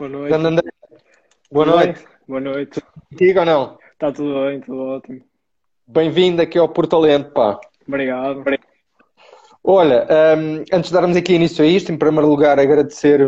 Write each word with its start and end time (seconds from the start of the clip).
Boa 0.00 0.08
noite. 0.08 0.28
Grande 0.30 0.46
André, 0.46 0.70
boa 1.52 1.66
Tudo 1.66 1.76
noite. 1.76 1.92
bem? 1.92 2.08
Boa 2.26 2.40
noite. 2.40 2.80
Contigo 3.10 3.40
ou 3.40 3.44
não? 3.44 3.78
Está 3.92 4.10
tudo 4.10 4.46
bem, 4.46 4.60
tudo 4.60 4.78
ótimo. 4.78 5.20
Bem-vindo 5.86 6.40
aqui 6.40 6.58
ao 6.58 6.70
Portalento, 6.70 7.30
pá. 7.32 7.60
Obrigado. 7.86 8.42
Olha, 9.62 10.08
hum, 10.38 10.64
antes 10.72 10.88
de 10.88 10.94
darmos 10.94 11.18
aqui 11.18 11.34
início 11.34 11.62
a 11.62 11.68
isto, 11.68 11.92
em 11.92 11.98
primeiro 11.98 12.26
lugar, 12.26 12.58
agradecer 12.58 13.20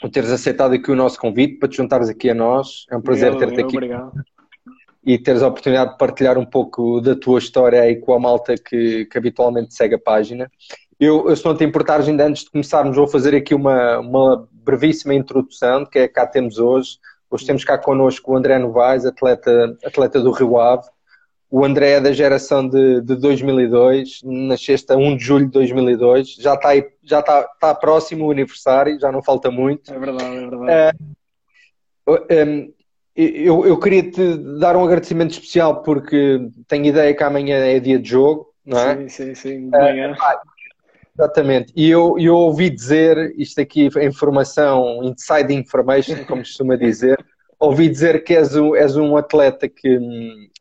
o 0.00 0.08
teres 0.08 0.30
aceitado 0.30 0.74
aqui 0.74 0.88
o 0.88 0.94
nosso 0.94 1.18
convite 1.18 1.58
para 1.58 1.68
te 1.68 1.78
juntares 1.78 2.08
aqui 2.08 2.30
a 2.30 2.34
nós. 2.34 2.86
É 2.92 2.96
um 2.96 3.02
prazer 3.02 3.34
ter-te 3.36 3.60
aqui 3.60 3.76
Obrigado. 3.76 4.12
e 5.04 5.18
teres 5.18 5.42
a 5.42 5.48
oportunidade 5.48 5.90
de 5.90 5.98
partilhar 5.98 6.38
um 6.38 6.46
pouco 6.46 7.00
da 7.00 7.16
tua 7.16 7.40
história 7.40 7.82
aí 7.82 7.96
com 7.96 8.14
a 8.14 8.20
malta 8.20 8.54
que, 8.54 9.04
que 9.06 9.18
habitualmente 9.18 9.74
segue 9.74 9.96
a 9.96 9.98
página. 9.98 10.48
Eu, 11.00 11.28
eu, 11.28 11.36
se 11.36 11.44
não 11.44 11.56
te 11.56 11.64
importares, 11.64 12.06
ainda 12.06 12.24
antes 12.24 12.44
de 12.44 12.50
começarmos, 12.50 12.96
vou 12.96 13.08
fazer 13.08 13.34
aqui 13.34 13.52
uma, 13.52 13.98
uma 13.98 14.48
brevíssima 14.68 15.14
introdução 15.14 15.84
de 15.84 15.90
que 15.90 15.98
é 15.98 16.06
que 16.06 16.12
cá 16.12 16.26
temos 16.26 16.58
hoje. 16.58 16.98
Hoje 17.30 17.46
temos 17.46 17.64
cá 17.64 17.78
connosco 17.78 18.32
o 18.32 18.36
André 18.36 18.58
Novaes, 18.58 19.06
atleta, 19.06 19.74
atleta 19.82 20.20
do 20.20 20.30
Rio 20.30 20.58
Ave. 20.58 20.86
O 21.50 21.64
André 21.64 21.92
é 21.92 22.00
da 22.00 22.12
geração 22.12 22.68
de, 22.68 23.00
de 23.00 23.16
2002, 23.16 24.20
nasceste 24.22 24.92
a 24.92 24.96
1 24.96 25.16
de 25.16 25.24
julho 25.24 25.46
de 25.46 25.52
2002, 25.52 26.34
já 26.34 26.52
está, 26.52 26.68
aí, 26.68 26.86
já 27.02 27.20
está, 27.20 27.48
está 27.54 27.74
próximo 27.74 28.26
o 28.26 28.30
aniversário, 28.30 29.00
já 29.00 29.10
não 29.10 29.22
falta 29.22 29.50
muito. 29.50 29.90
É 29.90 29.98
verdade, 29.98 30.36
é 30.36 30.46
verdade. 30.46 30.98
Um, 32.06 32.72
eu, 33.16 33.66
eu 33.66 33.78
queria 33.78 34.10
te 34.10 34.36
dar 34.60 34.76
um 34.76 34.84
agradecimento 34.84 35.30
especial 35.30 35.82
porque 35.82 36.50
tenho 36.66 36.84
ideia 36.84 37.14
que 37.14 37.22
amanhã 37.22 37.56
é 37.56 37.80
dia 37.80 37.98
de 37.98 38.10
jogo, 38.10 38.52
não 38.64 38.78
é? 38.78 38.96
Sim, 38.96 39.08
sim, 39.08 39.34
sim. 39.34 39.70
De 39.70 39.78
manhã. 39.78 40.14
Exatamente. 41.18 41.72
E 41.74 41.90
eu, 41.90 42.16
eu 42.18 42.36
ouvi 42.36 42.70
dizer, 42.70 43.34
isto 43.36 43.60
aqui 43.60 43.88
é 43.96 44.04
informação, 44.04 45.02
inside 45.02 45.52
information, 45.52 46.24
como 46.24 46.42
costuma 46.42 46.76
dizer, 46.76 47.18
ouvi 47.58 47.88
dizer 47.88 48.22
que 48.22 48.34
és 48.34 48.54
um, 48.54 48.76
és 48.76 48.96
um 48.96 49.16
atleta 49.16 49.68
que, 49.68 49.98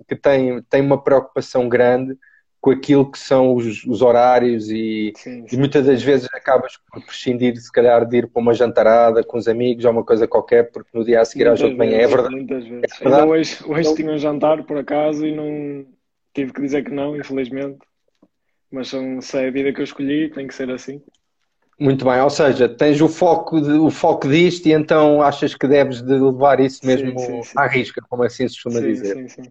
que 0.08 0.16
tem, 0.16 0.62
tem 0.64 0.82
uma 0.82 1.02
preocupação 1.02 1.70
grande 1.70 2.18
com 2.60 2.72
aquilo 2.72 3.10
que 3.10 3.20
são 3.20 3.54
os, 3.54 3.84
os 3.86 4.02
horários 4.02 4.70
e, 4.70 5.14
Sim, 5.16 5.46
e 5.46 5.50
sim. 5.52 5.58
muitas 5.58 5.86
das 5.86 6.02
vezes 6.02 6.28
acabas 6.34 6.74
por 6.92 7.06
prescindir, 7.06 7.56
se 7.56 7.72
calhar, 7.72 8.04
de 8.04 8.18
ir 8.18 8.28
para 8.28 8.42
uma 8.42 8.54
jantarada 8.54 9.24
com 9.24 9.38
os 9.38 9.48
amigos 9.48 9.86
ou 9.86 9.92
uma 9.92 10.04
coisa 10.04 10.28
qualquer, 10.28 10.72
porque 10.72 10.90
no 10.92 11.06
dia 11.06 11.22
a 11.22 11.26
seguir 11.26 11.46
ao 11.46 11.52
Muitas 11.52 11.62
jogo 11.62 11.74
de 11.74 11.78
manhã 11.78 11.98
é 12.00 12.08
verdade. 12.08 12.36
Muitas 12.36 12.64
vezes. 12.64 12.84
É 12.84 13.04
verdade. 13.04 13.22
Ainda 13.22 13.26
hoje, 13.32 13.58
hoje 13.64 13.96
tinha 13.96 14.12
um 14.12 14.18
jantar, 14.18 14.64
por 14.64 14.78
acaso, 14.78 15.24
e 15.24 15.36
não 15.36 15.86
tive 16.34 16.52
que 16.52 16.62
dizer 16.62 16.84
que 16.84 16.92
não, 16.92 17.16
infelizmente. 17.16 17.78
Mas 18.72 18.90
são, 18.90 19.22
se 19.22 19.38
é 19.38 19.48
a 19.48 19.52
vida 19.52 19.72
que 19.74 19.80
eu 19.80 19.84
escolhi, 19.86 20.30
tem 20.30 20.48
que 20.48 20.54
ser 20.56 20.70
assim. 20.72 21.02
Muito 21.80 22.04
bem, 22.06 22.20
ou 22.22 22.30
seja, 22.30 22.68
tens 22.68 23.00
o 23.02 23.08
foco, 23.08 23.62
de- 23.62 23.72
o 23.74 23.92
foco 23.92 24.28
disto 24.28 24.66
e 24.68 24.72
então 24.74 25.22
achas 25.22 25.54
que 25.54 25.68
deves 25.68 26.02
de 26.02 26.14
levar 26.14 26.60
isso 26.60 26.80
Sim, 26.80 26.88
mesmo 26.88 27.20
sim, 27.20 27.44
sim. 27.44 27.58
à 27.58 27.68
risca, 27.68 28.02
como 28.10 28.24
assim 28.24 28.48
se 28.48 28.56
costuma 28.56 28.80
Sim, 28.82 28.94
dizer. 28.96 29.16
sim, 29.16 29.28
sim. 29.44 29.50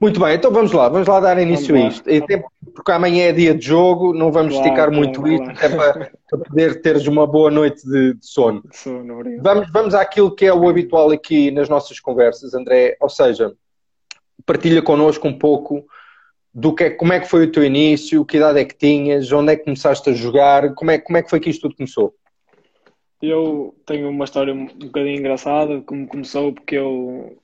Muito 0.00 0.20
bem, 0.20 0.34
então 0.34 0.52
vamos 0.52 0.72
lá, 0.72 0.88
vamos 0.88 1.08
lá 1.08 1.18
dar 1.20 1.38
início 1.40 1.74
Vamos 1.74 1.86
a 1.86 1.94
isto. 1.94 2.10
E 2.10 2.18
até 2.18 2.44
porque 2.74 2.92
amanhã 2.92 3.24
é 3.26 3.32
dia 3.32 3.54
de 3.54 3.64
jogo, 3.64 4.12
não 4.12 4.30
vamos 4.32 4.54
Claro, 4.54 4.66
esticar 4.66 4.88
claro, 4.88 5.00
muito 5.00 5.26
isto, 5.28 5.44
claro. 5.44 5.56
até 5.56 5.68
para, 5.76 6.10
para 6.30 6.38
poder 6.38 6.80
teres 6.82 7.06
uma 7.06 7.26
boa 7.26 7.50
noite 7.50 7.84
de, 7.84 8.14
de 8.14 8.26
sono. 8.26 8.62
Sono, 8.72 9.14
obrigado. 9.14 9.42
Vamos, 9.44 9.72
vamos 9.72 9.94
àquilo 9.94 10.34
que 10.34 10.44
é 10.46 10.52
o 10.52 10.68
habitual 10.68 11.10
aqui 11.10 11.50
nas 11.50 11.68
nossas 11.68 11.98
conversas, 12.00 12.54
André, 12.54 12.96
ou 13.00 13.08
seja, 13.08 13.52
partilha 14.46 14.82
connosco 14.82 15.26
um 15.26 15.36
pouco 15.36 15.84
do 16.58 16.74
que 16.74 16.82
é, 16.82 16.90
como 16.90 17.12
é 17.12 17.20
que 17.20 17.28
foi 17.28 17.44
o 17.44 17.52
teu 17.52 17.62
início, 17.62 18.24
que 18.24 18.36
idade 18.36 18.58
é 18.58 18.64
que 18.64 18.76
tinhas, 18.76 19.30
onde 19.30 19.52
é 19.52 19.56
que 19.56 19.62
começaste 19.62 20.10
a 20.10 20.12
jogar, 20.12 20.74
como 20.74 20.90
é, 20.90 20.98
como 20.98 21.16
é 21.16 21.22
que 21.22 21.30
foi 21.30 21.38
que 21.38 21.50
isto 21.50 21.62
tudo 21.62 21.76
começou? 21.76 22.12
Eu 23.22 23.76
tenho 23.86 24.10
uma 24.10 24.24
história 24.24 24.52
um 24.52 24.66
bocadinho 24.66 25.20
engraçada, 25.20 25.80
como 25.82 26.08
começou, 26.08 26.52
porque 26.52 26.74
eu 26.74 27.38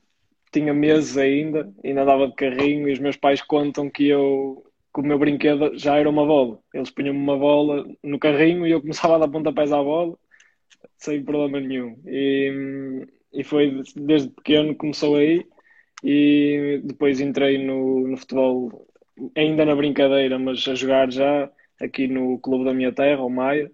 tinha 0.53 0.75
meses 0.75 1.17
ainda, 1.17 1.73
ainda 1.85 2.03
andava 2.03 2.27
de 2.27 2.35
carrinho, 2.35 2.89
e 2.89 2.93
os 2.93 2.99
meus 2.99 3.17
pais 3.17 3.41
contam 3.41 3.89
que 3.89 4.09
eu, 4.09 4.65
que 4.93 5.01
o 5.01 5.05
meu 5.05 5.17
brinquedo 5.17 5.79
já 5.79 5.97
era 5.97 6.11
uma 6.11 6.27
bola. 6.27 6.59
Eles 6.75 6.91
punham-me 6.91 7.21
uma 7.21 7.39
bola 7.39 7.87
no 8.03 8.19
carrinho 8.19 8.67
e 8.67 8.73
eu 8.73 8.81
começava 8.81 9.15
a 9.15 9.19
dar 9.19 9.29
pontapés 9.29 9.71
à 9.71 9.81
bola, 9.81 10.17
sem 10.99 11.23
problema 11.23 11.61
nenhum. 11.61 11.97
E, 12.05 13.07
e 13.33 13.45
foi 13.45 13.81
desde 13.95 14.31
pequeno 14.31 14.71
que 14.71 14.79
começou 14.79 15.15
aí, 15.15 15.47
e 16.03 16.81
depois 16.83 17.21
entrei 17.21 17.65
no, 17.65 18.09
no 18.09 18.17
futebol, 18.17 18.87
ainda 19.37 19.65
na 19.65 19.75
brincadeira, 19.77 20.39
mas 20.39 20.67
a 20.69 20.75
jogar 20.75 21.11
já 21.11 21.51
aqui 21.81 22.07
no 22.07 22.39
clube 22.39 22.65
da 22.65 22.75
minha 22.75 22.93
terra, 22.93 23.23
o 23.23 23.31
Maia. 23.31 23.71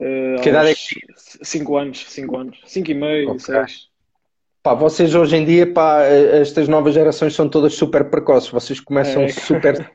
eh, 0.00 0.36
Que 0.42 0.48
idade 0.50 0.68
é 0.68 0.70
aos 0.70 1.38
cinco 1.42 1.76
anos, 1.76 2.04
cinco 2.10 2.36
anos, 2.36 2.60
cinco 2.66 2.90
e 2.90 2.94
meio, 2.94 3.30
Ok. 3.30 3.40
seis. 3.40 3.88
Pá, 4.62 4.72
vocês 4.74 5.14
hoje 5.14 5.36
em 5.36 5.44
dia, 5.44 5.70
pá, 5.72 6.02
estas 6.04 6.68
novas 6.68 6.94
gerações 6.94 7.34
são 7.34 7.48
todas 7.48 7.74
super 7.74 8.08
precoces, 8.10 8.48
vocês 8.50 8.80
começam 8.80 9.22
É. 9.24 9.28
super. 9.28 9.90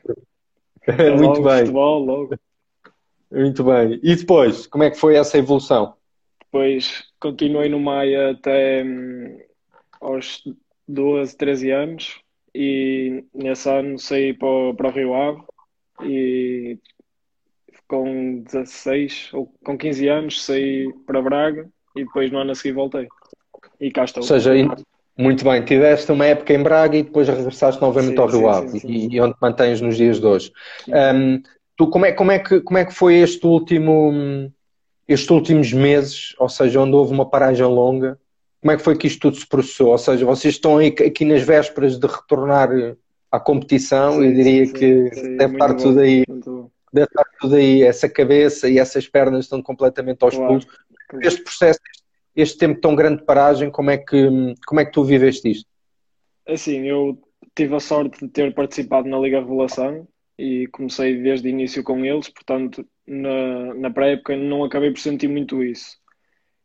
É 0.86 1.10
Muito 1.10 1.42
bem, 1.42 1.58
futebol, 1.58 2.04
logo. 2.04 2.34
muito 3.30 3.62
bem. 3.62 4.00
E 4.02 4.16
depois, 4.16 4.66
como 4.66 4.82
é 4.82 4.90
que 4.90 4.96
foi 4.96 5.14
essa 5.14 5.36
evolução? 5.38 5.94
Depois 6.44 7.04
continuei 7.20 7.68
no 7.68 7.78
Maia 7.78 8.30
até 8.30 8.82
hum, 8.82 9.38
aos 10.00 10.42
12, 10.88 11.36
13 11.36 11.70
anos 11.70 12.18
e 12.54 13.24
nesse 13.34 13.68
ano 13.68 13.98
saí 13.98 14.34
para 14.34 14.48
o, 14.48 14.74
para 14.74 14.88
o 14.88 14.92
Rio 14.92 15.14
Ave 15.14 15.42
e 16.02 16.78
com 17.86 18.42
16 18.42 19.30
ou 19.32 19.52
com 19.64 19.76
15 19.76 20.08
anos 20.08 20.44
saí 20.44 20.92
para 21.06 21.22
Braga 21.22 21.68
e 21.96 22.04
depois 22.04 22.30
no 22.30 22.38
ano 22.38 22.52
a 22.52 22.54
seguir 22.54 22.72
voltei. 22.72 23.08
E 23.80 23.90
cá 23.90 24.04
estou. 24.04 24.22
Ou 24.22 24.26
seja, 24.26 24.52
muito 25.18 25.44
bem, 25.44 25.64
tiveste 25.64 26.10
uma 26.12 26.26
época 26.26 26.54
em 26.54 26.62
Braga 26.62 26.96
e 26.96 27.02
depois 27.02 27.28
regressaste 27.28 27.80
novamente 27.80 28.14
Sim, 28.14 28.20
ao 28.20 28.28
Rio 28.28 28.48
Ave 28.48 28.80
e, 28.84 29.14
e 29.14 29.20
onde 29.20 29.34
te 29.34 29.40
mantens 29.40 29.80
nos 29.80 29.96
dias 29.96 30.20
de 30.20 30.26
hoje. 30.26 30.52
Hum, 30.88 31.42
tu, 31.76 31.88
como 31.88 32.06
é, 32.06 32.12
como 32.12 32.30
é 32.30 32.38
que, 32.38 32.60
como 32.60 32.78
é 32.78 32.84
que 32.84 32.94
foi 32.94 33.16
este 33.16 33.46
último, 33.46 34.50
estes 35.08 35.30
últimos 35.30 35.72
meses, 35.72 36.34
ou 36.38 36.48
seja, 36.48 36.80
onde 36.80 36.94
houve 36.94 37.12
uma 37.12 37.28
paragem 37.28 37.66
longa? 37.66 38.18
Como 38.60 38.72
é 38.72 38.76
que 38.76 38.82
foi 38.82 38.96
que 38.96 39.06
isto 39.06 39.20
tudo 39.20 39.36
se 39.36 39.46
processou? 39.46 39.88
Ou 39.88 39.98
seja, 39.98 40.24
vocês 40.26 40.54
estão 40.54 40.78
aqui 40.78 41.24
nas 41.24 41.42
vésperas 41.42 41.98
de 41.98 42.06
retornar 42.06 42.68
à 43.30 43.40
competição, 43.40 44.22
eu 44.22 44.34
Sim, 44.34 44.34
diria 44.34 44.66
sim, 44.66 44.72
que 44.72 45.10
sim, 45.14 45.36
deve 45.36 45.54
estar 45.54 45.68
muito 45.68 45.82
tudo 45.82 45.94
bom, 45.94 46.00
aí, 46.00 46.24
muito 46.28 46.50
bom. 46.50 46.70
deve 46.92 47.06
estar 47.06 47.24
tudo 47.40 47.54
aí, 47.56 47.82
essa 47.82 48.08
cabeça 48.08 48.68
e 48.68 48.78
essas 48.78 49.08
pernas 49.08 49.44
estão 49.46 49.62
completamente 49.62 50.22
aos 50.22 50.34
Claro, 50.34 50.60
pulos. 50.60 50.66
Este 51.22 51.42
processo, 51.42 51.80
este 52.36 52.58
tempo 52.58 52.80
tão 52.80 52.94
grande 52.94 53.20
de 53.20 53.24
paragem, 53.24 53.70
como 53.70 53.90
é 53.90 53.98
que, 53.98 54.28
como 54.66 54.80
é 54.80 54.84
que 54.84 54.92
tu 54.92 55.04
viveste 55.04 55.50
isto? 55.50 55.66
Assim, 56.46 56.86
eu 56.86 57.18
tive 57.54 57.74
a 57.76 57.80
sorte 57.80 58.20
de 58.26 58.28
ter 58.28 58.54
participado 58.54 59.08
na 59.08 59.18
Liga 59.18 59.40
Revelação 59.40 60.06
e 60.38 60.66
comecei 60.68 61.22
desde 61.22 61.48
o 61.48 61.50
início 61.50 61.82
com 61.84 62.04
eles, 62.04 62.28
portanto, 62.28 62.84
na, 63.06 63.74
na 63.74 63.90
pré-época 63.90 64.36
não 64.36 64.64
acabei 64.64 64.90
por 64.90 65.00
sentir 65.00 65.28
muito 65.28 65.62
isso. 65.62 65.99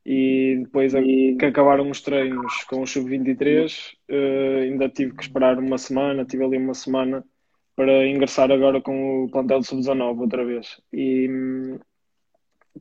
E 0.05 0.57
depois 0.63 0.93
a- 0.95 1.01
que 1.01 1.45
acabaram 1.45 1.89
os 1.89 2.01
treinos 2.01 2.63
com 2.65 2.81
o 2.81 2.87
Sub-23, 2.87 3.95
eh, 4.07 4.61
ainda 4.65 4.89
tive 4.89 5.15
que 5.15 5.23
esperar 5.23 5.57
uma 5.59 5.77
semana, 5.77 6.25
tive 6.25 6.43
ali 6.43 6.57
uma 6.57 6.73
semana 6.75 7.23
para 7.75 8.07
ingressar 8.07 8.51
agora 8.51 8.81
com 8.81 9.25
o 9.25 9.31
plantel 9.31 9.59
de 9.61 9.67
Sub-19 9.67 10.21
outra 10.21 10.45
vez. 10.45 10.79
E 10.93 11.27
hum, 11.29 11.79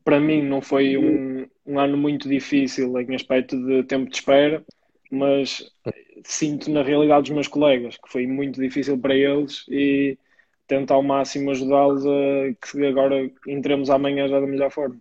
para 0.03 0.19
mim 0.19 0.41
não 0.43 0.61
foi 0.61 0.97
um, 0.97 1.47
um 1.65 1.79
ano 1.79 1.97
muito 1.97 2.27
difícil 2.29 2.97
em 2.99 3.15
aspecto 3.15 3.57
de 3.65 3.83
tempo 3.83 4.09
de 4.09 4.15
espera, 4.17 4.63
mas 5.11 5.63
sinto 6.23 6.69
na 6.71 6.83
realidade 6.83 7.23
dos 7.23 7.31
meus 7.31 7.47
colegas 7.47 7.97
que 7.97 8.11
foi 8.11 8.27
muito 8.27 8.59
difícil 8.61 8.97
para 8.99 9.15
eles 9.15 9.65
e 9.69 10.17
tento 10.67 10.91
ao 10.91 11.03
máximo 11.03 11.51
ajudá-los 11.51 12.05
a 12.05 12.09
que 12.61 12.85
agora 12.85 13.29
entremos 13.47 13.89
amanhã 13.89 14.27
já 14.27 14.39
da 14.39 14.47
melhor 14.47 14.71
forma. 14.71 14.99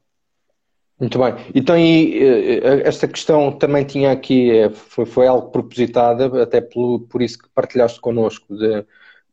Muito 1.05 1.19
bem. 1.19 1.35
Então, 1.55 1.77
e, 1.77 2.19
eh, 2.19 2.83
esta 2.89 3.07
questão 3.07 3.53
também 3.53 3.85
tinha 3.85 4.11
aqui, 4.11 4.51
eh, 4.51 4.71
foi, 4.71 5.05
foi 5.05 5.27
algo 5.27 5.51
propositada, 5.51 6.43
até 6.43 6.63
pelo, 6.63 7.01
por 7.01 7.21
isso 7.21 7.39
que 7.41 7.49
partilhaste 7.55 8.01
connosco, 8.01 8.57
de- 8.57 8.87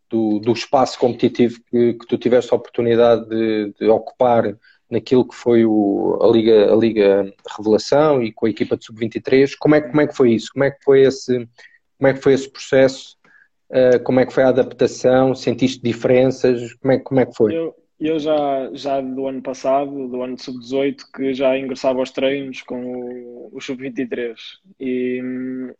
do, 0.09 0.39
do 0.39 0.51
espaço 0.51 0.99
competitivo 0.99 1.61
que, 1.71 1.93
que 1.93 2.07
tu 2.07 2.17
tiveste 2.17 2.53
a 2.53 2.57
oportunidade 2.57 3.25
de, 3.29 3.73
de 3.79 3.87
ocupar 3.87 4.53
naquilo 4.89 5.25
que 5.25 5.33
foi 5.33 5.65
o, 5.65 6.19
a 6.21 6.27
Liga, 6.27 6.73
a 6.73 6.75
Liga 6.75 7.33
Revelação 7.57 8.21
e 8.21 8.33
com 8.33 8.45
a 8.45 8.49
equipa 8.49 8.75
de 8.75 8.83
Sub-23. 8.85 9.55
Como 9.57 9.75
é, 9.75 9.79
como 9.81 10.01
é 10.01 10.07
que 10.07 10.15
foi 10.17 10.33
isso? 10.33 10.49
Como 10.51 10.65
é 10.65 10.71
que 10.71 10.83
foi 10.83 11.03
esse, 11.03 11.47
como 11.97 12.09
é 12.09 12.13
que 12.13 12.19
foi 12.21 12.33
esse 12.33 12.49
processo? 12.51 13.15
Eh, 13.71 13.99
como 13.99 14.19
é 14.19 14.25
que 14.25 14.33
foi 14.33 14.43
a 14.43 14.49
adaptação? 14.49 15.33
Sentiste 15.33 15.81
diferenças? 15.81 16.73
Como 16.73 16.91
é, 16.91 16.99
como 16.99 17.19
é 17.21 17.25
que 17.25 17.33
foi? 17.33 17.55
Eu, 17.55 17.73
eu 18.07 18.17
já, 18.19 18.69
já 18.73 18.99
do 18.99 19.27
ano 19.27 19.41
passado, 19.41 20.07
do 20.07 20.21
ano 20.23 20.35
de 20.35 20.43
sub-18, 20.43 21.03
que 21.13 21.33
já 21.33 21.57
ingressava 21.57 21.99
aos 21.99 22.11
treinos 22.11 22.61
com 22.63 22.83
o, 22.83 23.49
o 23.55 23.61
sub-23 23.61 24.35
e 24.79 25.21
hum, 25.23 25.73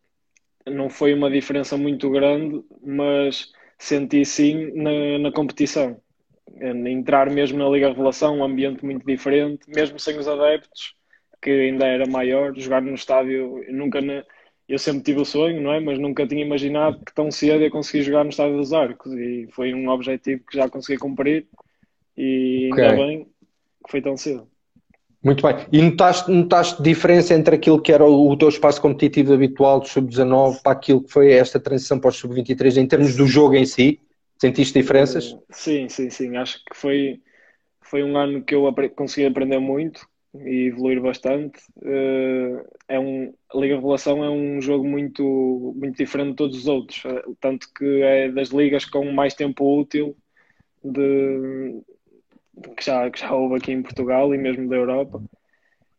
não 0.68 0.90
foi 0.90 1.14
uma 1.14 1.32
diferença 1.32 1.76
muito 1.78 2.10
grande, 2.12 2.64
mas 2.86 3.52
senti 3.80 4.24
sim 4.24 4.72
na, 4.76 5.20
na 5.20 5.32
competição. 5.32 6.00
Entrar 6.60 7.30
mesmo 7.32 7.58
na 7.58 7.70
Liga 7.70 7.90
Revelação, 7.90 8.38
um 8.38 8.44
ambiente 8.44 8.86
muito 8.86 9.06
diferente, 9.06 9.68
mesmo 9.68 9.98
sem 10.00 10.18
os 10.18 10.28
adeptos, 10.28 10.94
que 11.42 11.50
ainda 11.50 11.88
era 11.88 12.06
maior, 12.08 12.54
jogar 12.56 12.82
no 12.82 12.94
estádio, 12.94 13.66
nunca 13.70 14.00
eu 14.70 14.78
sempre 14.78 15.04
tive 15.04 15.22
o 15.22 15.26
sonho, 15.26 15.62
não 15.62 15.74
é? 15.74 15.80
Mas 15.80 15.98
nunca 15.98 16.28
tinha 16.28 16.46
imaginado 16.46 17.04
que 17.04 17.14
tão 17.14 17.32
cedo 17.32 17.64
ia 17.64 17.72
conseguir 17.72 18.04
jogar 18.04 18.24
no 18.24 18.30
estádio 18.30 18.58
dos 18.58 18.72
Arcos 18.74 19.12
e 19.14 19.48
foi 19.52 19.74
um 19.74 19.90
objetivo 19.90 20.44
que 20.46 20.56
já 20.58 20.70
consegui 20.70 21.00
cumprir 21.00 21.48
e 22.18 22.70
ainda 22.72 22.94
okay. 22.94 23.06
bem 23.06 23.24
que 23.86 23.92
foi 23.92 24.02
tão 24.02 24.16
cedo. 24.18 24.48
Muito 25.24 25.44
bem. 25.46 25.68
E 25.72 25.82
notaste, 25.82 26.32
notaste 26.32 26.82
diferença 26.82 27.36
entre 27.36 27.56
aquilo 27.56 27.80
que 27.80 27.92
era 27.92 28.04
o, 28.04 28.32
o 28.32 28.38
teu 28.38 28.50
espaço 28.50 28.82
competitivo 28.82 29.34
habitual 29.34 29.80
do 29.80 29.88
sub-19 29.88 30.64
para 30.64 30.72
aquilo 30.72 31.04
que 31.04 31.12
foi 31.12 31.32
esta 31.32 31.60
transição 31.60 32.00
para 32.00 32.10
o 32.10 32.14
sub-23 32.14 32.78
em 32.78 32.88
termos 32.88 33.16
do 33.16 33.28
jogo 33.28 33.56
em 33.56 33.66
si? 33.66 34.00
Sentiste 34.40 34.80
diferenças? 34.80 35.38
Sim, 35.52 35.88
sim, 35.88 36.10
sim. 36.10 36.36
Acho 36.38 36.58
que 36.66 36.76
foi, 36.76 37.22
foi 37.82 38.04
um 38.04 38.18
ano 38.18 38.44
que 38.44 38.56
eu 38.56 38.74
consegui 38.96 39.28
aprender 39.28 39.60
muito 39.60 40.02
e 40.34 40.70
evoluir 40.70 41.00
bastante. 41.00 41.60
Eh, 41.84 42.64
é 42.88 43.00
um, 43.00 43.32
a 43.54 43.58
Liga 43.60 43.76
Revelação 43.76 44.24
é 44.24 44.30
um 44.32 44.60
jogo 44.60 44.88
muito, 44.88 45.76
muito 45.76 45.98
diferente 45.98 46.32
de 46.32 46.36
todos 46.38 46.58
os 46.58 46.68
outros, 46.68 47.04
eh, 47.06 47.24
tanto 47.40 47.68
que 47.78 48.02
é 48.02 48.32
das 48.32 48.50
ligas 48.50 48.86
com 48.86 49.12
mais 49.12 49.36
tempo 49.36 49.80
útil 49.80 50.16
de, 50.84 51.84
que 52.76 52.84
já, 52.84 53.10
que 53.10 53.20
já 53.20 53.34
houve 53.34 53.56
aqui 53.56 53.72
em 53.72 53.82
Portugal 53.82 54.34
e 54.34 54.38
mesmo 54.38 54.68
da 54.70 54.76
Europa. 54.76 55.22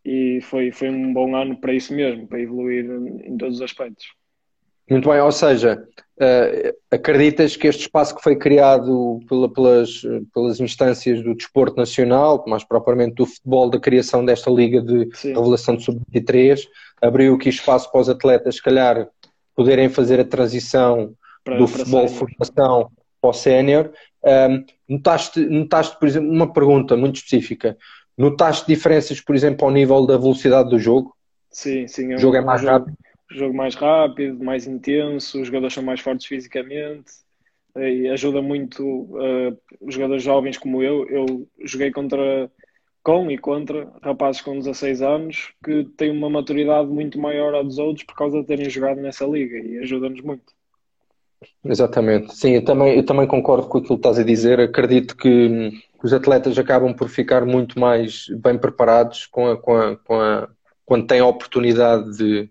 E 0.04 0.40
foi, 0.43 0.72
foi 0.72 0.90
um 0.90 1.12
bom 1.12 1.34
ano 1.37 1.56
para 1.56 1.72
isso 1.72 1.94
mesmo, 1.94 2.26
para 2.26 2.40
evoluir 2.40 2.84
em 3.25 3.37
todos 3.37 3.56
os 3.56 3.62
aspectos. 3.62 4.06
Muito 4.90 5.08
bem, 5.08 5.20
ou 5.20 5.31
seja, 5.31 5.87
uh, 6.20 6.76
acreditas 6.90 7.56
que 7.56 7.69
este 7.69 7.82
espaço 7.82 8.14
que 8.14 8.22
foi 8.22 8.37
criado 8.37 9.20
pela, 9.28 9.49
pelas, 9.50 10.02
pelas 10.34 10.60
instâncias 10.60 11.22
do 11.22 11.34
desporto 11.34 11.76
nacional, 11.76 12.44
mais 12.46 12.64
propriamente 12.64 13.14
do 13.14 13.26
futebol, 13.26 13.70
da 13.70 13.78
criação 13.78 14.25
desta 14.25 14.50
liga 14.50 14.82
de 14.82 15.08
Sim. 15.14 15.34
revelação 15.34 15.76
de 15.76 15.84
sub-23, 15.84 16.66
abriu 17.00 17.34
aqui 17.34 17.48
espaço 17.48 17.90
para 17.90 18.00
os 18.00 18.08
atletas, 18.08 18.56
se 18.56 18.62
calhar, 18.62 19.08
poderem 19.55 19.88
fazer 19.88 20.19
a 20.20 20.25
transição 20.25 21.14
para, 21.44 21.56
do 21.56 21.66
para 21.66 21.78
futebol 21.78 22.08
formação 22.08 22.90
para 23.20 23.31
o 23.31 23.32
sénior. 23.32 23.93
Um, 24.24 24.64
notaste, 24.88 25.40
notaste, 25.40 25.98
por 25.98 26.06
exemplo, 26.06 26.30
uma 26.30 26.52
pergunta 26.52 26.96
muito 26.96 27.16
específica. 27.16 27.76
Notaste 28.16 28.66
diferenças, 28.66 29.20
por 29.20 29.34
exemplo, 29.34 29.66
ao 29.66 29.72
nível 29.72 30.06
da 30.06 30.16
velocidade 30.16 30.70
do 30.70 30.78
jogo? 30.78 31.16
Sim, 31.50 31.86
sim. 31.88 32.12
É 32.12 32.16
o 32.16 32.19
jogo 32.19 32.36
é 32.36 32.40
mais 32.40 32.60
jogo, 32.60 32.72
rápido? 32.72 32.96
Jogo 33.30 33.54
mais 33.54 33.74
rápido, 33.74 34.44
mais 34.44 34.66
intenso, 34.66 35.40
os 35.40 35.46
jogadores 35.46 35.74
são 35.74 35.82
mais 35.82 36.00
fortes 36.00 36.26
fisicamente 36.26 37.10
e 37.76 38.08
ajuda 38.08 38.42
muito 38.42 38.84
uh, 38.84 39.58
os 39.80 39.94
jogadores 39.94 40.22
jovens 40.22 40.58
como 40.58 40.82
eu. 40.82 41.08
Eu 41.08 41.48
joguei 41.64 41.90
contra 41.90 42.50
com 43.02 43.30
e 43.30 43.38
contra 43.38 43.90
rapazes 44.02 44.40
com 44.40 44.58
16 44.58 45.02
anos 45.02 45.52
que 45.64 45.84
têm 45.96 46.10
uma 46.10 46.30
maturidade 46.30 46.88
muito 46.88 47.19
maior 47.19 47.54
a 47.54 47.62
dos 47.62 47.78
outros 47.78 48.06
por 48.06 48.14
causa 48.14 48.40
de 48.40 48.46
terem 48.46 48.70
jogado 48.70 49.00
nessa 49.00 49.26
liga 49.26 49.58
e 49.58 49.78
ajuda-nos 49.78 50.20
muito. 50.20 50.52
Exatamente, 51.64 52.34
sim, 52.36 52.52
eu 52.52 52.64
também, 52.64 52.96
eu 52.96 53.04
também 53.04 53.26
concordo 53.26 53.68
com 53.68 53.78
aquilo 53.78 53.94
que 53.96 54.00
estás 54.00 54.18
a 54.18 54.24
dizer. 54.24 54.60
Acredito 54.60 55.16
que, 55.16 55.70
que 55.70 56.04
os 56.04 56.12
atletas 56.12 56.58
acabam 56.58 56.94
por 56.94 57.08
ficar 57.08 57.44
muito 57.44 57.78
mais 57.78 58.26
bem 58.40 58.58
preparados 58.58 59.26
com 59.26 59.50
a, 59.50 59.56
com 59.56 59.76
a, 59.76 59.96
com 59.96 60.20
a, 60.20 60.48
quando 60.84 61.06
têm 61.06 61.20
a 61.20 61.26
oportunidade 61.26 62.16
de, 62.16 62.50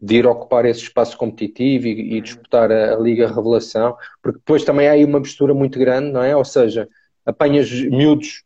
de 0.00 0.16
ir 0.16 0.26
ocupar 0.26 0.64
esse 0.66 0.80
espaço 0.80 1.16
competitivo 1.16 1.86
e, 1.86 2.16
e 2.16 2.20
disputar 2.20 2.70
a, 2.70 2.94
a, 2.94 2.98
Liga 2.98 3.28
Revelação, 3.28 3.96
porque 4.22 4.38
depois 4.38 4.64
também 4.64 4.88
há 4.88 4.92
aí 4.92 5.04
uma 5.04 5.20
mistura 5.20 5.54
muito 5.54 5.78
grande, 5.78 6.10
não 6.10 6.22
é? 6.22 6.36
Ou 6.36 6.44
seja, 6.44 6.88
apanhas 7.24 7.70
miúdos 7.70 8.44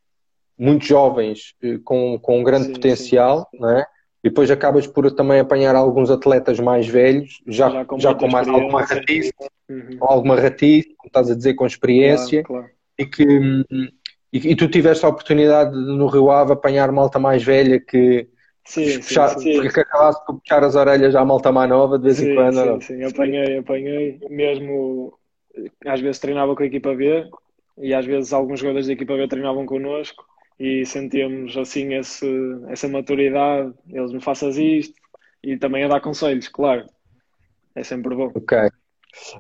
muito 0.59 0.85
jovens 0.85 1.55
eh, 1.63 1.79
com, 1.85 2.19
com 2.19 2.41
um 2.41 2.43
grande 2.43 2.67
sim, 2.67 2.73
potencial, 2.73 3.49
sim. 3.51 3.59
não 3.59 3.71
é? 3.71 3.87
E 4.27 4.29
depois 4.29 4.51
acabas 4.51 4.89
por 4.89 5.09
também 5.13 5.39
apanhar 5.39 5.77
alguns 5.77 6.11
atletas 6.11 6.59
mais 6.59 6.89
velhos, 6.89 7.41
já, 7.47 7.71
já 7.71 7.85
com, 7.85 7.97
já 7.97 8.13
com 8.13 8.27
mais 8.27 8.49
alguma 8.49 8.83
ratice, 8.83 9.33
uhum. 9.71 9.99
alguma 10.01 10.35
ratice, 10.35 10.89
como 10.97 11.07
estás 11.07 11.31
a 11.31 11.37
dizer, 11.37 11.55
com 11.55 11.65
experiência, 11.65 12.43
claro, 12.43 12.65
claro. 12.65 12.77
e 12.99 13.07
que 13.07 13.25
e, 14.33 14.51
e, 14.51 14.57
tu 14.57 14.67
tiveste 14.67 15.07
a 15.07 15.11
oportunidade 15.11 15.71
de, 15.71 15.97
no 15.97 16.09
Rio 16.09 16.29
Ave 16.33 16.55
apanhar 16.55 16.91
malta 16.91 17.21
mais 17.21 17.45
velha 17.45 17.79
que, 17.79 18.27
sim, 18.65 18.99
puxar, 18.99 19.29
sim, 19.29 19.63
sim. 19.63 19.69
que 19.69 19.79
acabaste 19.79 20.27
por 20.27 20.41
puxar 20.41 20.65
as 20.65 20.75
orelhas 20.75 21.15
à 21.15 21.25
malta 21.25 21.53
mais 21.53 21.71
nova 21.71 21.97
de 21.97 22.07
vez 22.07 22.17
sim, 22.17 22.33
em 22.33 22.35
quando. 22.35 22.83
Sim, 22.83 22.97
sim, 22.97 23.05
apanhei, 23.05 23.59
apanhei, 23.59 24.19
mesmo 24.29 25.17
às 25.87 26.01
vezes 26.01 26.19
treinava 26.19 26.57
com 26.57 26.65
a 26.65 26.67
equipa 26.67 26.93
B 26.97 27.31
e 27.79 27.95
às 27.95 28.05
vezes 28.05 28.33
alguns 28.33 28.59
jogadores 28.59 28.89
da 28.89 28.93
equipa 28.93 29.15
B 29.15 29.29
treinavam 29.29 29.65
connosco 29.65 30.25
e 30.59 30.87
sentíamos 30.87 31.57
assim 31.57 31.95
esse, 31.95 32.27
essa 32.69 32.89
maturidade, 32.89 33.73
eles 33.89 34.13
me 34.13 34.21
faças 34.21 34.57
isto 34.57 34.95
e 35.43 35.57
também 35.57 35.85
a 35.85 35.89
dar 35.89 36.01
conselhos, 36.01 36.49
claro. 36.49 36.87
É 37.75 37.83
sempre 37.83 38.15
bom. 38.15 38.33
Ok. 38.35 38.59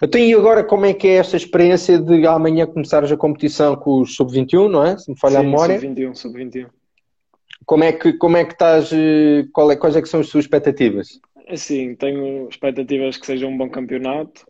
Então, 0.02 0.20
e 0.20 0.34
agora 0.34 0.64
como 0.64 0.86
é 0.86 0.94
que 0.94 1.06
é 1.06 1.16
esta 1.16 1.36
experiência 1.36 1.98
de 1.98 2.26
amanhã 2.26 2.66
começares 2.66 3.10
a 3.10 3.16
competição 3.16 3.76
com 3.76 4.00
os 4.00 4.14
sub-21, 4.14 4.70
não 4.70 4.84
é? 4.84 4.96
Se 4.96 5.10
me 5.10 5.18
falha 5.18 5.40
Sim, 5.40 5.40
a 5.40 5.42
memória. 5.42 5.80
Sub-21, 5.80 6.14
sub-21. 6.14 6.66
Como 7.64 7.84
é 7.84 7.92
que, 7.92 8.12
como 8.14 8.36
é 8.36 8.44
que 8.44 8.52
estás, 8.52 8.92
eh, 8.92 9.46
qual 9.52 9.70
é, 9.70 9.76
quais 9.76 9.96
é 9.96 10.02
que 10.02 10.08
são 10.08 10.20
as 10.20 10.28
suas 10.28 10.44
expectativas? 10.44 11.20
Sim, 11.56 11.94
tenho 11.94 12.48
expectativas 12.48 13.16
que 13.16 13.26
seja 13.26 13.46
um 13.46 13.56
bom 13.56 13.68
campeonato, 13.68 14.46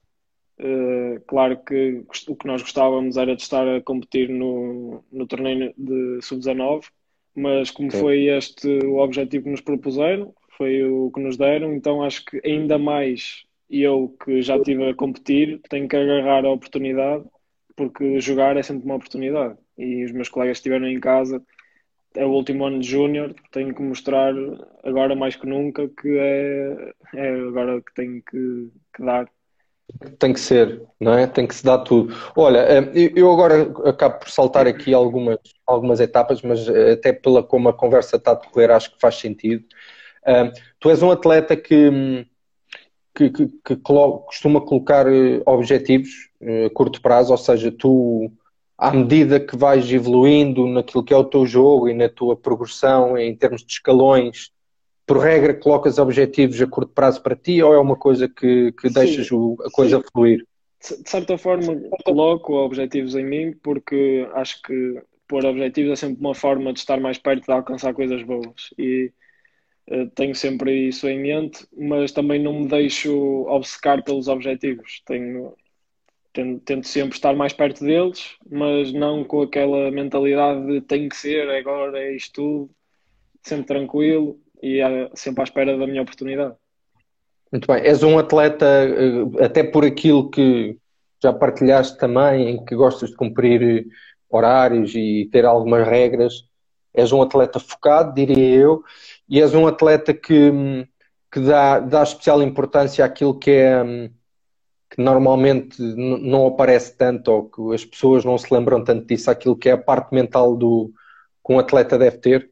Uh, 0.59 1.21
claro 1.27 1.63
que 1.65 2.03
o 2.29 2.37
que 2.37 2.47
nós 2.47 2.63
gostávamos 2.63 3.17
era 3.19 3.37
de 3.37 3.43
estar 3.43 3.69
a 3.69 3.81
competir 3.83 4.31
no, 4.31 5.05
no 5.13 5.27
torneio 5.27 5.75
de 5.77 6.21
sub-19, 6.23 6.87
mas 7.35 7.71
como 7.71 7.91
foi 7.91 8.29
este 8.29 8.67
o 8.87 8.97
objetivo 8.97 9.45
que 9.45 9.51
nos 9.51 9.61
propuseram, 9.61 10.35
foi 10.57 10.83
o 10.85 11.11
que 11.11 11.21
nos 11.21 11.37
deram, 11.37 11.75
então 11.75 12.03
acho 12.03 12.25
que 12.25 12.41
ainda 12.43 12.79
mais 12.79 13.45
eu 13.69 14.17
que 14.25 14.41
já 14.41 14.57
estive 14.57 14.89
a 14.89 14.95
competir 14.95 15.61
tenho 15.69 15.87
que 15.87 15.97
agarrar 15.97 16.47
a 16.47 16.51
oportunidade, 16.51 17.25
porque 17.77 18.19
jogar 18.21 18.57
é 18.57 18.63
sempre 18.63 18.85
uma 18.87 18.95
oportunidade. 18.95 19.59
E 19.77 20.05
os 20.05 20.13
meus 20.13 20.31
colegas 20.31 20.57
estiveram 20.57 20.89
em 20.89 20.99
casa, 20.99 21.43
é 22.15 22.25
o 22.25 22.31
último 22.31 22.65
ano 22.65 22.81
de 22.81 22.89
júnior, 22.89 23.35
tenho 23.51 23.75
que 23.75 23.83
mostrar 23.83 24.33
agora 24.83 25.15
mais 25.15 25.37
que 25.37 25.47
nunca 25.47 25.87
que 25.89 26.17
é, 26.19 26.95
é 27.15 27.31
agora 27.49 27.83
que 27.83 27.93
tenho 27.95 28.23
que, 28.23 28.71
que 28.95 29.05
dar 29.05 29.29
tem 30.19 30.33
que 30.33 30.41
ser, 30.41 30.83
não 31.01 31.15
é? 31.15 31.27
Tem 31.27 31.47
que 31.47 31.55
se 31.55 31.65
dar 31.65 31.79
tudo. 31.79 32.15
Olha, 32.37 32.59
eh, 32.59 33.13
eu 33.15 33.31
agora 33.33 33.63
acabo 33.89 34.19
por 34.21 34.31
saltar 34.31 34.67
aqui 34.67 34.93
algumas, 34.93 35.39
algumas 35.67 36.01
etapas, 36.01 36.43
mas 36.43 36.69
eh, 36.69 36.93
até 36.93 37.13
pela 37.13 37.43
como 37.43 37.69
a 37.69 37.73
conversa 37.73 38.17
está 38.17 38.33
a 38.33 38.35
decorrer, 38.35 38.71
acho 38.71 38.93
que 38.93 39.01
faz 39.01 39.17
sentido. 39.17 39.65
Eh, 40.27 40.53
tu 40.81 40.91
és 40.91 41.03
um 41.03 41.11
atleta 41.11 41.57
que, 41.57 42.27
que, 43.15 43.31
que, 43.31 43.49
que 43.65 43.77
costuma 43.77 44.61
colocar 44.61 45.07
objetivos 45.47 46.11
a 46.67 46.71
curto 46.75 47.01
prazo, 47.01 47.33
ou 47.33 47.39
seja, 47.39 47.73
tu, 47.73 48.31
à 48.77 48.93
medida 48.93 49.41
que 49.41 49.57
vais 49.57 49.91
evoluindo 49.91 50.67
naquilo 50.67 51.05
que 51.05 51.15
é 51.15 51.17
o 51.17 51.25
teu 51.25 51.47
jogo 51.47 51.89
e 51.89 51.95
na 51.95 52.09
tua 52.09 52.37
progressão 52.37 53.17
em 53.17 53.35
termos 53.35 53.65
de 53.65 53.73
escalões, 53.73 54.51
por 55.07 55.19
regra, 55.19 55.55
colocas 55.55 55.99
objetivos 55.99 56.61
a 56.61 56.67
curto 56.67 56.93
prazo 56.93 57.23
para 57.23 57.37
ti 57.37 57.63
ou 57.63 57.73
é 57.73 57.79
uma 57.79 57.97
coisa 57.97 58.29
que, 58.29 58.73
que 58.73 58.91
deixas 58.91 59.31
o, 59.31 59.57
a 59.65 59.71
coisa 59.71 59.99
sim. 59.99 60.05
fluir? 60.13 60.47
De 60.81 61.09
certa 61.09 61.39
forma, 61.39 61.75
coloco 62.05 62.55
objetivos 62.55 63.15
em 63.15 63.25
mim 63.25 63.53
porque 63.63 64.29
acho 64.35 64.61
que 64.63 65.01
pôr 65.29 65.45
objetivos 65.45 65.93
é 65.93 65.97
sempre 65.97 66.21
uma 66.21 66.35
forma 66.35 66.73
de 66.73 66.81
estar 66.81 67.01
mais 67.01 67.19
perto 67.19 67.47
de 67.47 67.53
alcançar 67.53 67.95
coisas 67.95 68.23
boas 68.23 68.71
e 68.79 69.13
uh, 69.91 70.07
tenho 70.15 70.35
sempre 70.35 70.89
isso 70.89 71.09
em 71.09 71.21
mente, 71.21 71.67
mas 71.77 72.13
também 72.13 72.43
não 72.43 72.61
me 72.61 72.69
deixo 72.69 73.13
obcecar 73.49 74.05
pelos 74.05 74.29
objetivos. 74.29 75.03
Tenho, 75.07 75.55
tento, 76.33 76.63
tento 76.65 76.87
sempre 76.87 77.17
estar 77.17 77.35
mais 77.35 77.53
perto 77.53 77.85
deles, 77.85 78.37
mas 78.49 78.93
não 78.93 79.25
com 79.25 79.43
aquela 79.43 79.91
mentalidade 79.91 80.67
de 80.67 80.81
tem 80.81 81.09
que 81.09 81.17
ser, 81.17 81.49
agora 81.49 81.99
é 81.99 82.15
isto 82.15 82.33
tudo, 82.35 82.71
sempre 83.43 83.67
tranquilo 83.67 84.41
e 84.63 84.81
sempre 85.15 85.43
à 85.43 85.45
espera 85.45 85.77
da 85.77 85.87
minha 85.87 86.03
oportunidade. 86.03 86.55
Muito 87.51 87.67
bem. 87.67 87.83
És 87.83 88.03
um 88.03 88.19
atleta, 88.19 88.67
eh, 88.67 89.45
até 89.45 89.63
por 89.63 89.85
aquilo 89.85 90.31
que 90.31 90.77
já 91.23 91.33
partilhaste 91.33 91.97
também, 91.99 92.51
em 92.51 92.65
que 92.65 92.75
gostas 92.75 93.11
de 93.11 93.17
cumprir 93.17 93.87
horários 94.29 94.95
e 94.95 95.29
ter 95.33 95.45
algumas 95.45 95.87
regras. 95.87 96.45
És 96.93 97.13
um 97.13 97.23
atleta 97.23 97.61
focado, 97.61 98.15
diria 98.15 98.57
eu, 98.57 98.83
e 99.29 99.41
és 99.41 99.55
um 99.55 99.67
atleta 99.67 100.15
que, 100.15 100.51
que 101.31 101.41
dá, 101.41 101.79
dá 101.79 102.03
especial 102.03 102.43
importância 102.43 103.05
àquilo 103.05 103.39
que 103.39 103.51
é 103.51 104.11
que 104.89 105.03
normalmente 105.03 105.83
não 105.83 106.47
aparece 106.47 106.97
tanto 106.97 107.31
ou 107.31 107.51
que 107.51 107.75
as 107.75 107.85
pessoas 107.85 108.25
não 108.25 108.39
se 108.39 108.53
lembram 108.53 108.85
tanto 108.85 109.07
disso, 109.07 109.31
aquilo 109.31 109.57
que 109.57 109.69
é 109.69 109.73
a 109.73 109.79
parte 109.79 110.15
mental 110.15 110.57
do 110.57 110.93
que 111.45 111.53
um 111.53 111.59
atleta 111.59 111.99
deve 111.99 112.19
ter. 112.19 112.51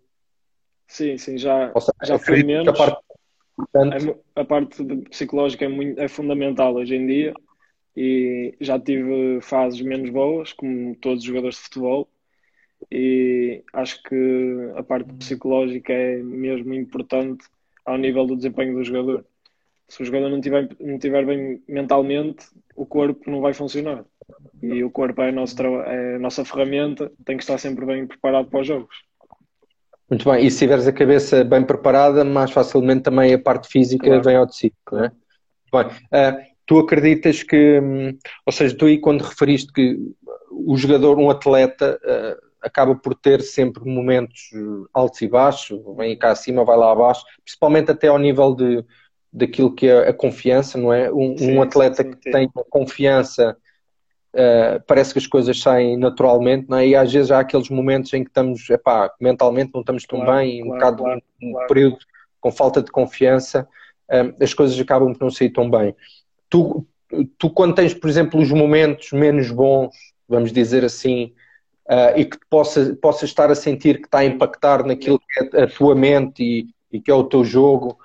Sim, 0.87 1.19
sim, 1.19 1.39
já, 1.39 1.73
seja, 1.73 1.93
já 2.05 2.19
foi 2.19 2.43
menos. 2.43 2.69
A 2.69 2.73
parte, 2.73 3.03
portanto... 3.57 4.19
a 4.37 4.45
parte 4.45 4.85
psicológica 5.11 5.65
é, 5.65 5.69
muito, 5.69 6.01
é 6.01 6.09
fundamental 6.09 6.75
hoje 6.75 6.95
em 6.95 7.07
dia 7.07 7.35
e 7.97 8.55
já 8.61 8.79
tive 8.79 9.41
fases 9.41 9.81
menos 9.81 10.11
boas, 10.11 10.53
como 10.53 10.95
todos 10.97 11.21
os 11.21 11.25
jogadores 11.25 11.57
de 11.57 11.63
futebol, 11.63 12.09
e 12.91 13.63
acho 13.73 14.03
que 14.03 14.73
a 14.77 14.83
parte 14.83 15.13
psicológica 15.15 15.93
é 15.93 16.17
mesmo 16.17 16.75
importante 16.75 17.45
ao 17.85 17.97
nível 17.97 18.27
do 18.27 18.37
desempenho 18.37 18.75
do 18.75 18.85
jogador. 18.85 19.25
Se 19.89 20.03
o 20.03 20.05
jogador 20.05 20.29
não 20.29 20.39
estiver 20.39 20.69
não 20.81 20.99
tiver 20.99 21.25
bem 21.25 21.63
mentalmente, 21.69 22.47
o 22.75 22.87
corpo 22.87 23.31
não 23.31 23.41
vai 23.41 23.53
funcionar. 23.53 24.05
E 24.63 24.83
o 24.83 24.91
corpo 24.91 25.21
é 25.23 25.29
a, 25.29 25.33
nosso, 25.33 25.57
é 25.63 26.17
a 26.17 26.19
nossa 26.19 26.45
ferramenta, 26.45 27.13
tem 27.25 27.37
que 27.37 27.43
estar 27.43 27.59
sempre 27.59 27.85
bem 27.85 28.07
preparado 28.07 28.49
para 28.49 28.61
os 28.61 28.67
jogos. 28.67 28.97
Muito 30.09 30.31
bem, 30.31 30.45
e 30.45 30.51
se 30.51 30.59
tiveres 30.59 30.87
a 30.87 30.93
cabeça 30.93 31.43
bem 31.45 31.65
preparada, 31.65 32.25
mais 32.25 32.51
facilmente 32.51 33.03
também 33.03 33.33
a 33.33 33.39
parte 33.39 33.69
física 33.69 34.07
claro. 34.07 34.23
vem 34.23 34.37
ao 34.37 34.47
de 34.47 34.57
si, 34.57 34.73
não 34.93 35.05
é? 35.05 35.13
Bem, 35.73 35.87
uh, 35.87 36.43
tu 36.67 36.79
acreditas 36.79 37.43
que, 37.43 37.81
hum, 37.81 38.17
ou 38.45 38.53
seja, 38.53 38.77
tu 38.77 38.87
aí 38.87 38.99
quando 38.99 39.23
referiste 39.23 39.73
que 39.73 39.99
o 40.51 40.77
jogador, 40.77 41.19
um 41.19 41.31
atleta, 41.31 41.99
uh, 42.05 42.45
acaba 42.63 42.95
por 42.95 43.15
ter 43.15 43.41
sempre 43.43 43.85
momentos 43.85 44.51
altos 44.93 45.21
e 45.23 45.29
baixos, 45.29 45.79
vem 45.97 46.17
cá 46.17 46.31
acima, 46.31 46.65
vai 46.65 46.77
lá 46.77 46.93
abaixo, 46.93 47.25
principalmente 47.45 47.91
até 47.91 48.09
ao 48.09 48.19
nível 48.19 48.55
de, 48.55 48.85
daquilo 49.33 49.75
que 49.75 49.87
é 49.87 50.09
a 50.09 50.15
confiança, 50.15 50.79
não 50.79 50.93
é? 50.93 51.13
Um, 51.13 51.37
sim, 51.37 51.57
um 51.57 51.63
atleta 51.63 52.03
sim, 52.03 52.11
sim, 52.11 52.17
que 52.19 52.31
tem 52.31 52.49
confiança 52.71 53.57
uh, 54.35 54.83
parece 54.87 55.13
que 55.13 55.19
as 55.19 55.27
coisas 55.27 55.61
saem 55.61 55.97
naturalmente, 55.97 56.69
não 56.69 56.79
é? 56.79 56.89
E 56.89 56.97
às 56.97 57.13
vezes 57.13 57.31
há 57.31 57.39
aqueles 57.39 57.71
momentos 57.71 58.13
em 58.13 58.25
que 58.25 58.31
estamos, 58.31 58.69
epá, 58.69 59.13
mentalmente 59.21 59.71
não 59.73 59.81
estamos 59.81 60.05
tão 60.05 60.21
claro, 60.21 60.39
bem, 60.39 60.63
um 60.63 60.67
claro, 60.67 60.79
bocado 60.79 61.03
claro, 61.05 61.23
um, 61.43 61.51
um 61.51 61.67
período 61.67 61.99
com 62.41 62.51
falta 62.51 62.83
de 62.83 62.91
confiança, 62.91 63.67
uh, 64.11 64.43
as 64.43 64.53
coisas 64.53 64.79
acabam 64.79 65.13
por 65.13 65.25
não 65.25 65.31
sair 65.31 65.51
tão 65.51 65.71
bem. 65.71 65.95
Tu, 66.51 66.87
tu, 67.39 67.49
quando 67.51 67.75
tens, 67.75 67.95
por 67.95 68.11
exemplo, 68.11 68.41
os 68.41 68.51
momentos 68.51 69.13
menos 69.13 69.51
bons, 69.51 69.95
vamos 70.29 70.53
dizer 70.53 70.85
assim, 70.85 71.33
uh, 71.89 72.19
e 72.19 72.25
que 72.25 72.39
possa, 72.51 72.97
possa 73.01 73.25
estar 73.25 73.51
a 73.51 73.55
sentir 73.55 74.01
que 74.01 74.07
está 74.07 74.19
a 74.19 74.25
impactar 74.25 74.85
naquilo 74.85 75.19
que 75.19 75.57
é 75.57 75.63
a 75.63 75.67
tua 75.67 75.95
mente 75.95 76.43
e, 76.43 76.67
e 76.97 77.01
que 77.01 77.11
é 77.11 77.15
o 77.15 77.25
teu 77.25 77.45
jogo. 77.45 77.99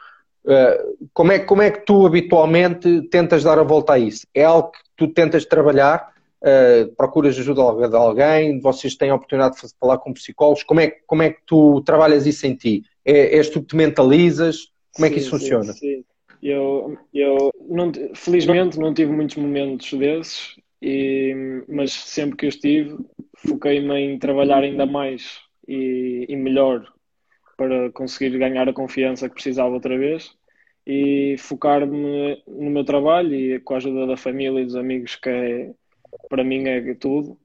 Como, 1.14 1.32
é, 1.32 1.38
como 1.38 1.62
é 1.62 1.70
que 1.70 1.86
tu 1.86 2.08
habitualmente 2.08 3.04
tentas 3.10 3.44
dar 3.44 3.60
a 3.60 3.64
volta 3.64 3.94
a 3.94 4.00
isso? 4.00 4.26
É 4.34 4.44
algo 4.46 4.72
que 4.72 4.80
tu 4.96 5.08
tentas 5.08 5.46
trabalhar? 5.46 6.12
Uh, 6.42 6.96
procuras 6.96 7.38
ajuda 7.38 7.90
de 7.90 7.96
alguém? 7.96 8.60
Vocês 8.62 8.96
têm 8.96 9.10
a 9.10 9.16
oportunidade 9.16 9.56
de 9.56 9.74
falar 9.80 9.98
com 9.98 10.14
psicólogos? 10.14 10.64
Como 10.64 10.80
é, 10.80 10.92
como 11.06 11.22
é 11.22 11.32
que 11.32 11.42
tu 11.46 11.82
trabalhas 11.82 12.26
isso 12.26 12.48
em 12.48 12.56
ti? 12.56 12.84
É, 13.04 13.38
és 13.38 13.50
tu 13.50 13.62
que 13.62 13.68
te 13.68 13.76
mentalizas? 13.76 14.72
Como 14.94 15.06
é 15.06 15.10
que 15.10 15.20
isso 15.20 15.32
sim, 15.32 15.38
funciona? 15.38 15.74
Sim. 15.74 16.04
Eu, 16.42 16.98
eu 17.14 17.52
não, 17.68 17.92
felizmente 18.16 18.80
não 18.80 18.94
tive 18.94 19.12
muitos 19.12 19.36
momentos 19.36 19.92
desses, 19.92 20.56
e, 20.82 21.64
mas 21.68 21.92
sempre 21.92 22.38
que 22.38 22.46
eu 22.46 22.50
estive, 22.50 22.98
foquei-me 23.36 23.94
em 24.00 24.18
trabalhar 24.18 24.64
ainda 24.64 24.86
mais 24.86 25.40
e, 25.68 26.26
e, 26.30 26.36
melhor 26.36 26.86
para 27.58 27.92
conseguir 27.92 28.38
ganhar 28.38 28.70
a 28.70 28.74
confiança 28.74 29.28
que 29.28 29.36
precisava 29.36 29.74
outra 29.74 29.98
vez 29.98 30.32
e 30.88 31.36
focar-me 31.38 32.42
no 32.48 32.72
meu 32.72 32.86
trabalho 32.86 33.36
e 33.36 33.60
com 33.60 33.74
a 33.74 33.78
ajuda 33.78 34.08
da 34.08 34.16
família 34.16 34.62
e 34.62 34.66
dos 34.66 34.76
amigos 34.76 35.16
que 35.18 35.30
é, 35.30 35.72
para 36.30 36.44
mim 36.44 36.68
é 36.68 36.94
tudo 36.96 37.38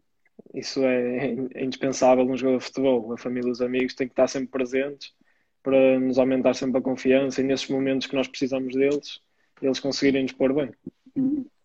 isso 0.52 0.84
é, 0.84 1.32
indispensável 1.56 2.24
num 2.24 2.36
jogo 2.36 2.58
de 2.58 2.64
futebol 2.64 3.12
a 3.12 3.18
família 3.18 3.48
e 3.48 3.52
os 3.52 3.60
amigos 3.60 3.94
têm 3.94 4.06
que 4.06 4.12
estar 4.12 4.28
sempre 4.28 4.48
presentes 4.48 5.12
para 5.62 5.98
nos 5.98 6.18
aumentar 6.18 6.54
sempre 6.54 6.78
a 6.78 6.82
confiança 6.82 7.40
e 7.40 7.44
nesses 7.44 7.68
momentos 7.68 8.06
que 8.06 8.16
nós 8.16 8.28
precisamos 8.28 8.74
deles 8.74 9.20
eles 9.62 9.80
conseguirem 9.80 10.22
nos 10.22 10.32
pôr 10.32 10.52
bem 10.52 10.70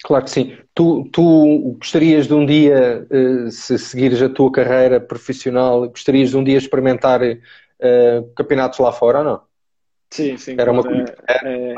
Claro 0.04 0.24
que 0.24 0.32
sim. 0.32 0.58
Tu, 0.74 1.10
tu 1.12 1.76
gostarias 1.80 2.28
de 2.28 2.34
um 2.34 2.46
dia, 2.46 3.06
eh, 3.10 3.50
se 3.50 3.78
seguires 3.78 4.22
a 4.22 4.30
tua 4.30 4.52
carreira 4.52 5.00
profissional, 5.00 5.90
gostarias 5.90 6.30
de 6.30 6.38
um 6.38 6.44
dia 6.44 6.58
experimentar 6.58 7.22
uh, 7.22 8.34
campeonatos 8.36 8.80
lá 8.80 8.92
fora 8.92 9.20
ou 9.20 9.24
não? 9.26 9.42
Sim, 10.12 10.38
sim. 10.38 10.56
Era 10.58 10.72
uma 10.72 10.84
é, 11.28 11.74
é, 11.74 11.76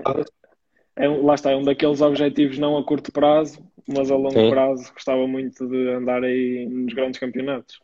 é, 1.01 1.08
lá 1.08 1.36
está, 1.36 1.51
é 1.51 1.55
um 1.55 1.63
daqueles 1.63 2.00
objetivos 2.01 2.58
não 2.58 2.77
a 2.77 2.84
curto 2.84 3.12
prazo, 3.12 3.60
mas 3.88 4.12
a 4.12 4.15
longo 4.15 4.31
sim. 4.31 4.50
prazo 4.50 4.93
gostava 4.93 5.25
muito 5.27 5.67
de 5.67 5.89
andar 5.89 6.24
aí 6.24 6.67
nos 6.70 6.93
grandes 6.93 7.20
campeonatos. 7.20 7.79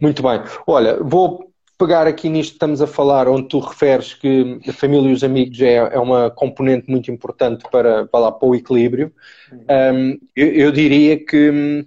Muito 0.00 0.22
bem. 0.22 0.42
Olha, 0.66 1.02
vou 1.02 1.52
pegar 1.78 2.06
aqui 2.06 2.28
nisto 2.28 2.50
que 2.50 2.56
estamos 2.56 2.82
a 2.82 2.86
falar, 2.86 3.28
onde 3.28 3.48
tu 3.48 3.58
referes 3.58 4.14
que 4.14 4.60
a 4.68 4.72
família 4.72 5.10
e 5.10 5.12
os 5.12 5.24
amigos 5.24 5.60
é, 5.60 5.76
é 5.76 5.98
uma 5.98 6.30
componente 6.30 6.90
muito 6.90 7.10
importante 7.10 7.64
para, 7.70 8.06
para, 8.06 8.20
lá, 8.20 8.32
para 8.32 8.48
o 8.48 8.54
equilíbrio, 8.54 9.12
um, 9.52 10.18
eu, 10.36 10.48
eu, 10.48 10.72
diria 10.72 11.16
que 11.24 11.86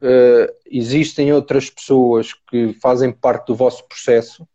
uh, 0.00 0.54
existem 0.70 1.32
outras 1.32 1.68
pessoas 1.68 2.32
que 2.32 2.72
fazem 2.80 3.12
parte 3.12 3.48
do 3.48 3.54
vosso 3.54 3.86
processo. 3.88 4.46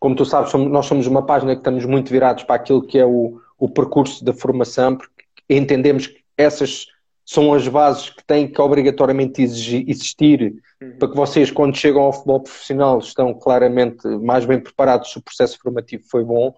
Como 0.00 0.16
tu 0.16 0.24
sabes, 0.24 0.50
somos, 0.50 0.70
nós 0.70 0.86
somos 0.86 1.06
uma 1.06 1.24
página 1.24 1.54
que 1.54 1.60
estamos 1.60 1.84
muito 1.84 2.10
virados 2.10 2.44
para 2.44 2.56
aquilo 2.56 2.84
que 2.84 2.98
é 2.98 3.06
o, 3.06 3.40
o 3.58 3.68
percurso 3.68 4.24
da 4.24 4.32
formação, 4.32 4.96
porque 4.96 5.24
entendemos 5.48 6.06
que 6.06 6.20
essas 6.36 6.86
são 7.24 7.52
as 7.52 7.66
bases 7.66 8.10
que 8.10 8.24
têm 8.24 8.46
que 8.46 8.60
obrigatoriamente 8.60 9.42
existir 9.42 10.62
uhum. 10.80 10.96
para 10.96 11.08
que 11.08 11.16
vocês, 11.16 11.50
quando 11.50 11.76
chegam 11.76 12.02
ao 12.02 12.12
futebol 12.12 12.40
profissional, 12.40 12.98
estão 13.00 13.34
claramente 13.34 14.06
mais 14.18 14.46
bem 14.46 14.60
preparados 14.60 15.10
se 15.10 15.18
o 15.18 15.22
processo 15.22 15.58
formativo 15.58 16.04
foi 16.08 16.22
bom. 16.22 16.54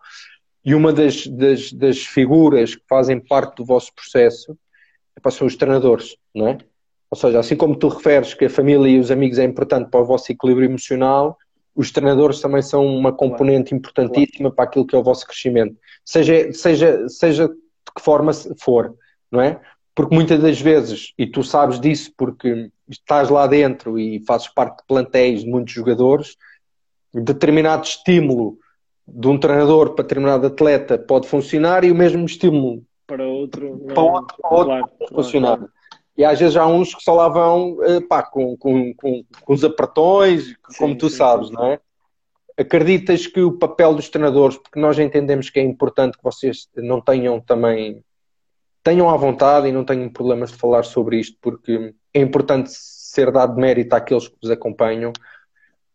E 0.62 0.75
uma 0.75 0.93
das, 0.93 1.26
das, 1.26 1.73
das 1.73 1.99
figuras 2.00 2.75
que 2.75 2.83
fazem 2.87 3.19
parte 3.19 3.57
do 3.57 3.64
vosso 3.64 3.95
processo 3.95 4.59
são 5.31 5.47
os 5.47 5.57
treinadores, 5.57 6.17
não 6.35 6.49
é? 6.49 6.59
Ou 7.11 7.19
seja, 7.19 7.38
assim 7.38 7.57
como 7.57 7.76
tu 7.76 7.88
referes 7.88 8.35
que 8.35 8.45
a 8.45 8.50
família 8.50 8.88
e 8.88 8.99
os 8.99 9.11
amigos 9.11 9.38
é 9.38 9.45
importante 9.45 9.90
para 9.90 10.00
o 10.00 10.05
vosso 10.05 10.31
equilíbrio 10.31 10.67
emocional, 10.67 11.37
os 11.78 11.92
treinadores 11.92 12.40
também 12.40 12.61
são 12.61 12.85
uma 12.85 13.12
componente 13.12 13.73
importantíssima 13.73 14.50
para 14.50 14.64
aquilo 14.64 14.85
que 14.85 14.97
é 14.97 14.99
o 14.99 15.02
vosso 15.02 15.25
crescimento. 15.25 15.76
Seja, 16.04 16.52
seja, 16.52 17.08
seja 17.08 17.47
de 17.47 17.54
que 17.94 18.02
forma 18.02 18.32
for, 18.61 18.97
não 19.30 19.40
é? 19.40 19.61
Porque 19.94 20.12
muitas 20.12 20.40
das 20.40 20.61
vezes, 20.61 21.12
e 21.16 21.25
tu 21.25 21.44
sabes 21.44 21.78
disso 21.78 22.12
porque 22.18 22.68
estás 22.88 23.28
lá 23.28 23.47
dentro 23.47 23.97
e 23.97 24.18
fazes 24.26 24.49
parte 24.49 24.78
de 24.78 24.87
plantéis 24.88 25.44
de 25.44 25.49
muitos 25.49 25.73
jogadores, 25.73 26.37
determinado 27.14 27.85
estímulo 27.85 28.58
de 29.06 29.28
um 29.28 29.38
treinador 29.38 29.94
para 29.94 30.02
determinado 30.02 30.49
atleta 30.49 30.99
pode 30.99 31.28
funcionar 31.28 31.85
e 31.85 31.92
o 31.92 31.94
mesmo 31.94 32.26
estímulo 32.26 32.82
para 33.06 33.25
outro 33.25 33.78
para 33.87 34.02
outro, 34.02 34.37
para 34.37 34.50
outro 34.50 34.66
claro, 34.66 34.88
pode 34.99 35.14
funcionar. 35.14 35.58
Claro. 35.58 35.73
E 36.18 36.25
às 36.25 36.40
vezes 36.40 36.56
há 36.56 36.66
uns 36.66 36.92
que 36.92 37.02
só 37.02 37.14
lá 37.14 37.28
vão 37.28 37.78
eh, 37.84 38.00
pá, 38.00 38.25
com, 38.25 38.56
com, 38.56 38.92
com, 38.94 39.25
com 39.40 39.52
os 39.52 39.62
apertões, 39.62 40.46
sim, 40.46 40.54
como 40.76 40.98
tu 40.98 41.08
sim, 41.08 41.16
sabes, 41.16 41.46
sim. 41.46 41.54
não 41.54 41.66
é? 41.66 41.80
Acreditas 42.58 43.28
que 43.28 43.40
o 43.40 43.52
papel 43.52 43.94
dos 43.94 44.08
treinadores, 44.08 44.56
porque 44.56 44.80
nós 44.80 44.98
entendemos 44.98 45.48
que 45.48 45.60
é 45.60 45.62
importante 45.62 46.18
que 46.18 46.25
vocês 46.25 46.68
não 46.75 47.00
tenham 47.00 47.40
também 47.40 48.02
tenham 48.82 49.08
à 49.08 49.16
vontade 49.16 49.68
e 49.68 49.72
não 49.72 49.84
tenham 49.84 50.08
problemas 50.08 50.50
de 50.50 50.58
falar 50.58 50.82
sobre 50.82 51.20
isto, 51.20 51.37
porque 51.40 51.94
é 52.12 52.20
importante 52.20 52.70
ser 52.72 53.30
dado 53.30 53.60
mérito 53.60 53.94
àqueles 53.94 54.26
que 54.26 54.37
vos 54.42 54.50
acompanham. 54.50 55.12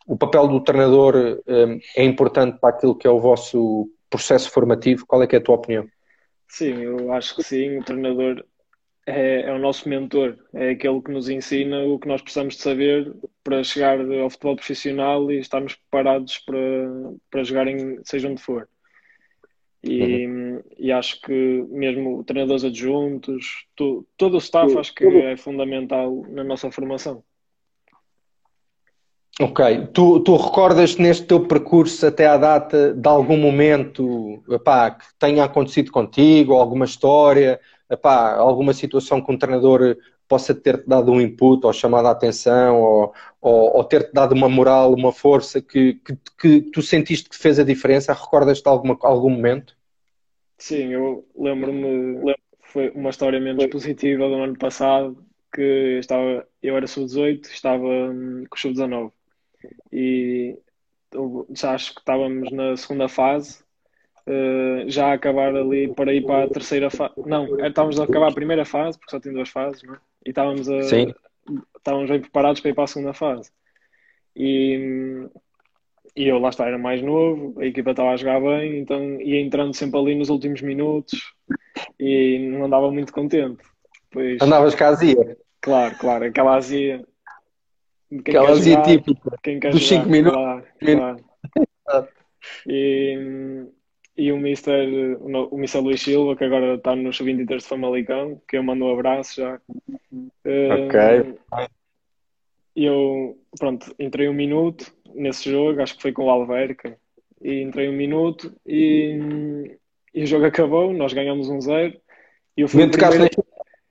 O 0.07 0.17
papel 0.17 0.47
do 0.47 0.63
treinador 0.63 1.15
um, 1.47 1.79
é 1.97 2.03
importante 2.03 2.59
para 2.59 2.69
aquilo 2.69 2.95
que 2.95 3.07
é 3.07 3.09
o 3.09 3.19
vosso 3.19 3.89
processo 4.09 4.49
formativo. 4.51 5.05
Qual 5.05 5.21
é, 5.21 5.27
é 5.29 5.35
a 5.35 5.41
tua 5.41 5.55
opinião? 5.55 5.85
Sim, 6.47 6.81
eu 6.81 7.11
acho 7.11 7.35
que 7.35 7.43
sim. 7.43 7.79
O 7.79 7.83
treinador 7.83 8.45
é, 9.05 9.41
é, 9.41 9.53
o 9.53 9.60
nosso 9.60 9.88
mentor, 9.89 10.38
é 10.53 10.72
aquele 10.72 11.01
que 11.01 11.12
nos 11.12 11.27
ensina 11.27 11.83
o 11.83 12.00
que 12.00 12.07
nós 12.07 12.22
precisamos 12.22 12.55
de 12.55 12.62
saber 12.62 13.13
para 13.43 13.63
chegar 13.63 14.00
ao 14.00 14.29
futebol 14.29 14.55
profissional 14.55 15.31
e 15.31 15.39
estarmos 15.39 15.75
preparados 15.75 16.38
para, 16.39 16.57
para 17.29 17.43
jogar 17.43 17.67
em 17.67 18.00
seja 18.03 18.29
onde 18.29 18.41
for. 18.41 18.67
E, 19.83 20.25
uhum. 20.25 20.62
e 20.77 20.91
acho 20.93 21.19
que 21.22 21.65
mesmo 21.69 22.24
treinadores 22.24 22.63
adjuntos, 22.63 23.65
tu, 23.75 24.07
todo 24.15 24.36
o 24.36 24.38
staff 24.38 24.77
acho 24.77 24.95
que 24.95 25.05
é 25.05 25.36
fundamental 25.36 26.25
na 26.29 26.43
nossa 26.43 26.72
formação. 26.72 27.22
Ok, 29.41 29.88
tu, 29.93 30.19
tu 30.19 30.38
recordas 30.38 30.95
neste 30.95 31.25
teu 31.25 31.48
percurso 31.48 32.05
até 32.05 32.27
à 32.27 32.38
data 32.38 32.93
de 32.93 33.10
algum 33.10 33.36
momento 33.36 34.43
epá, 34.48 34.91
que 34.91 35.05
tenha 35.17 35.43
acontecido 35.43 35.91
contigo, 35.91 36.53
alguma 36.53 36.86
história, 36.86 37.60
epá, 37.89 38.35
alguma 38.35 38.73
situação 38.73 39.21
que 39.21 39.31
um 39.31 39.37
treinador 39.37 39.97
possa 40.27 40.53
ter-te 40.53 40.87
dado 40.87 41.11
um 41.11 41.21
input 41.21 41.65
ou 41.65 41.73
chamado 41.73 42.07
a 42.07 42.11
atenção 42.11 42.81
ou, 42.81 43.13
ou, 43.41 43.77
ou 43.77 43.83
ter-te 43.83 44.13
dado 44.13 44.33
uma 44.33 44.49
moral, 44.49 44.93
uma 44.93 45.11
força 45.11 45.61
que, 45.61 45.95
que, 45.95 46.17
que, 46.39 46.61
tu 46.71 46.81
sentiste 46.81 47.29
que 47.29 47.37
fez 47.37 47.59
a 47.59 47.63
diferença? 47.63 48.13
Recordas-te 48.13 48.67
alguma, 48.67 48.97
algum 49.01 49.29
momento? 49.29 49.77
Sim, 50.57 50.93
eu 50.93 51.27
lembro-me, 51.37 52.35
foi 52.61 52.89
uma 52.91 53.09
história 53.09 53.39
menos 53.39 53.65
positiva 53.67 54.27
do 54.27 54.35
ano 54.35 54.57
passado, 54.57 55.23
que 55.53 55.97
estava, 55.99 56.47
eu 56.61 56.75
era 56.75 56.87
sub-18, 56.87 57.45
estava 57.47 57.85
hum, 57.85 58.45
com 58.49 58.55
o 58.55 58.59
sub-19 58.59 59.11
e 59.91 60.57
já 61.51 61.73
acho 61.73 61.93
que 61.93 61.99
estávamos 61.99 62.51
na 62.51 62.75
segunda 62.75 63.07
fase, 63.07 63.62
uh, 64.27 64.89
já 64.89 65.07
a 65.07 65.13
acabar 65.13 65.55
ali 65.55 65.93
para 65.93 66.13
ir 66.13 66.25
para 66.25 66.45
a 66.45 66.49
terceira 66.49 66.89
fase. 66.89 67.13
Não, 67.25 67.59
é, 67.59 67.67
estávamos 67.67 67.99
a 67.99 68.03
acabar 68.03 68.29
a 68.29 68.33
primeira 68.33 68.65
fase, 68.65 68.97
porque 68.97 69.11
só 69.11 69.19
tem 69.19 69.33
duas 69.33 69.49
fases, 69.49 69.83
é? 69.83 69.97
E 70.25 70.29
estávamos, 70.29 70.69
a, 70.69 70.81
Sim. 70.83 71.13
estávamos 71.77 72.09
bem 72.09 72.21
preparados 72.21 72.61
para 72.61 72.71
ir 72.71 72.73
para 72.73 72.83
a 72.83 72.87
segunda 72.87 73.13
fase. 73.13 73.51
E, 74.35 75.27
e 76.15 76.27
eu 76.27 76.39
lá 76.39 76.49
está, 76.49 76.65
era 76.67 76.77
mais 76.77 77.01
novo, 77.01 77.59
a 77.59 77.65
equipa 77.65 77.91
estava 77.91 78.11
a 78.11 78.17
jogar 78.17 78.39
bem, 78.39 78.79
então 78.79 79.21
ia 79.21 79.39
entrando 79.39 79.73
sempre 79.73 79.99
ali 79.99 80.15
nos 80.15 80.29
últimos 80.29 80.61
minutos 80.61 81.33
e 81.99 82.39
não 82.51 82.65
andava 82.65 82.91
muito 82.91 83.13
contente. 83.13 83.63
Pois, 84.11 84.41
Andavas 84.41 84.75
com 84.75 84.83
a 84.83 84.87
azia? 84.87 85.37
Claro, 85.61 85.95
claro, 85.97 86.25
aquela 86.25 86.55
azia. 86.55 87.03
Aquela 88.19 88.51
azia 88.51 88.73
jogar, 88.73 88.85
típica 88.85 89.69
dos 89.71 89.87
5 89.87 90.07
minutos. 90.07 90.37
Claro, 90.79 91.25
claro. 91.85 92.07
e, 92.67 93.65
e 94.15 94.32
o 94.32 94.38
Mr. 94.38 95.17
O 95.20 95.58
Mr. 95.58 95.79
Luís 95.79 96.01
Silva, 96.01 96.36
que 96.36 96.43
agora 96.43 96.75
está 96.75 96.96
nos 96.96 97.17
23 97.17 97.62
de 97.62 97.67
Famalicão, 97.67 98.41
que 98.48 98.58
eu 98.58 98.63
mando 98.63 98.86
um 98.86 98.93
abraço 98.93 99.41
já. 99.41 99.60
Ok. 100.46 101.00
Uh, 101.22 101.67
eu, 102.75 103.38
pronto, 103.58 103.93
entrei 104.00 104.27
um 104.27 104.34
minuto 104.34 104.93
nesse 105.13 105.51
jogo, 105.51 105.82
acho 105.82 105.96
que 105.96 106.01
foi 106.01 106.12
com 106.12 106.25
o 106.25 106.29
Alverca, 106.29 106.98
e 107.41 107.62
entrei 107.62 107.89
um 107.89 107.93
minuto 107.93 108.53
e, 108.65 109.77
e 110.13 110.24
o 110.24 110.27
jogo 110.27 110.46
acabou, 110.46 110.93
nós 110.93 111.13
ganhamos 111.13 111.50
um 111.50 111.62
zero. 111.62 111.93
E 112.55 112.62
eu 112.62 112.67
fui 112.67 112.82
nem, 112.82 112.91
primeiro... 112.91 113.29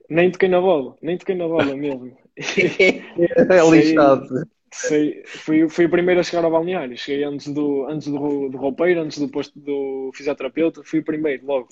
nem 0.09 0.31
toquei 0.31 0.49
na 0.49 0.61
bola, 0.61 0.97
nem 1.03 1.17
toquei 1.19 1.35
na 1.35 1.47
bola 1.47 1.77
mesmo. 1.77 2.17
é 2.37 3.71
lixado. 3.71 4.49
Fui, 4.73 5.23
fui 5.69 5.85
o 5.85 5.91
primeiro 5.91 6.21
a 6.21 6.23
chegar 6.23 6.45
ao 6.45 6.51
balneário. 6.51 6.97
Cheguei 6.97 7.25
antes 7.25 7.49
do, 7.49 7.87
antes 7.87 8.09
do, 8.09 8.49
do 8.49 8.57
roupeiro, 8.57 9.03
antes 9.03 9.19
do 9.19 9.29
posto 9.29 9.59
do 9.59 10.11
fisioterapeuta. 10.15 10.83
Fui 10.83 11.01
o 11.01 11.05
primeiro, 11.05 11.47
logo. 11.47 11.69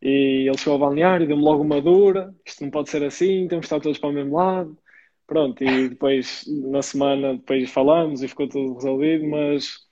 E 0.00 0.46
ele 0.48 0.58
chegou 0.58 0.74
ao 0.74 0.78
balneário, 0.78 1.26
deu-me 1.26 1.42
logo 1.42 1.62
uma 1.62 1.80
dura. 1.80 2.34
Isto 2.44 2.64
não 2.64 2.70
pode 2.70 2.90
ser 2.90 3.04
assim, 3.04 3.46
temos 3.48 3.66
que 3.66 3.66
estar 3.66 3.80
todos 3.80 3.98
para 3.98 4.08
o 4.08 4.12
mesmo 4.12 4.36
lado. 4.36 4.76
Pronto, 5.26 5.62
e 5.62 5.88
depois, 5.88 6.44
na 6.46 6.82
semana, 6.82 7.34
depois 7.34 7.70
falamos 7.70 8.22
e 8.22 8.28
ficou 8.28 8.48
tudo 8.48 8.74
resolvido. 8.74 9.26
Mas 9.26 9.84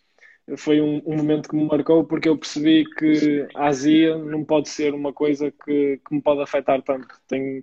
foi 0.57 0.81
um, 0.81 1.03
um 1.07 1.17
momento 1.17 1.49
que 1.49 1.57
me 1.57 1.65
marcou 1.65 2.05
porque 2.05 2.29
eu 2.29 2.37
percebi 2.39 2.85
que 2.97 3.47
a 3.55 3.67
azia 3.67 4.17
não 4.17 4.45
pode 4.45 4.69
ser 4.69 4.95
uma 4.95 5.13
coisa 5.13 5.51
que, 5.51 6.01
que 6.07 6.15
me 6.15 6.23
pode 6.23 6.43
afetar 6.43 6.83
tanto. 6.83 7.09
Tenho, 7.29 7.63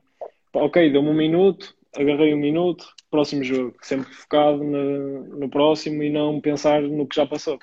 ok, 0.54 0.92
deu-me 0.92 1.10
um 1.10 1.14
minuto, 1.14 1.76
agarrei 1.96 2.34
um 2.34 2.40
minuto, 2.40 2.86
próximo 3.10 3.44
jogo, 3.44 3.76
sempre 3.82 4.14
focado 4.14 4.64
no, 4.64 5.24
no 5.40 5.50
próximo 5.50 6.04
e 6.04 6.10
não 6.10 6.40
pensar 6.40 6.82
no 6.82 7.08
que 7.08 7.16
já 7.16 7.26
passou. 7.26 7.60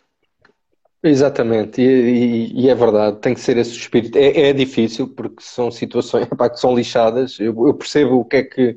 Exatamente, 1.02 1.80
e, 1.80 1.84
e, 1.84 2.62
e, 2.62 2.68
é 2.68 2.74
verdade, 2.74 3.18
tem 3.20 3.34
que 3.34 3.40
ser 3.40 3.56
esse 3.58 3.70
espírito. 3.72 4.16
É, 4.18 4.48
é 4.48 4.52
difícil 4.52 5.08
porque 5.08 5.40
são 5.40 5.70
situações 5.70 6.26
epá, 6.32 6.50
que 6.50 6.58
são 6.58 6.74
lixadas. 6.74 7.38
Eu, 7.38 7.66
eu, 7.66 7.74
percebo 7.74 8.20
o 8.20 8.24
que 8.24 8.36
é 8.36 8.42
que 8.42 8.76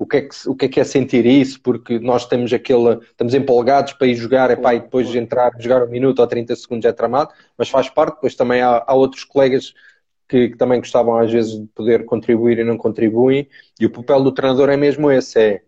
o 0.00 0.06
que, 0.06 0.16
é 0.16 0.20
que, 0.22 0.48
o 0.48 0.56
que 0.56 0.64
é 0.64 0.68
que 0.68 0.80
é 0.80 0.84
sentir 0.84 1.26
isso, 1.26 1.60
porque 1.60 1.98
nós 1.98 2.26
temos 2.26 2.50
aquele, 2.54 2.98
estamos 3.02 3.34
empolgados 3.34 3.92
para 3.92 4.06
ir 4.06 4.14
jogar, 4.14 4.50
epá, 4.50 4.74
e 4.74 4.80
depois 4.80 5.08
de 5.10 5.18
entrar, 5.18 5.52
jogar 5.58 5.82
um 5.84 5.90
minuto 5.90 6.20
ou 6.20 6.26
30 6.26 6.56
segundos 6.56 6.86
é 6.86 6.92
tramado, 6.92 7.30
mas 7.56 7.68
faz 7.68 7.90
parte, 7.90 8.14
depois 8.14 8.34
também 8.34 8.62
há, 8.62 8.82
há 8.86 8.94
outros 8.94 9.24
colegas 9.24 9.74
que, 10.26 10.48
que, 10.48 10.56
também 10.56 10.80
gostavam 10.80 11.18
às 11.18 11.30
vezes 11.30 11.60
de 11.60 11.66
poder 11.74 12.06
contribuir 12.06 12.58
e 12.58 12.64
não 12.64 12.78
contribuem, 12.78 13.46
e 13.78 13.84
o 13.84 13.90
papel 13.90 14.22
do 14.22 14.32
treinador 14.32 14.70
é 14.70 14.76
mesmo 14.76 15.10
esse, 15.10 15.38
é 15.38 15.62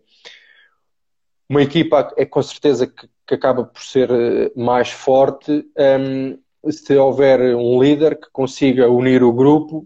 uma 1.49 1.61
equipa 1.61 2.13
é 2.17 2.25
com 2.25 2.41
certeza 2.41 2.87
que, 2.87 3.07
que 3.27 3.35
acaba 3.35 3.63
por 3.63 3.81
ser 3.81 4.09
eh, 4.11 4.51
mais 4.55 4.89
forte 4.89 5.65
um, 5.77 6.71
se 6.71 6.95
houver 6.95 7.55
um 7.55 7.81
líder 7.81 8.19
que 8.19 8.29
consiga 8.31 8.89
unir 8.89 9.23
o 9.23 9.33
grupo 9.33 9.83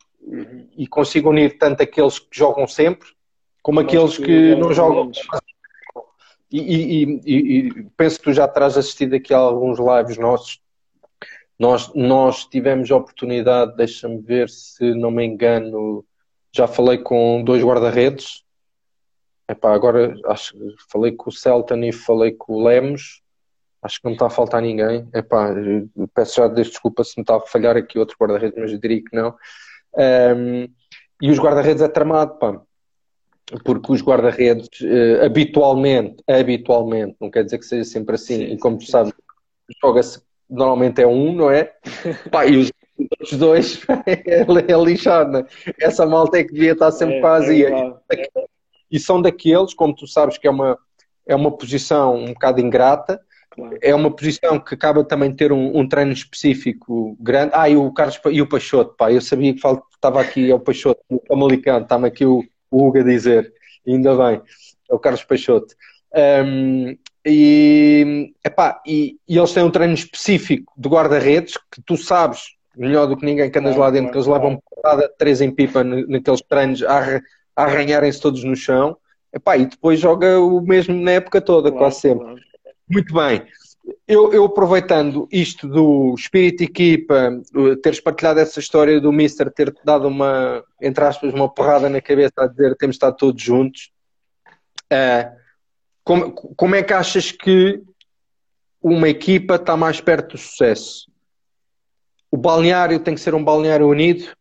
e 0.78 0.86
consiga 0.88 1.30
unir 1.30 1.58
tanto 1.58 1.82
aqueles 1.82 2.20
que 2.20 2.28
jogam 2.32 2.68
sempre 2.68 3.10
como 3.62 3.80
aqueles 3.80 4.18
que, 4.18 4.26
que 4.26 4.56
não 4.56 4.72
jogam. 4.72 5.12
E, 6.50 6.60
e, 6.60 7.22
e, 7.26 7.58
e, 7.58 7.84
penso 7.98 8.18
que 8.18 8.24
tu 8.24 8.34
já 8.34 8.48
terás 8.48 8.78
assistido 8.78 9.16
aqui 9.16 9.34
a 9.34 9.38
alguns 9.38 9.78
lives 9.78 10.18
nossos. 10.18 10.62
Nós, 11.60 11.92
nós 11.94 12.46
tivemos 12.46 12.90
a 12.90 12.96
oportunidade, 12.96 13.76
deixa-me 13.76 14.22
ver 14.22 14.48
se 14.50 14.94
não 14.94 15.12
me 15.12 15.26
engano, 15.26 16.06
já 16.56 16.68
falei 16.68 17.00
com 17.00 17.44
dois 17.44 17.64
guarda-redes 17.64 18.44
Epá, 19.50 19.74
agora 19.74 20.14
acho 20.26 20.54
que 20.54 20.76
falei 20.92 21.14
com 21.14 21.30
o 21.30 21.34
Celton 21.34 21.84
e 21.84 21.92
falei 21.92 22.32
com 22.32 22.54
o 22.54 22.64
Lemos. 22.64 23.22
Acho 23.82 24.00
que 24.00 24.06
não 24.06 24.12
me 24.12 24.16
está 24.16 24.28
a 24.28 24.30
faltar 24.30 24.62
ninguém. 24.62 25.08
Epá, 25.14 25.54
peço 26.14 26.36
já 26.36 26.48
desculpa 26.48 27.04
se 27.04 27.18
me 27.18 27.24
está 27.24 27.38
a 27.38 27.42
falhar 27.42 27.78
aqui 27.78 27.98
outro 27.98 28.18
guarda-redes, 28.20 28.60
mas 28.60 28.72
eu 28.72 28.80
diria 28.80 29.02
que 29.02 29.16
não. 29.16 29.36
Um, 29.96 30.68
e 31.22 31.32
os 31.32 31.40
guarda-redes 31.40 31.82
é 31.82 31.88
tramado, 31.88 32.38
pá. 32.38 32.62
Porque 33.64 33.92
os 33.94 34.02
guarda-redes 34.02 34.68
uh, 34.82 35.24
habitualmente, 35.26 36.22
habitualmente, 36.28 37.16
não 37.22 37.32
quer 37.32 37.46
dizer 37.46 37.60
que 37.60 37.66
seja 37.66 37.86
sempre 37.86 38.16
assim, 38.16 38.36
sim, 38.36 38.54
e 38.54 38.58
como 38.58 38.78
sim, 38.80 38.86
tu 38.86 38.92
sabes, 38.92 39.14
joga-se 39.82 40.22
normalmente 40.50 41.02
é 41.02 41.08
um, 41.08 41.34
não 41.34 41.52
é? 41.52 41.72
Pá, 42.32 42.46
e 42.46 42.58
os 42.58 42.72
outros 43.00 43.40
dois 43.40 43.82
é, 44.06 44.72
é 44.72 44.84
lixado, 44.84 45.32
né? 45.32 45.46
Essa 45.80 46.06
malta 46.06 46.38
é 46.38 46.44
que 46.44 46.54
devia 46.54 46.74
estar 46.74 46.92
sempre 46.92 47.16
é, 47.16 47.22
quase. 47.22 47.66
É, 47.66 47.98
e 48.92 49.00
são 49.00 49.22
daqueles, 49.22 49.74
como 49.74 49.96
tu 49.96 50.08
sabes, 50.08 50.38
que 50.38 50.48
é 50.48 50.52
uma, 50.52 50.78
é 51.26 51.36
uma 51.36 51.52
posição 51.56 52.16
um 52.16 52.34
bocado 52.34 52.62
ingrata, 52.62 53.22
claro. 53.52 53.78
é 53.82 53.94
uma 53.94 54.12
posição 54.12 54.60
que 54.60 54.74
acaba 54.74 55.04
também 55.04 55.32
de 55.32 55.38
ter 55.38 55.52
um, 55.52 55.78
um, 55.78 55.88
treino 55.88 56.12
específico 56.12 57.18
grande. 57.20 57.52
Ah, 57.54 57.70
e 57.70 57.76
o 57.76 57.92
Carlos 57.92 58.20
e 58.32 58.42
o 58.42 58.48
Peixoto, 58.48 58.96
pá, 58.96 59.12
eu 59.12 59.22
sabia 59.22 59.54
que 59.54 59.62
estava 59.94 60.22
aqui 60.22 60.50
é 60.50 60.56
o 60.56 60.60
Peixoto, 60.60 61.02
o 61.10 61.22
Famalicão, 61.28 61.80
está-me 61.80 62.08
aqui 62.08 62.26
o, 62.26 62.44
o 62.72 62.88
Hugo 62.88 63.00
a 63.00 63.04
dizer, 63.04 63.54
ainda 63.86 64.16
bem, 64.16 64.42
é 64.90 64.96
o 64.96 65.00
Carlos 65.00 65.24
Peixoto. 65.24 65.76
Um, 66.16 66.98
e, 67.26 68.34
epá, 68.46 68.82
e, 68.88 69.18
e 69.28 69.38
eles 69.38 69.52
têm 69.52 69.64
um 69.64 69.70
treino 69.70 69.94
específico 69.94 70.74
de 70.78 70.88
guarda-redes 70.88 71.58
que 71.70 71.82
tu 71.86 71.98
sabes 71.98 72.58
melhor 72.78 73.08
do 73.08 73.18
que 73.18 73.26
ninguém 73.26 73.50
que 73.50 73.60
andas 73.60 73.76
lá 73.76 73.90
dentro, 73.90 74.12
que 74.12 74.18
eles 74.18 74.28
levam 74.28 74.62
porrada 74.70 75.12
três 75.18 75.42
em 75.42 75.52
pipa 75.52 75.84
naqueles 75.84 76.42
treinos 76.42 76.84
a 76.84 77.20
arranharem-se 77.58 78.22
todos 78.22 78.44
no 78.44 78.56
chão. 78.56 78.96
Epá, 79.34 79.58
e 79.58 79.66
depois 79.66 80.00
joga 80.00 80.40
o 80.40 80.62
mesmo 80.62 80.96
na 80.96 81.12
época 81.12 81.42
toda, 81.42 81.70
claro, 81.70 81.86
quase 81.86 82.00
sempre. 82.00 82.26
Claro. 82.26 82.42
Muito 82.90 83.14
bem. 83.14 83.46
Eu, 84.08 84.34
eu, 84.34 84.46
aproveitando 84.46 85.28
isto 85.32 85.68
do 85.68 86.14
espírito 86.18 86.64
equipa, 86.64 87.42
teres 87.82 88.00
partilhado 88.00 88.40
essa 88.40 88.60
história 88.60 89.00
do 89.00 89.12
Mister 89.12 89.52
ter 89.52 89.74
dado 89.84 90.08
uma, 90.08 90.64
entre 90.82 91.04
aspas, 91.04 91.34
uma 91.34 91.50
porrada 91.50 91.90
na 91.90 92.02
cabeça 92.02 92.34
a 92.38 92.48
dizer 92.48 92.76
temos 92.76 92.96
estado 92.96 93.16
todos 93.16 93.42
juntos, 93.42 93.92
uh, 94.92 95.38
como, 96.04 96.32
como 96.32 96.76
é 96.76 96.84
que 96.84 96.94
achas 96.94 97.32
que 97.32 97.82
uma 98.82 99.10
equipa 99.10 99.56
está 99.56 99.76
mais 99.76 100.00
perto 100.00 100.34
do 100.34 100.38
sucesso? 100.38 101.10
O 102.30 102.38
balneário 102.38 103.00
tem 103.00 103.14
que 103.14 103.22
ser 103.22 103.34
um 103.36 103.44
balneário 103.44 103.88
unido 103.88 104.37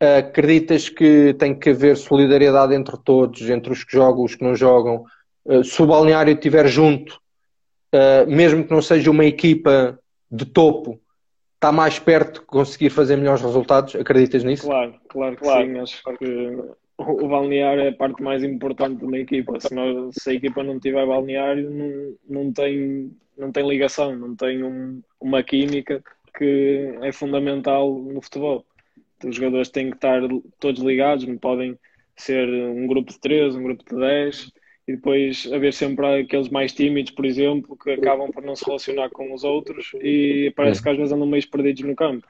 acreditas 0.00 0.88
que 0.88 1.34
tem 1.34 1.54
que 1.54 1.70
haver 1.70 1.96
solidariedade 1.96 2.74
entre 2.74 2.96
todos, 3.02 3.48
entre 3.48 3.72
os 3.72 3.82
que 3.82 3.92
jogam 3.92 4.22
e 4.22 4.26
os 4.26 4.34
que 4.34 4.44
não 4.44 4.54
jogam? 4.54 5.04
Uh, 5.44 5.64
se 5.64 5.80
o 5.82 5.86
balneário 5.86 6.34
estiver 6.34 6.66
junto, 6.68 7.20
uh, 7.94 8.28
mesmo 8.28 8.64
que 8.64 8.70
não 8.70 8.82
seja 8.82 9.10
uma 9.10 9.24
equipa 9.24 9.98
de 10.30 10.44
topo, 10.44 11.00
está 11.54 11.72
mais 11.72 11.98
perto 11.98 12.40
de 12.40 12.46
conseguir 12.46 12.90
fazer 12.90 13.16
melhores 13.16 13.42
resultados? 13.42 13.94
Acreditas 13.94 14.44
nisso? 14.44 14.66
Claro, 14.66 14.94
claro 15.08 15.36
que 15.36 15.42
claro. 15.42 15.66
sim. 15.66 15.78
Acho 15.78 16.02
que 16.18 16.58
o 16.98 17.28
balneário 17.28 17.82
é 17.82 17.88
a 17.88 17.94
parte 17.94 18.22
mais 18.22 18.42
importante 18.42 18.98
de 18.98 19.04
uma 19.04 19.18
equipa. 19.18 19.58
Se, 19.60 19.74
não, 19.74 20.10
se 20.12 20.30
a 20.30 20.34
equipa 20.34 20.62
não 20.62 20.78
tiver 20.78 21.06
balneário, 21.06 21.70
não, 21.70 22.14
não, 22.28 22.52
tem, 22.52 23.10
não 23.36 23.52
tem 23.52 23.68
ligação, 23.68 24.14
não 24.16 24.34
tem 24.34 24.62
um, 24.62 25.02
uma 25.20 25.42
química 25.42 26.02
que 26.36 26.98
é 27.02 27.12
fundamental 27.12 27.98
no 27.98 28.20
futebol 28.20 28.64
os 29.24 29.36
jogadores 29.36 29.68
têm 29.68 29.90
que 29.90 29.96
estar 29.96 30.20
todos 30.58 30.82
ligados, 30.82 31.26
não 31.26 31.38
podem 31.38 31.78
ser 32.16 32.48
um 32.48 32.86
grupo 32.86 33.12
de 33.12 33.20
3, 33.20 33.54
um 33.54 33.62
grupo 33.62 33.84
de 33.84 34.00
10 34.00 34.52
e 34.88 34.94
depois 34.94 35.50
haver 35.52 35.72
sempre 35.72 36.20
aqueles 36.20 36.48
mais 36.48 36.72
tímidos, 36.72 37.12
por 37.12 37.26
exemplo, 37.26 37.76
que 37.76 37.90
acabam 37.90 38.30
por 38.30 38.42
não 38.42 38.54
se 38.54 38.64
relacionar 38.64 39.10
com 39.10 39.34
os 39.34 39.42
outros 39.44 39.90
e 40.00 40.52
parece 40.56 40.82
que 40.82 40.88
às 40.88 40.96
vezes 40.96 41.12
andam 41.12 41.26
meio 41.26 41.48
perdidos 41.50 41.82
no 41.82 41.96
campo. 41.96 42.26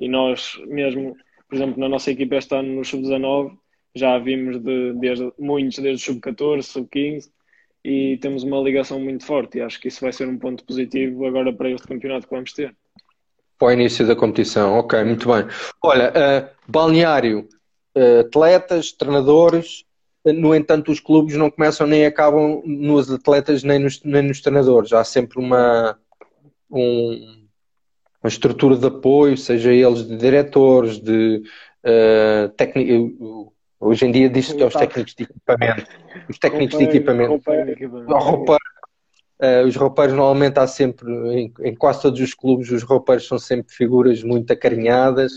E 0.00 0.08
nós 0.08 0.60
mesmo, 0.66 1.16
por 1.48 1.54
exemplo, 1.54 1.80
na 1.80 1.88
nossa 1.88 2.10
equipa 2.10 2.36
este 2.36 2.54
ano 2.54 2.74
no 2.74 2.84
Sub-19, 2.84 3.56
já 3.94 4.18
vimos 4.18 4.58
de, 4.60 4.92
desde, 4.94 5.32
muitos 5.38 5.78
desde 5.78 6.10
o 6.10 6.14
Sub-14, 6.14 6.62
Sub-15 6.62 7.30
e 7.84 8.18
temos 8.18 8.42
uma 8.42 8.60
ligação 8.60 9.00
muito 9.00 9.24
forte 9.24 9.58
e 9.58 9.60
acho 9.62 9.80
que 9.80 9.88
isso 9.88 10.00
vai 10.00 10.12
ser 10.12 10.28
um 10.28 10.38
ponto 10.38 10.64
positivo 10.64 11.26
agora 11.26 11.52
para 11.52 11.70
este 11.70 11.86
campeonato 11.86 12.26
que 12.26 12.34
vamos 12.34 12.52
ter. 12.52 12.74
Para 13.60 13.68
o 13.68 13.72
início 13.72 14.06
da 14.06 14.16
competição, 14.16 14.78
ok, 14.78 15.04
muito 15.04 15.30
bem. 15.30 15.46
Olha, 15.82 16.10
uh, 16.10 16.48
balneário, 16.66 17.46
uh, 17.94 18.20
atletas, 18.20 18.90
treinadores, 18.90 19.84
uh, 20.24 20.32
no 20.32 20.54
entanto, 20.54 20.90
os 20.90 20.98
clubes 20.98 21.36
não 21.36 21.50
começam 21.50 21.86
nem 21.86 22.06
acabam 22.06 22.62
nos 22.64 23.12
atletas 23.12 23.62
nem 23.62 23.78
nos, 23.78 24.02
nem 24.02 24.22
nos 24.22 24.40
treinadores. 24.40 24.94
Há 24.94 25.04
sempre 25.04 25.38
uma, 25.38 25.94
um, 26.70 27.44
uma 28.22 28.28
estrutura 28.28 28.76
de 28.76 28.86
apoio, 28.86 29.36
seja 29.36 29.70
eles 29.70 30.08
de 30.08 30.16
diretores, 30.16 30.98
de 30.98 31.42
técnicos. 32.56 33.52
Hoje 33.78 34.06
em 34.06 34.12
dia 34.12 34.30
diz-se 34.30 34.54
que 34.56 34.62
é 34.62 34.66
os 34.66 34.74
técnicos 34.74 35.14
de 35.14 35.24
equipamento. 35.24 35.86
Os 36.30 36.38
técnicos 36.38 36.78
de 36.78 36.84
equipamento. 36.84 37.42
Roupa, 38.08 38.56
Uh, 39.42 39.66
os 39.66 39.74
roupeiros 39.74 40.14
normalmente 40.14 40.58
há 40.58 40.66
sempre, 40.66 41.10
em, 41.32 41.52
em, 41.60 41.74
quase 41.74 42.02
todos 42.02 42.20
os 42.20 42.34
clubes, 42.34 42.70
os 42.70 42.82
roupeiros 42.82 43.26
são 43.26 43.38
sempre 43.38 43.74
figuras 43.74 44.22
muito 44.22 44.52
acarinhadas. 44.52 45.32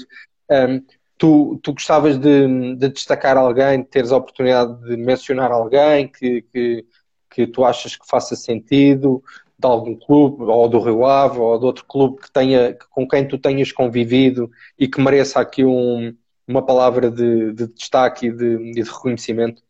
Um, 0.52 0.84
tu, 1.18 1.58
tu 1.64 1.72
gostavas 1.72 2.18
de, 2.18 2.76
de, 2.76 2.90
destacar 2.90 3.38
alguém, 3.38 3.80
de 3.80 3.88
teres 3.88 4.12
a 4.12 4.18
oportunidade 4.18 4.78
de 4.84 4.98
mencionar 4.98 5.52
alguém 5.52 6.10
que, 6.10 6.42
que, 6.52 6.86
que 7.32 7.48
tu 7.48 7.64
achas 7.64 7.96
que 7.96 8.06
faça 8.06 8.36
sentido, 8.36 9.24
de 9.58 9.66
algum 9.66 9.96
clube, 9.96 10.44
ou 10.44 10.68
do 10.68 10.80
Rio 10.80 11.06
Ave, 11.06 11.40
ou 11.40 11.58
de 11.58 11.66
outro 11.66 11.86
clube 11.86 12.22
que 12.22 12.32
tenha, 12.32 12.78
com 12.90 13.08
quem 13.08 13.26
tu 13.26 13.38
tenhas 13.38 13.72
convivido 13.72 14.52
e 14.78 14.86
que 14.86 15.00
mereça 15.00 15.40
aqui 15.40 15.64
um, 15.64 16.14
uma 16.46 16.66
palavra 16.66 17.10
de, 17.10 17.54
de 17.54 17.68
destaque 17.68 18.28
e 18.28 18.32
de, 18.32 18.72
de 18.74 18.82
reconhecimento? 18.82 19.64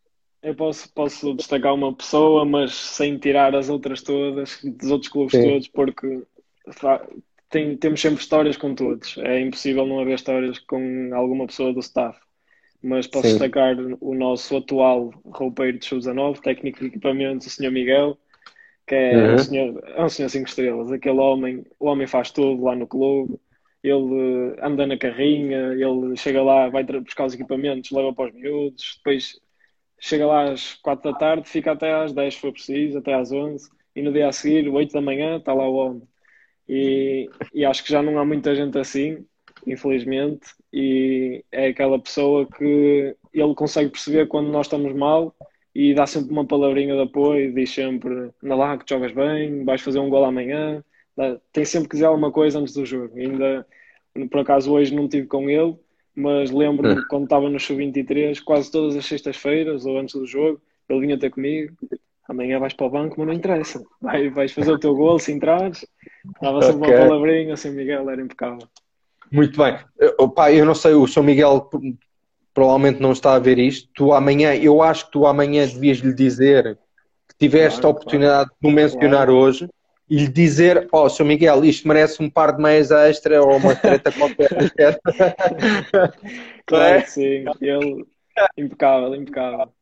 Eu 0.43 0.53
posso, 0.53 0.91
posso 0.93 1.33
destacar 1.33 1.73
uma 1.73 1.93
pessoa, 1.93 2.43
mas 2.43 2.73
sem 2.73 3.17
tirar 3.17 3.55
as 3.55 3.69
outras 3.69 4.01
todas, 4.01 4.59
dos 4.61 4.91
outros 4.91 5.09
clubes 5.09 5.31
Sim. 5.31 5.49
todos, 5.49 5.67
porque 5.69 6.21
tem, 7.49 7.77
temos 7.77 8.01
sempre 8.01 8.19
histórias 8.19 8.57
com 8.57 8.75
todos. 8.75 9.17
É 9.19 9.39
impossível 9.39 9.85
não 9.85 10.01
haver 10.01 10.15
histórias 10.15 10.59
com 10.59 11.11
alguma 11.13 11.47
pessoa 11.47 11.71
do 11.71 11.79
staff. 11.79 12.19
Mas 12.81 13.07
posso 13.07 13.27
Sim. 13.27 13.33
destacar 13.33 13.77
o 14.01 14.13
nosso 14.13 14.57
atual 14.57 15.13
roupeiro 15.25 15.79
de 15.79 15.85
Sousa 15.85 16.13
9, 16.13 16.41
técnico 16.41 16.81
de 16.81 16.87
equipamentos, 16.87 17.47
o 17.47 17.49
Sr. 17.49 17.71
Miguel, 17.71 18.17
que 18.85 18.95
é, 18.95 19.15
uhum. 19.15 19.35
um 19.35 19.37
senhor, 19.37 19.83
é 19.95 20.03
um 20.03 20.09
senhor 20.09 20.27
cinco 20.27 20.49
estrelas. 20.49 20.91
Aquele 20.91 21.19
homem, 21.19 21.63
o 21.79 21.87
homem 21.87 22.05
faz 22.05 22.31
tudo 22.31 22.65
lá 22.65 22.75
no 22.75 22.85
clube. 22.85 23.39
Ele 23.81 24.55
anda 24.61 24.85
na 24.85 24.97
carrinha, 24.97 25.73
ele 25.73 26.17
chega 26.17 26.41
lá, 26.43 26.67
vai 26.67 26.83
buscar 26.83 27.25
os 27.25 27.33
equipamentos, 27.33 27.91
leva 27.91 28.13
para 28.13 28.29
os 28.29 28.33
miúdos, 28.33 28.95
depois 28.97 29.39
chega 30.03 30.27
lá 30.27 30.51
às 30.51 30.73
4 30.75 31.11
da 31.11 31.17
tarde, 31.17 31.47
fica 31.47 31.71
até 31.71 31.93
às 31.93 32.11
10 32.11 32.33
se 32.33 32.39
for 32.41 32.51
preciso, 32.51 32.97
até 32.97 33.13
às 33.13 33.31
11, 33.31 33.69
e 33.95 34.01
no 34.01 34.11
dia 34.11 34.27
a 34.27 34.33
seguir, 34.33 34.67
8 34.67 34.91
da 34.91 35.01
manhã, 35.01 35.37
está 35.37 35.53
lá 35.53 35.65
o 35.67 35.75
homem. 35.75 36.03
E, 36.67 37.29
e 37.53 37.63
acho 37.63 37.83
que 37.83 37.91
já 37.91 38.01
não 38.01 38.19
há 38.19 38.25
muita 38.25 38.53
gente 38.53 38.77
assim, 38.77 39.25
infelizmente, 39.65 40.45
e 40.73 41.43
é 41.49 41.67
aquela 41.67 41.97
pessoa 41.97 42.45
que 42.45 43.15
ele 43.33 43.55
consegue 43.55 43.91
perceber 43.91 44.27
quando 44.27 44.49
nós 44.49 44.65
estamos 44.65 44.93
mal 44.93 45.33
e 45.73 45.93
dá 45.93 46.05
sempre 46.05 46.31
uma 46.33 46.45
palavrinha 46.45 46.95
de 46.95 47.01
apoio, 47.01 47.53
diz 47.53 47.69
sempre, 47.73 48.29
na 48.41 48.55
lá 48.55 48.77
que 48.77 48.89
jogas 48.89 49.13
bem, 49.13 49.63
vais 49.63 49.81
fazer 49.81 49.99
um 49.99 50.09
gol 50.09 50.25
amanhã, 50.25 50.83
tem 51.53 51.63
sempre 51.63 51.87
que 51.87 51.95
dizer 51.95 52.07
alguma 52.07 52.31
coisa 52.31 52.59
antes 52.59 52.73
do 52.73 52.85
jogo. 52.85 53.17
Ainda, 53.17 53.65
por 54.29 54.41
acaso, 54.41 54.73
hoje 54.73 54.93
não 54.93 55.07
tive 55.07 55.27
com 55.27 55.49
ele, 55.49 55.77
mas 56.15 56.51
lembro-me 56.51 57.01
é. 57.01 57.05
quando 57.09 57.23
estava 57.23 57.49
no 57.49 57.59
Sub-23, 57.59 58.41
quase 58.43 58.71
todas 58.71 58.95
as 58.95 59.05
sextas-feiras 59.05 59.85
ou 59.85 59.97
antes 59.97 60.15
do 60.15 60.25
jogo, 60.25 60.61
ele 60.87 61.01
vinha 61.01 61.17
ter 61.17 61.29
comigo. 61.29 61.73
Amanhã 62.27 62.59
vais 62.59 62.73
para 62.73 62.85
o 62.85 62.89
banco, 62.89 63.15
mas 63.17 63.27
não 63.27 63.33
interessa. 63.33 63.83
Vai, 64.01 64.29
vais 64.29 64.51
fazer 64.51 64.71
o 64.71 64.79
teu 64.79 64.95
gol 64.95 65.19
se 65.19 65.31
entrares. 65.31 65.85
Sempre 66.39 66.47
okay. 66.47 66.75
uma 66.75 66.87
palavrinha, 66.87 67.53
assim, 67.53 67.71
Miguel 67.71 68.09
era 68.09 68.21
impecável. 68.21 68.67
Muito 69.31 69.57
bem. 69.57 69.77
Opa, 70.19 70.51
eu 70.51 70.65
não 70.65 70.75
sei, 70.75 70.93
o 70.93 71.07
São 71.07 71.23
Miguel 71.23 71.69
provavelmente 72.53 73.01
não 73.01 73.11
está 73.11 73.33
a 73.33 73.39
ver 73.39 73.57
isto. 73.57 73.89
Tu 73.93 74.13
amanhã, 74.13 74.55
eu 74.55 74.81
acho 74.81 75.07
que 75.07 75.11
tu 75.13 75.25
amanhã 75.25 75.65
devias 75.65 75.97
lhe 75.97 76.13
dizer 76.13 76.77
que 77.27 77.35
tiveste 77.37 77.81
claro, 77.81 77.87
a 77.87 77.97
oportunidade 77.97 78.49
claro. 78.49 78.57
de 78.61 78.67
o 78.67 78.71
mencionar 78.71 79.27
claro. 79.27 79.33
hoje 79.33 79.67
e 80.13 80.17
lhe 80.17 80.27
dizer, 80.27 80.87
ó, 80.91 81.05
oh, 81.05 81.09
Sr. 81.09 81.23
Miguel, 81.25 81.65
isto 81.65 81.87
merece 81.87 82.21
um 82.21 82.29
par 82.29 82.55
de 82.55 82.61
meias 82.61 82.91
extra 82.91 83.41
ou 83.41 83.57
uma 83.57 83.75
treta 83.75 84.11
qualquer. 84.11 84.99
claro 86.67 87.01
que 87.01 87.09
sim, 87.09 87.45
ele 87.59 88.05
impecável, 88.55 89.15
impecável. 89.15 89.73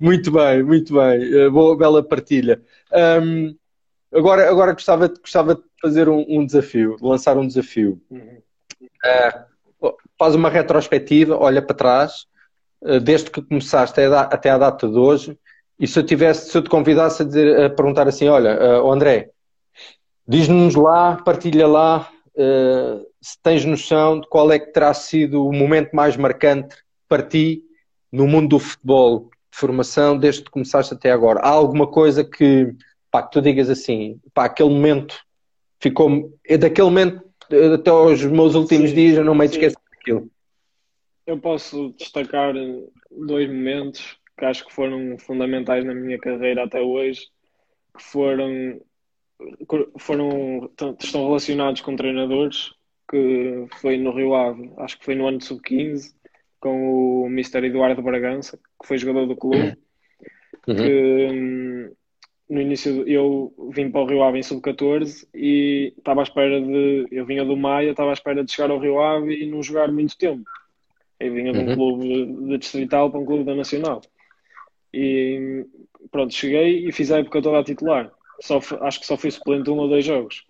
Muito 0.00 0.32
bem, 0.32 0.64
muito 0.64 0.94
bem. 0.94 1.32
Eh, 1.32 1.48
boa, 1.48 1.78
bela 1.78 2.02
partilha. 2.02 2.60
Um, 3.22 3.56
agora, 4.12 4.50
agora 4.50 4.72
gostava, 4.72 5.06
gostava 5.06 5.54
de 5.54 5.62
fazer 5.80 6.08
um, 6.08 6.24
um 6.28 6.44
desafio, 6.44 6.96
de 6.96 7.04
lançar 7.04 7.38
um 7.38 7.46
desafio. 7.46 8.02
Uhum. 8.10 8.42
Uh, 9.80 9.94
faz 10.18 10.34
uma 10.34 10.50
retrospectiva, 10.50 11.36
olha 11.38 11.62
para 11.62 11.76
trás, 11.76 12.26
uh, 12.82 12.98
desde 12.98 13.30
que 13.30 13.40
começaste 13.40 14.00
até 14.00 14.50
a 14.50 14.58
data 14.58 14.88
de 14.88 14.98
hoje, 14.98 15.38
e 15.78 15.86
se 15.86 15.98
eu 15.98 16.04
tivesse, 16.04 16.50
se 16.50 16.56
eu 16.56 16.62
te 16.62 16.70
convidasse 16.70 17.22
a, 17.22 17.24
dizer, 17.24 17.64
a 17.64 17.70
perguntar 17.70 18.06
assim, 18.06 18.28
olha, 18.28 18.82
uh, 18.82 18.90
André, 18.90 19.30
diz-nos 20.26 20.74
lá, 20.74 21.16
partilha 21.16 21.66
lá, 21.66 22.10
uh, 22.36 23.06
se 23.20 23.38
tens 23.42 23.64
noção 23.64 24.20
de 24.20 24.28
qual 24.28 24.50
é 24.52 24.58
que 24.58 24.72
terá 24.72 24.94
sido 24.94 25.44
o 25.44 25.52
momento 25.52 25.94
mais 25.94 26.16
marcante 26.16 26.76
para 27.08 27.22
ti 27.22 27.62
no 28.10 28.26
mundo 28.26 28.50
do 28.50 28.58
futebol, 28.58 29.30
de 29.52 29.58
formação, 29.58 30.16
desde 30.16 30.42
que 30.42 30.50
começaste 30.50 30.94
até 30.94 31.10
agora. 31.10 31.40
Há 31.40 31.48
alguma 31.48 31.86
coisa 31.86 32.22
que, 32.22 32.72
pá, 33.10 33.22
que 33.22 33.32
tu 33.32 33.42
digas 33.42 33.68
assim, 33.68 34.20
pá, 34.32 34.44
aquele 34.44 34.70
momento 34.70 35.16
ficou, 35.80 36.32
é 36.46 36.56
daquele 36.56 36.86
momento 36.86 37.24
até 37.74 37.90
aos 37.90 38.24
meus 38.24 38.54
últimos 38.54 38.90
sim, 38.90 38.96
dias 38.96 39.16
eu 39.16 39.24
não 39.24 39.34
me 39.34 39.44
esqueço 39.44 39.76
daquilo. 39.90 40.30
Eu 41.26 41.38
posso 41.38 41.92
destacar 41.98 42.54
dois 43.10 43.48
momentos 43.48 44.16
que 44.36 44.44
acho 44.44 44.66
que 44.66 44.72
foram 44.72 45.16
fundamentais 45.18 45.84
na 45.84 45.94
minha 45.94 46.18
carreira 46.18 46.64
até 46.64 46.80
hoje, 46.80 47.28
que 47.96 48.02
foram, 48.02 48.80
foram 49.98 50.70
estão 51.00 51.26
relacionados 51.26 51.80
com 51.80 51.96
treinadores, 51.96 52.72
que 53.10 53.66
foi 53.80 53.96
no 53.96 54.12
Rio 54.12 54.34
Ave, 54.34 54.72
acho 54.78 54.98
que 54.98 55.04
foi 55.04 55.14
no 55.14 55.26
ano 55.26 55.38
de 55.38 55.44
sub-15, 55.44 56.14
com 56.58 57.22
o 57.22 57.26
Mr. 57.26 57.66
Eduardo 57.66 58.02
Bragança, 58.02 58.56
que 58.56 58.88
foi 58.88 58.98
jogador 58.98 59.26
do 59.26 59.36
clube, 59.36 59.76
uhum. 60.66 60.76
que 60.76 61.28
hum, 61.30 61.92
no 62.48 62.60
início 62.60 63.06
eu 63.08 63.52
vim 63.70 63.90
para 63.90 64.00
o 64.00 64.06
Rio 64.06 64.22
Ave 64.22 64.38
em 64.38 64.42
sub-14 64.42 65.26
e 65.34 65.92
estava 65.96 66.20
à 66.20 66.24
espera 66.24 66.60
de. 66.60 67.06
Eu 67.10 67.26
vinha 67.26 67.44
do 67.44 67.56
Maia, 67.56 67.90
estava 67.90 68.10
à 68.10 68.12
espera 68.12 68.44
de 68.44 68.50
chegar 68.50 68.70
ao 68.70 68.78
Rio 68.78 69.00
Ave 69.00 69.44
e 69.44 69.50
não 69.50 69.62
jogar 69.62 69.92
muito 69.92 70.16
tempo. 70.16 70.44
Eu 71.20 71.32
vinha 71.32 71.52
de 71.52 71.58
um 71.58 71.68
uhum. 71.68 71.74
clube 71.74 72.48
de 72.48 72.58
distrital 72.58 73.10
para 73.10 73.20
um 73.20 73.26
clube 73.26 73.44
da 73.44 73.54
Nacional. 73.54 74.00
E 74.96 75.66
pronto, 76.12 76.32
cheguei 76.32 76.86
e 76.86 76.92
fiz 76.92 77.10
a 77.10 77.18
época 77.18 77.42
toda 77.42 77.58
a 77.58 77.64
titular. 77.64 78.12
Só, 78.40 78.60
acho 78.82 79.00
que 79.00 79.06
só 79.06 79.16
fui 79.16 79.30
suplente 79.30 79.68
um 79.68 79.78
ou 79.78 79.88
dois 79.88 80.04
jogos. 80.04 80.44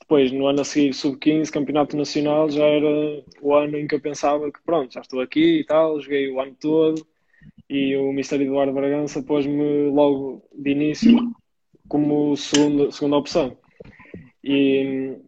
Depois, 0.00 0.32
no 0.32 0.46
ano 0.46 0.62
a 0.62 0.64
seguir, 0.64 0.94
sub-15, 0.94 1.50
campeonato 1.50 1.94
nacional, 1.94 2.48
já 2.48 2.64
era 2.64 3.22
o 3.42 3.54
ano 3.54 3.76
em 3.76 3.86
que 3.86 3.94
eu 3.94 4.00
pensava 4.00 4.50
que 4.50 4.58
pronto, 4.64 4.94
já 4.94 5.02
estou 5.02 5.20
aqui 5.20 5.60
e 5.60 5.64
tal, 5.64 6.00
joguei 6.00 6.30
o 6.30 6.40
ano 6.40 6.56
todo 6.58 7.06
e 7.68 7.94
o 7.94 8.10
Mister 8.10 8.40
Eduardo 8.40 8.72
Bragança 8.72 9.22
pôs-me 9.22 9.90
logo 9.90 10.42
de 10.54 10.70
início 10.70 11.14
como 11.88 12.34
segunda, 12.36 12.90
segunda 12.90 13.16
opção. 13.16 13.58
E 14.42 15.18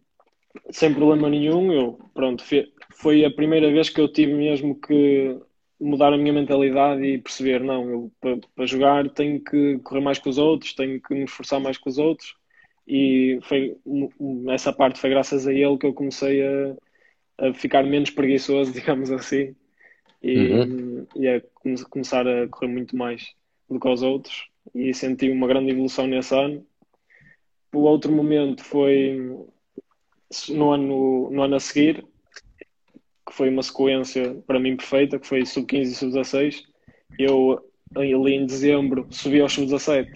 sem 0.71 0.91
problema 0.91 1.29
nenhum, 1.29 1.71
eu, 1.71 1.99
pronto, 2.15 2.43
foi 2.89 3.23
a 3.23 3.29
primeira 3.29 3.71
vez 3.71 3.89
que 3.89 4.01
eu 4.01 4.11
tive 4.11 4.33
mesmo 4.33 4.79
que 4.79 5.37
mudar 5.81 6.13
a 6.13 6.17
minha 6.17 6.31
mentalidade 6.31 7.03
e 7.03 7.17
perceber, 7.17 7.61
não, 7.61 7.89
eu 7.89 8.11
para, 8.55 8.65
jogar 8.65 9.09
tenho 9.09 9.39
que 9.43 9.79
correr 9.79 10.01
mais 10.01 10.19
com 10.19 10.29
os 10.29 10.37
outros, 10.37 10.73
tenho 10.73 11.01
que 11.01 11.13
me 11.13 11.23
esforçar 11.23 11.59
mais 11.59 11.77
com 11.77 11.89
os 11.89 11.97
outros 11.97 12.35
e 12.87 13.39
foi 13.43 13.77
essa 14.49 14.71
parte 14.71 14.99
foi 14.99 15.09
graças 15.09 15.47
a 15.47 15.53
ele 15.53 15.77
que 15.77 15.85
eu 15.85 15.93
comecei 15.93 16.43
a, 16.43 17.47
a 17.47 17.53
ficar 17.53 17.83
menos 17.83 18.09
preguiçoso, 18.11 18.71
digamos 18.73 19.11
assim, 19.11 19.55
e, 20.21 20.51
uhum. 20.51 21.07
e 21.15 21.27
a 21.27 21.41
começar 21.89 22.27
a 22.27 22.47
correr 22.47 22.71
muito 22.71 22.95
mais 22.95 23.33
do 23.69 23.79
que 23.79 23.87
aos 23.87 24.03
outros 24.03 24.49
e 24.75 24.93
senti 24.93 25.29
uma 25.29 25.47
grande 25.47 25.71
evolução 25.71 26.05
nesse 26.05 26.35
ano. 26.35 26.65
O 27.73 27.79
outro 27.79 28.11
momento 28.11 28.63
foi 28.63 29.17
no 30.49 30.71
ano, 30.71 31.31
no 31.31 31.41
ano 31.41 31.55
a 31.55 31.59
seguir, 31.59 32.05
que 33.31 33.37
foi 33.37 33.49
uma 33.49 33.63
sequência 33.63 34.35
para 34.45 34.59
mim 34.59 34.75
perfeita, 34.75 35.17
que 35.17 35.25
foi 35.25 35.45
sub-15 35.45 35.81
e 35.83 35.95
sub-16. 35.95 36.63
Eu, 37.17 37.59
ali 37.95 38.35
em 38.35 38.45
dezembro, 38.45 39.07
subi 39.09 39.39
ao 39.39 39.47
sub-17 39.47 40.11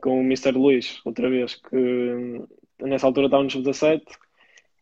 com 0.00 0.20
o 0.20 0.22
Mr. 0.22 0.52
Luís, 0.52 1.00
outra 1.04 1.28
vez, 1.30 1.54
que 1.54 2.42
nessa 2.82 3.06
altura 3.06 3.26
estava 3.26 3.42
no 3.42 3.50
sub-17 3.50 4.02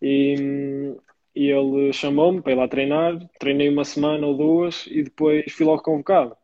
e, 0.02 0.96
e 1.34 1.50
ele 1.50 1.92
chamou-me 1.92 2.42
para 2.42 2.52
ir 2.52 2.56
lá 2.56 2.66
treinar. 2.66 3.16
Treinei 3.38 3.68
uma 3.68 3.84
semana 3.84 4.26
ou 4.26 4.36
duas 4.36 4.86
e 4.88 5.04
depois 5.04 5.50
fui 5.52 5.64
logo 5.64 5.82
convocado. 5.82 6.36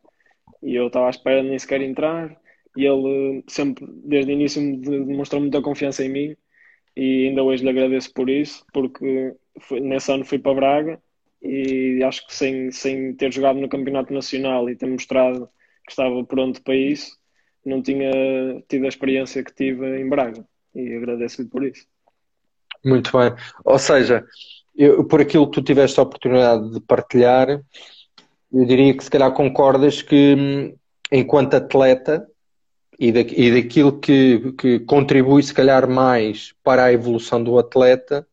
E 0.62 0.74
eu 0.74 0.86
estava 0.86 1.08
à 1.08 1.10
espera 1.10 1.42
de 1.42 1.48
nem 1.48 1.58
sequer 1.58 1.82
entrar. 1.82 2.36
E 2.76 2.86
ele 2.86 3.42
sempre, 3.48 3.86
desde 4.04 4.30
o 4.30 4.34
início, 4.34 4.60
demonstrou 4.80 5.40
muita 5.40 5.60
confiança 5.60 6.04
em 6.04 6.08
mim. 6.08 6.36
E 6.96 7.28
ainda 7.28 7.42
hoje 7.42 7.64
lhe 7.64 7.70
agradeço 7.70 8.12
por 8.14 8.30
isso, 8.30 8.64
porque 8.72 9.34
foi, 9.58 9.80
nesse 9.80 10.12
ano 10.12 10.24
fui 10.24 10.38
para 10.38 10.54
Braga 10.54 11.03
e 11.44 12.02
acho 12.02 12.26
que 12.26 12.34
sem, 12.34 12.70
sem 12.70 13.14
ter 13.14 13.32
jogado 13.32 13.60
no 13.60 13.68
Campeonato 13.68 14.12
Nacional 14.12 14.68
e 14.68 14.76
ter 14.76 14.86
mostrado 14.86 15.48
que 15.84 15.92
estava 15.92 16.24
pronto 16.24 16.62
para 16.62 16.74
isso, 16.74 17.18
não 17.64 17.82
tinha 17.82 18.10
tido 18.66 18.86
a 18.86 18.88
experiência 18.88 19.44
que 19.44 19.54
tive 19.54 20.00
em 20.00 20.08
Braga 20.08 20.44
e 20.74 20.94
agradeço-lhe 20.94 21.48
por 21.48 21.64
isso. 21.64 21.86
Muito 22.84 23.16
bem. 23.16 23.32
Ou 23.64 23.78
seja, 23.78 24.24
eu, 24.74 25.04
por 25.04 25.20
aquilo 25.20 25.48
que 25.50 25.60
tu 25.60 25.62
tiveste 25.62 26.00
a 26.00 26.02
oportunidade 26.02 26.72
de 26.72 26.80
partilhar, 26.80 27.60
eu 28.52 28.64
diria 28.64 28.96
que 28.96 29.04
se 29.04 29.10
calhar 29.10 29.32
concordas 29.32 30.00
que, 30.00 30.74
enquanto 31.12 31.54
atleta, 31.54 32.26
e, 32.98 33.12
da, 33.12 33.20
e 33.20 33.62
daquilo 33.62 33.98
que, 33.98 34.52
que 34.52 34.80
contribui, 34.80 35.42
se 35.42 35.52
calhar, 35.52 35.88
mais 35.88 36.54
para 36.62 36.84
a 36.84 36.92
evolução 36.92 37.42
do 37.42 37.58
atleta, 37.58 38.26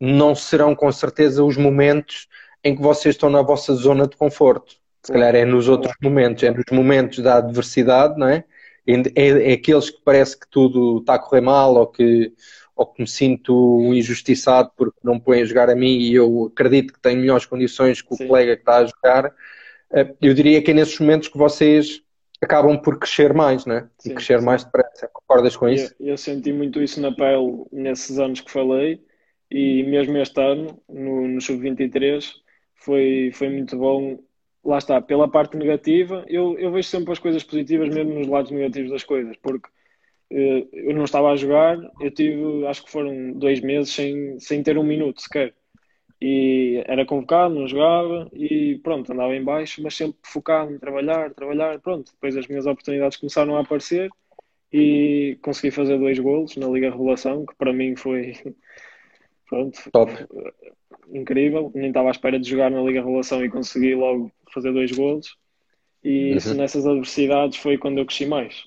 não 0.00 0.34
serão 0.34 0.74
com 0.74 0.90
certeza 0.90 1.44
os 1.44 1.56
momentos 1.56 2.26
em 2.64 2.74
que 2.74 2.82
vocês 2.82 3.14
estão 3.14 3.28
na 3.28 3.42
vossa 3.42 3.74
zona 3.74 4.06
de 4.06 4.16
conforto. 4.16 4.76
Se 5.02 5.12
calhar 5.12 5.34
é 5.34 5.44
nos 5.44 5.68
outros 5.68 5.94
momentos, 6.02 6.42
é 6.42 6.50
nos 6.50 6.64
momentos 6.72 7.18
da 7.20 7.36
adversidade, 7.36 8.18
não 8.18 8.28
é? 8.28 8.44
É, 8.86 9.50
é 9.50 9.52
aqueles 9.52 9.90
que 9.90 10.00
parece 10.04 10.38
que 10.38 10.46
tudo 10.50 10.98
está 10.98 11.14
a 11.14 11.18
correr 11.18 11.40
mal 11.40 11.74
ou 11.74 11.86
que, 11.86 12.32
ou 12.74 12.86
que 12.86 13.02
me 13.02 13.08
sinto 13.08 13.92
injustiçado 13.94 14.70
porque 14.76 14.98
não 15.02 15.14
me 15.14 15.20
põem 15.20 15.42
a 15.42 15.44
jogar 15.44 15.70
a 15.70 15.76
mim 15.76 15.98
e 15.98 16.14
eu 16.14 16.50
acredito 16.52 16.92
que 16.92 17.00
tenho 17.00 17.20
melhores 17.20 17.46
condições 17.46 18.02
que 18.02 18.12
o 18.12 18.16
Sim. 18.16 18.26
colega 18.26 18.56
que 18.56 18.62
está 18.62 18.78
a 18.78 18.86
jogar. 18.86 19.34
Eh, 19.92 20.14
eu 20.20 20.34
diria 20.34 20.60
que 20.62 20.70
é 20.70 20.74
nesses 20.74 20.98
momentos 20.98 21.28
que 21.28 21.38
vocês 21.38 22.02
acabam 22.42 22.76
por 22.76 22.98
crescer 22.98 23.32
mais, 23.32 23.64
né? 23.64 23.88
Sim, 23.98 24.10
e 24.10 24.14
crescer 24.14 24.38
sim. 24.38 24.44
mais 24.44 24.64
depressa. 24.64 25.08
Concordas 25.12 25.56
com 25.56 25.68
isso? 25.68 25.94
Eu, 26.00 26.08
eu, 26.08 26.16
senti 26.16 26.52
muito 26.52 26.82
isso 26.82 27.00
na 27.00 27.12
pele 27.12 27.64
nesses 27.72 28.18
anos 28.18 28.40
que 28.40 28.50
falei 28.50 29.00
e 29.50 29.82
mesmo 29.84 30.16
este 30.18 30.40
ano, 30.40 30.80
no, 30.88 31.28
no 31.28 31.40
Sub-23, 31.40 32.24
foi, 32.76 33.30
foi 33.34 33.48
muito 33.50 33.76
bom. 33.76 34.18
Lá 34.64 34.78
está, 34.78 35.00
pela 35.00 35.28
parte 35.28 35.56
negativa, 35.56 36.24
eu, 36.28 36.58
eu 36.58 36.70
vejo 36.72 36.88
sempre 36.88 37.12
as 37.12 37.18
coisas 37.18 37.42
positivas 37.42 37.88
mesmo 37.88 38.14
nos 38.14 38.26
lados 38.28 38.50
negativos 38.50 38.90
das 38.90 39.04
coisas, 39.04 39.36
porque 39.38 39.68
eh, 40.30 40.66
eu 40.72 40.94
não 40.94 41.04
estava 41.04 41.30
a 41.32 41.36
jogar, 41.36 41.78
eu 42.00 42.10
tive, 42.10 42.66
acho 42.66 42.84
que 42.84 42.90
foram 42.90 43.32
dois 43.32 43.60
meses 43.60 43.92
sem, 43.94 44.38
sem 44.38 44.62
ter 44.62 44.78
um 44.78 44.84
minuto 44.84 45.22
sequer 45.22 45.54
e 46.20 46.82
era 46.86 47.06
convocado, 47.06 47.54
não 47.54 47.66
jogava 47.66 48.28
e 48.34 48.78
pronto, 48.82 49.10
andava 49.12 49.34
em 49.34 49.42
baixo, 49.42 49.82
mas 49.82 49.96
sempre 49.96 50.18
focado 50.22 50.72
em 50.72 50.78
trabalhar, 50.78 51.32
trabalhar, 51.34 51.80
pronto. 51.80 52.12
Depois 52.12 52.36
as 52.36 52.46
minhas 52.46 52.66
oportunidades 52.66 53.16
começaram 53.16 53.56
a 53.56 53.60
aparecer 53.60 54.10
e 54.72 55.38
consegui 55.42 55.70
fazer 55.70 55.98
dois 55.98 56.18
golos 56.18 56.56
na 56.56 56.68
Liga 56.68 56.90
Revelação, 56.90 57.46
que 57.46 57.54
para 57.56 57.72
mim 57.72 57.96
foi 57.96 58.34
pronto, 59.50 59.78
Top. 59.92 60.12
incrível. 61.12 61.70
Nem 61.74 61.88
estava 61.88 62.08
à 62.08 62.12
espera 62.12 62.38
de 62.38 62.48
jogar 62.48 62.70
na 62.70 62.80
Liga 62.80 63.02
Revelação 63.02 63.44
e 63.44 63.50
consegui 63.50 63.94
logo 63.94 64.32
fazer 64.54 64.72
dois 64.72 64.90
golos. 64.92 65.36
E 66.02 66.32
uhum. 66.32 66.54
nessas 66.54 66.86
adversidades 66.86 67.58
foi 67.58 67.76
quando 67.76 67.98
eu 67.98 68.06
cresci 68.06 68.24
mais. 68.24 68.64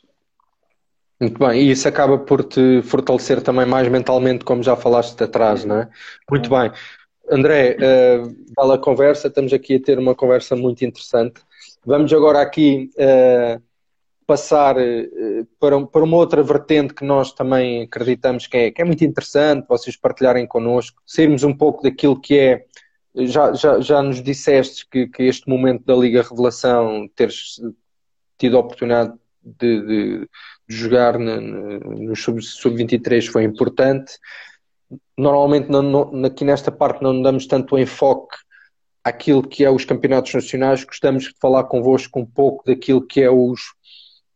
Muito 1.19 1.39
bem, 1.39 1.61
e 1.61 1.71
isso 1.71 1.87
acaba 1.87 2.17
por 2.17 2.43
te 2.43 2.81
fortalecer 2.83 3.41
também 3.41 3.65
mais 3.65 3.87
mentalmente, 3.87 4.43
como 4.43 4.61
já 4.61 4.75
falaste 4.75 5.23
atrás, 5.23 5.63
não 5.63 5.77
é? 5.77 5.89
Muito 6.29 6.49
bem. 6.49 6.69
André, 7.31 7.77
uh, 7.77 8.35
vale 8.55 8.73
a 8.73 8.77
conversa, 8.77 9.29
estamos 9.29 9.53
aqui 9.53 9.75
a 9.75 9.81
ter 9.81 9.97
uma 9.97 10.13
conversa 10.13 10.55
muito 10.55 10.83
interessante. 10.83 11.41
Vamos 11.85 12.11
agora 12.11 12.41
aqui 12.41 12.91
uh, 12.97 13.61
passar 14.25 14.77
uh, 14.77 15.45
para, 15.59 15.85
para 15.85 16.03
uma 16.03 16.17
outra 16.17 16.41
vertente 16.43 16.93
que 16.93 17.05
nós 17.05 17.31
também 17.31 17.83
acreditamos 17.83 18.47
que 18.47 18.57
é, 18.57 18.71
que 18.71 18.81
é 18.81 18.85
muito 18.85 19.03
interessante, 19.03 19.67
vocês 19.67 19.95
partilharem 19.95 20.47
connosco, 20.47 21.01
sairmos 21.05 21.43
um 21.43 21.55
pouco 21.55 21.83
daquilo 21.83 22.19
que 22.19 22.37
é. 22.37 22.65
Já, 23.15 23.53
já, 23.53 23.79
já 23.79 24.01
nos 24.01 24.23
disseste 24.23 24.87
que, 24.89 25.07
que 25.07 25.23
este 25.23 25.47
momento 25.47 25.85
da 25.85 25.95
Liga 25.95 26.23
Revelação, 26.23 27.07
teres 27.15 27.61
tido 28.39 28.57
a 28.57 28.59
oportunidade 28.59 29.13
de, 29.43 29.81
de, 29.81 30.19
de 30.67 30.75
jogar 30.75 31.19
no, 31.19 31.79
no 31.79 32.15
Sub-23 32.15 33.27
foi 33.27 33.43
importante 33.43 34.13
normalmente 35.17 35.69
não, 35.69 35.81
não, 35.81 36.25
aqui 36.25 36.43
nesta 36.43 36.71
parte 36.71 37.01
não 37.01 37.21
damos 37.21 37.45
tanto 37.45 37.77
enfoque 37.77 38.37
àquilo 39.03 39.43
que 39.43 39.63
é 39.63 39.69
os 39.69 39.85
campeonatos 39.85 40.33
nacionais, 40.33 40.83
gostamos 40.83 41.25
de 41.25 41.35
falar 41.39 41.65
convosco 41.65 42.19
um 42.19 42.25
pouco 42.25 42.63
daquilo 42.65 43.05
que 43.05 43.21
é 43.21 43.29
os, 43.29 43.59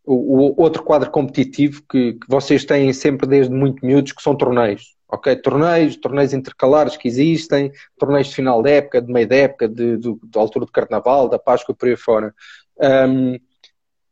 o, 0.07 0.53
o 0.57 0.61
outro 0.61 0.81
quadro 0.83 1.11
competitivo 1.11 1.83
que, 1.87 2.13
que, 2.13 2.27
vocês 2.29 2.63
têm 2.63 2.93
sempre 2.93 3.27
desde 3.27 3.53
muito 3.53 3.85
miúdos, 3.85 4.13
que 4.13 4.21
são 4.21 4.35
torneios. 4.35 4.95
Ok, 5.09 5.35
torneios, 5.37 5.97
torneios 5.97 6.33
intercalares 6.33 6.97
que 6.97 7.07
existem, 7.07 7.71
torneios 7.97 8.27
de 8.27 8.35
final 8.35 8.61
de 8.63 8.71
época, 8.71 9.01
de 9.01 9.11
meio 9.11 9.27
de 9.27 9.35
época, 9.35 9.67
de, 9.67 9.97
de, 9.97 10.17
altura 10.35 10.65
de 10.65 10.71
carnaval, 10.71 11.29
da 11.29 11.37
Páscoa 11.37 11.75
por 11.75 11.87
aí 11.87 11.95
fora. 11.95 12.33
Um, 12.77 13.37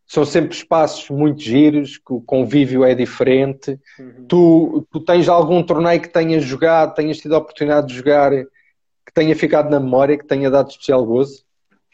são 0.07 0.23
sempre 0.23 0.55
espaços 0.55 1.09
muito 1.09 1.41
giros, 1.41 1.97
que 1.97 2.13
o 2.13 2.21
convívio 2.21 2.83
é 2.83 2.93
diferente. 2.93 3.79
Uhum. 3.99 4.25
Tu, 4.27 4.87
tu 4.91 4.99
tens 4.99 5.27
algum 5.27 5.63
torneio 5.63 6.01
que 6.01 6.09
tenhas 6.09 6.43
jogado, 6.43 6.93
tenhas 6.93 7.17
tido 7.17 7.35
a 7.35 7.39
oportunidade 7.39 7.87
de 7.87 7.95
jogar, 7.95 8.31
que 8.31 9.13
tenha 9.13 9.35
ficado 9.35 9.69
na 9.69 9.79
memória, 9.79 10.17
que 10.17 10.25
tenha 10.25 10.49
dado 10.49 10.69
especial 10.69 11.05
gozo? 11.05 11.44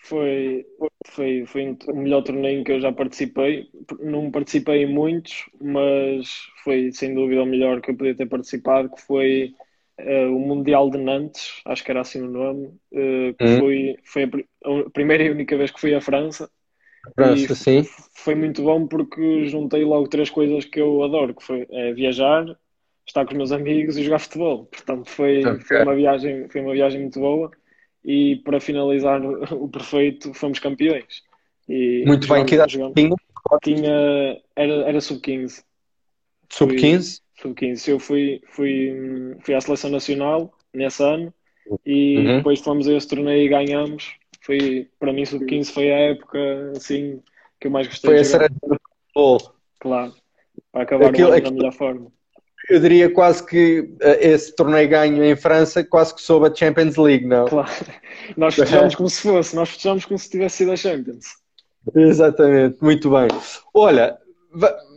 Foi, 0.03 0.65
foi, 1.07 1.45
foi 1.45 1.77
o 1.87 1.95
melhor 1.95 2.23
torneio 2.23 2.59
em 2.59 2.63
que 2.63 2.71
eu 2.71 2.81
já 2.81 2.91
participei. 2.91 3.69
Não 3.99 4.31
participei 4.31 4.83
em 4.83 4.93
muitos, 4.93 5.49
mas 5.61 6.27
foi 6.63 6.91
sem 6.91 7.13
dúvida 7.13 7.43
o 7.43 7.45
melhor 7.45 7.81
que 7.81 7.91
eu 7.91 7.95
podia 7.95 8.15
ter 8.15 8.25
participado, 8.25 8.89
que 8.89 9.01
foi 9.01 9.53
uh, 9.99 10.35
o 10.35 10.39
Mundial 10.39 10.89
de 10.89 10.97
Nantes, 10.97 11.61
acho 11.65 11.83
que 11.83 11.91
era 11.91 12.01
assim 12.01 12.21
o 12.21 12.29
nome, 12.29 12.67
uh, 12.67 13.33
que 13.37 13.45
uhum. 13.45 13.59
foi, 13.59 13.95
foi 14.03 14.23
a, 14.23 14.87
a 14.87 14.89
primeira 14.89 15.23
e 15.23 15.29
única 15.29 15.55
vez 15.55 15.71
que 15.71 15.79
fui 15.79 15.93
à 15.93 16.01
França 16.01 16.49
França, 17.15 17.55
sim. 17.55 17.83
Foi 18.13 18.35
muito 18.35 18.61
bom 18.61 18.87
porque 18.87 19.47
juntei 19.47 19.83
logo 19.83 20.07
três 20.07 20.29
coisas 20.29 20.65
que 20.65 20.79
eu 20.79 21.03
adoro, 21.03 21.33
que 21.33 21.43
foi 21.43 21.67
é, 21.71 21.93
viajar, 21.93 22.45
estar 23.07 23.25
com 23.25 23.31
os 23.31 23.37
meus 23.37 23.51
amigos 23.51 23.97
e 23.97 24.03
jogar 24.03 24.19
futebol. 24.19 24.65
Portanto, 24.65 25.09
foi, 25.09 25.43
okay. 25.45 25.61
foi, 25.61 25.83
uma 25.83 25.95
viagem, 25.95 26.47
foi 26.47 26.61
uma 26.61 26.73
viagem 26.73 27.01
muito 27.01 27.19
boa 27.19 27.51
e 28.03 28.37
para 28.37 28.59
finalizar 28.59 29.21
o 29.53 29.67
perfeito, 29.67 30.33
fomos 30.33 30.59
campeões. 30.59 31.23
E 31.67 32.03
muito 32.05 32.27
bem, 32.27 32.45
que 32.45 32.55
idade 32.55 32.73
tinha? 32.73 32.91
tinha? 33.63 34.41
Era, 34.55 34.73
era 34.87 35.01
sub-15. 35.01 35.63
Sub-15? 36.49 37.21
Sub-15. 37.41 37.87
Eu 37.87 37.99
fui, 37.99 38.41
fui, 38.47 39.37
fui 39.41 39.53
à 39.53 39.61
seleção 39.61 39.89
nacional 39.89 40.53
nesse 40.73 41.03
ano 41.03 41.33
e 41.85 42.17
uhum. 42.17 42.37
depois 42.37 42.59
fomos 42.59 42.87
a 42.87 42.93
esse 42.93 43.07
torneio 43.07 43.45
e 43.45 43.49
ganhamos 43.49 44.15
foi, 44.41 44.89
para 44.99 45.13
mim, 45.13 45.23
sub-15 45.23 45.71
foi 45.71 45.91
a 45.91 45.99
época 45.99 46.71
assim 46.75 47.21
que 47.59 47.67
eu 47.67 47.71
mais 47.71 47.87
gostei 47.87 48.09
foi 48.09 48.21
de 48.21 48.27
jogar. 48.27 48.49
Foi 48.59 48.75
a 48.75 48.79
futebol. 48.79 49.55
Claro, 49.79 50.13
para 50.71 50.81
acabar 50.81 51.09
aquilo, 51.09 51.29
o 51.29 51.33
ano 51.33 51.41
da 51.41 51.51
melhor 51.51 51.73
forma. 51.73 52.11
Eu 52.71 52.79
diria 52.79 53.13
quase 53.13 53.45
que 53.45 53.93
eh, 53.99 54.29
esse 54.29 54.55
torneio 54.55 54.87
ganho 54.87 55.21
em 55.21 55.35
França 55.35 55.83
quase 55.83 56.15
que 56.15 56.21
soube 56.21 56.47
a 56.47 56.55
Champions 56.55 56.95
League, 56.95 57.25
não? 57.25 57.43
Claro, 57.45 57.69
nós 58.37 58.55
festejamos 58.55 58.95
como 58.95 59.09
se 59.09 59.21
fosse, 59.21 59.53
nós 59.53 59.67
festejamos 59.67 60.05
como 60.05 60.17
se 60.17 60.29
tivesse 60.29 60.55
sido 60.55 60.71
a 60.71 60.77
Champions. 60.77 61.25
Exatamente, 61.93 62.77
muito 62.81 63.09
bem. 63.09 63.27
Olha, 63.73 64.17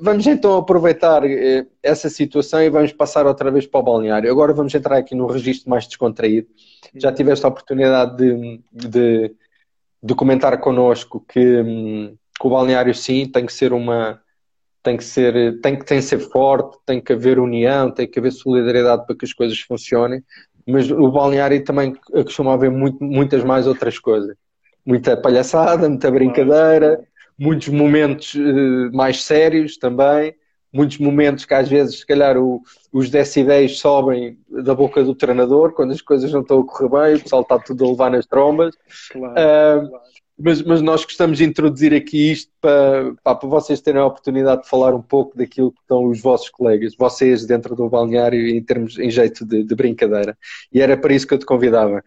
vamos 0.01 0.25
então 0.25 0.57
aproveitar 0.57 1.25
eh, 1.25 1.67
essa 1.83 2.09
situação 2.09 2.63
e 2.63 2.71
vamos 2.71 2.93
passar 2.93 3.27
outra 3.27 3.51
vez 3.51 3.67
para 3.67 3.81
o 3.81 3.83
balneário. 3.83 4.31
Agora 4.31 4.53
vamos 4.53 4.73
entrar 4.73 4.99
aqui 4.99 5.17
no 5.17 5.27
registro 5.27 5.69
mais 5.69 5.85
descontraído. 5.85 6.47
Já 6.95 7.09
uhum. 7.09 7.15
tiveste 7.17 7.45
a 7.45 7.49
oportunidade 7.49 8.17
de, 8.17 8.61
de, 8.73 9.35
de 10.01 10.15
comentar 10.15 10.61
connosco 10.61 11.25
que, 11.29 11.41
hum, 11.41 12.17
que, 12.41 12.47
o 12.47 12.51
balneário 12.51 12.95
sim 12.95 13.27
tem 13.27 13.45
que 13.45 13.53
ser 13.53 13.73
uma 13.73 14.21
tem 14.85 14.99
que 14.99 15.03
ser 15.03 15.61
tem 15.61 15.77
que, 15.77 15.85
tem 15.85 15.99
que 15.99 16.05
ser 16.05 16.19
forte, 16.21 16.77
tem 16.87 17.01
que 17.01 17.15
haver 17.15 17.41
união, 17.41 17.91
tem 17.91 18.07
que 18.07 18.19
haver 18.19 18.31
solidariedade 18.31 19.07
para 19.07 19.17
que 19.17 19.25
as 19.25 19.33
coisas 19.33 19.59
funcionem, 19.59 20.23
mas 20.69 20.91
o 20.91 21.11
balneário 21.11 21.65
também 21.65 21.95
costuma 22.13 22.53
haver 22.53 22.71
muito, 22.71 23.03
muitas 23.03 23.43
mais 23.43 23.67
outras 23.67 23.99
coisas. 23.99 24.37
Muita 24.87 25.17
palhaçada, 25.17 25.89
muita 25.89 26.11
brincadeira, 26.11 27.03
muitos 27.39 27.69
momentos 27.69 28.35
uh, 28.35 28.91
mais 28.93 29.23
sérios 29.25 29.79
também, 29.79 30.35
muitos 30.71 30.99
momentos 30.99 31.47
que 31.47 31.55
às 31.55 31.69
vezes, 31.69 32.01
se 32.01 32.07
calhar, 32.07 32.37
o, 32.37 32.61
os 32.93 33.09
decibéis 33.09 33.79
sobem 33.79 34.39
da 34.51 34.75
boca 34.75 35.03
do 35.03 35.15
treinador 35.15 35.73
quando 35.73 35.93
as 35.93 36.03
coisas 36.03 36.31
não 36.31 36.43
estão 36.43 36.61
a 36.61 36.67
correr 36.67 36.91
bem, 36.91 37.15
o 37.17 37.23
pessoal 37.23 37.43
está 37.43 37.59
tudo 37.59 37.85
a 37.87 37.89
levar 37.89 38.11
nas 38.11 38.27
trombas. 38.27 38.75
Claro, 39.11 39.33
uh, 39.33 39.89
claro. 39.89 40.14
Mas, 40.37 40.63
mas, 40.63 40.83
nós 40.83 41.05
gostamos 41.05 41.39
de 41.39 41.45
introduzir 41.45 41.95
aqui 41.95 42.33
isto 42.33 42.51
para, 42.61 43.15
para, 43.23 43.49
vocês 43.49 43.81
terem 43.81 44.01
a 44.01 44.07
oportunidade 44.07 44.63
de 44.63 44.69
falar 44.69 44.93
um 44.93 45.01
pouco 45.01 45.39
daquilo 45.39 45.71
que 45.71 45.81
estão 45.81 46.07
os 46.07 46.21
vossos 46.21 46.51
colegas, 46.51 46.97
vocês 46.99 47.47
dentro 47.47 47.77
do 47.77 47.89
balneário 47.89 48.49
em 48.49 48.61
termos 48.61 48.99
em 48.99 49.11
jeito 49.11 49.47
de, 49.47 49.63
de 49.63 49.75
brincadeira. 49.77 50.37
E 50.73 50.81
era 50.81 50.97
para 50.97 51.15
isso 51.15 51.27
que 51.27 51.35
eu 51.35 51.39
te 51.39 51.47
convidava. 51.47 52.03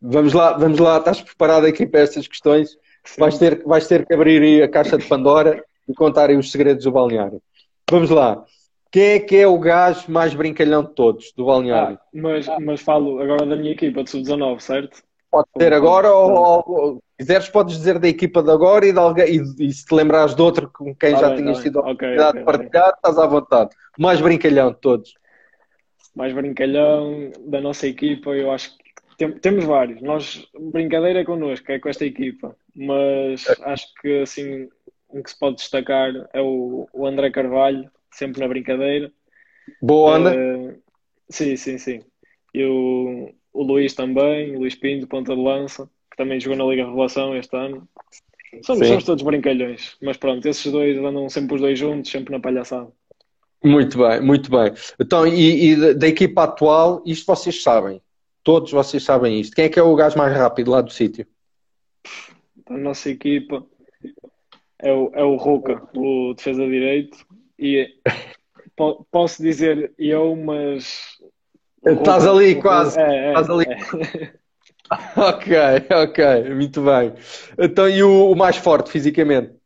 Vamos 0.00 0.32
lá, 0.32 0.54
vamos 0.54 0.80
lá, 0.80 0.98
estás 0.98 1.20
preparado 1.20 1.64
aqui 1.64 1.86
para 1.86 2.00
estas 2.00 2.26
questões? 2.26 2.76
Vais 3.16 3.38
ter, 3.38 3.62
vais 3.64 3.86
ter 3.86 4.04
que 4.04 4.14
abrir 4.14 4.62
a 4.62 4.68
caixa 4.68 4.98
de 4.98 5.06
Pandora 5.06 5.64
e 5.88 5.94
contar 5.94 6.30
os 6.30 6.50
segredos 6.50 6.84
do 6.84 6.90
balneário. 6.90 7.40
Vamos 7.88 8.10
lá. 8.10 8.44
Quem 8.90 9.02
é 9.04 9.18
que 9.20 9.36
é 9.36 9.46
o 9.46 9.58
gajo 9.58 10.10
mais 10.10 10.34
brincalhão 10.34 10.82
de 10.82 10.90
todos, 10.90 11.32
do 11.32 11.46
balneário? 11.46 11.98
Ah, 11.98 12.06
mas, 12.12 12.46
mas 12.60 12.80
falo 12.82 13.20
agora 13.20 13.46
da 13.46 13.56
minha 13.56 13.72
equipa 13.72 14.04
de 14.04 14.10
sub-19, 14.10 14.60
certo? 14.60 15.02
Pode 15.30 15.48
ser 15.58 15.72
agora 15.72 16.12
ou, 16.12 16.30
ou, 16.68 17.02
quiseres 17.22 17.48
podes 17.48 17.76
dizer 17.76 17.98
da 17.98 18.08
equipa 18.08 18.42
de 18.42 18.50
agora 18.50 18.86
e, 18.86 18.92
de 18.92 18.98
alguém, 18.98 19.26
e, 19.26 19.66
e 19.66 19.72
se 19.72 19.84
te 19.84 19.94
lembrares 19.94 20.34
de 20.34 20.42
outro 20.42 20.70
com 20.70 20.94
quem 20.94 21.12
tá 21.12 21.20
já 21.20 21.28
bem, 21.28 21.38
tinhas 21.38 21.58
tá 21.58 21.62
tido 21.62 21.78
a 21.78 21.82
oportunidade 21.82 22.28
okay, 22.28 22.40
de 22.40 22.44
partilhar, 22.44 22.88
okay. 22.88 22.94
estás 22.96 23.18
à 23.18 23.26
vontade. 23.26 23.70
Mais 23.98 24.20
brincalhão 24.20 24.70
de 24.70 24.80
todos. 24.80 25.14
Mais 26.14 26.32
brincalhão 26.32 27.32
da 27.46 27.60
nossa 27.60 27.86
equipa, 27.86 28.30
eu 28.30 28.50
acho 28.50 28.76
que 28.76 28.82
tem, 29.16 29.32
temos 29.32 29.64
vários. 29.64 30.02
Nós, 30.02 30.46
brincadeira 30.72 31.20
é 31.20 31.24
connosco, 31.24 31.70
é 31.72 31.78
com 31.78 31.88
esta 31.88 32.04
equipa 32.04 32.54
mas 32.74 33.44
acho 33.62 33.92
que 34.00 34.22
assim 34.22 34.68
um 35.10 35.22
que 35.22 35.30
se 35.30 35.38
pode 35.38 35.56
destacar 35.56 36.10
é 36.32 36.40
o, 36.40 36.88
o 36.92 37.06
André 37.06 37.30
Carvalho, 37.30 37.90
sempre 38.10 38.40
na 38.40 38.48
brincadeira. 38.48 39.12
Boa 39.80 40.16
onda. 40.16 40.34
Uh, 40.34 40.82
sim, 41.28 41.54
sim, 41.56 41.76
sim. 41.76 42.02
E 42.54 42.64
o, 42.64 43.30
o 43.52 43.62
Luís 43.62 43.94
também, 43.94 44.56
o 44.56 44.60
Luís 44.60 44.74
Pinto, 44.74 45.06
ponta 45.06 45.34
de 45.34 45.42
lança, 45.42 45.88
que 46.12 46.16
também 46.16 46.38
jogou 46.38 46.58
na 46.58 46.64
Liga 46.64 46.84
Revelação 46.84 47.34
este 47.34 47.56
ano. 47.56 47.88
Somos, 48.62 48.86
somos 48.86 49.04
todos 49.04 49.24
brincalhões, 49.24 49.96
mas 50.02 50.18
pronto, 50.18 50.46
esses 50.46 50.70
dois 50.70 50.98
andam 50.98 51.26
sempre 51.30 51.54
os 51.54 51.60
dois 51.62 51.78
juntos, 51.78 52.10
sempre 52.10 52.32
na 52.32 52.38
palhaçada. 52.38 52.92
Muito 53.64 53.96
bem, 53.96 54.20
muito 54.20 54.50
bem. 54.50 54.72
Então, 55.00 55.26
e, 55.26 55.72
e, 55.72 55.94
da 55.94 56.06
equipa 56.06 56.44
atual, 56.44 57.02
isto 57.06 57.24
vocês 57.24 57.62
sabem. 57.62 58.02
Todos 58.44 58.70
vocês 58.72 59.02
sabem 59.02 59.40
isto. 59.40 59.54
Quem 59.54 59.64
é 59.64 59.68
que 59.70 59.78
é 59.78 59.82
o 59.82 59.94
gajo 59.96 60.18
mais 60.18 60.36
rápido 60.36 60.70
lá 60.70 60.82
do 60.82 60.92
sítio? 60.92 61.26
A 62.66 62.76
nossa 62.76 63.08
equipa 63.08 63.64
é 64.80 64.92
o, 64.92 65.10
é 65.14 65.24
o 65.24 65.36
o 65.94 66.34
defesa 66.34 66.66
direito. 66.66 67.24
E 67.58 67.88
po, 68.76 69.06
posso 69.10 69.42
dizer 69.42 69.94
eu, 69.96 70.36
mas. 70.36 71.18
Estás 71.86 72.26
ali 72.26 72.60
quase. 72.60 73.00
É, 73.00 73.26
é, 73.26 73.28
Estás 73.28 73.48
ali. 73.48 73.64
É. 73.64 74.41
ok, 75.16 75.56
ok, 75.90 76.54
muito 76.54 76.82
bem. 76.82 77.12
Então, 77.58 77.88
e 77.88 78.02
o, 78.02 78.30
o 78.30 78.36
mais 78.36 78.56
forte 78.56 78.90
fisicamente? 78.90 79.62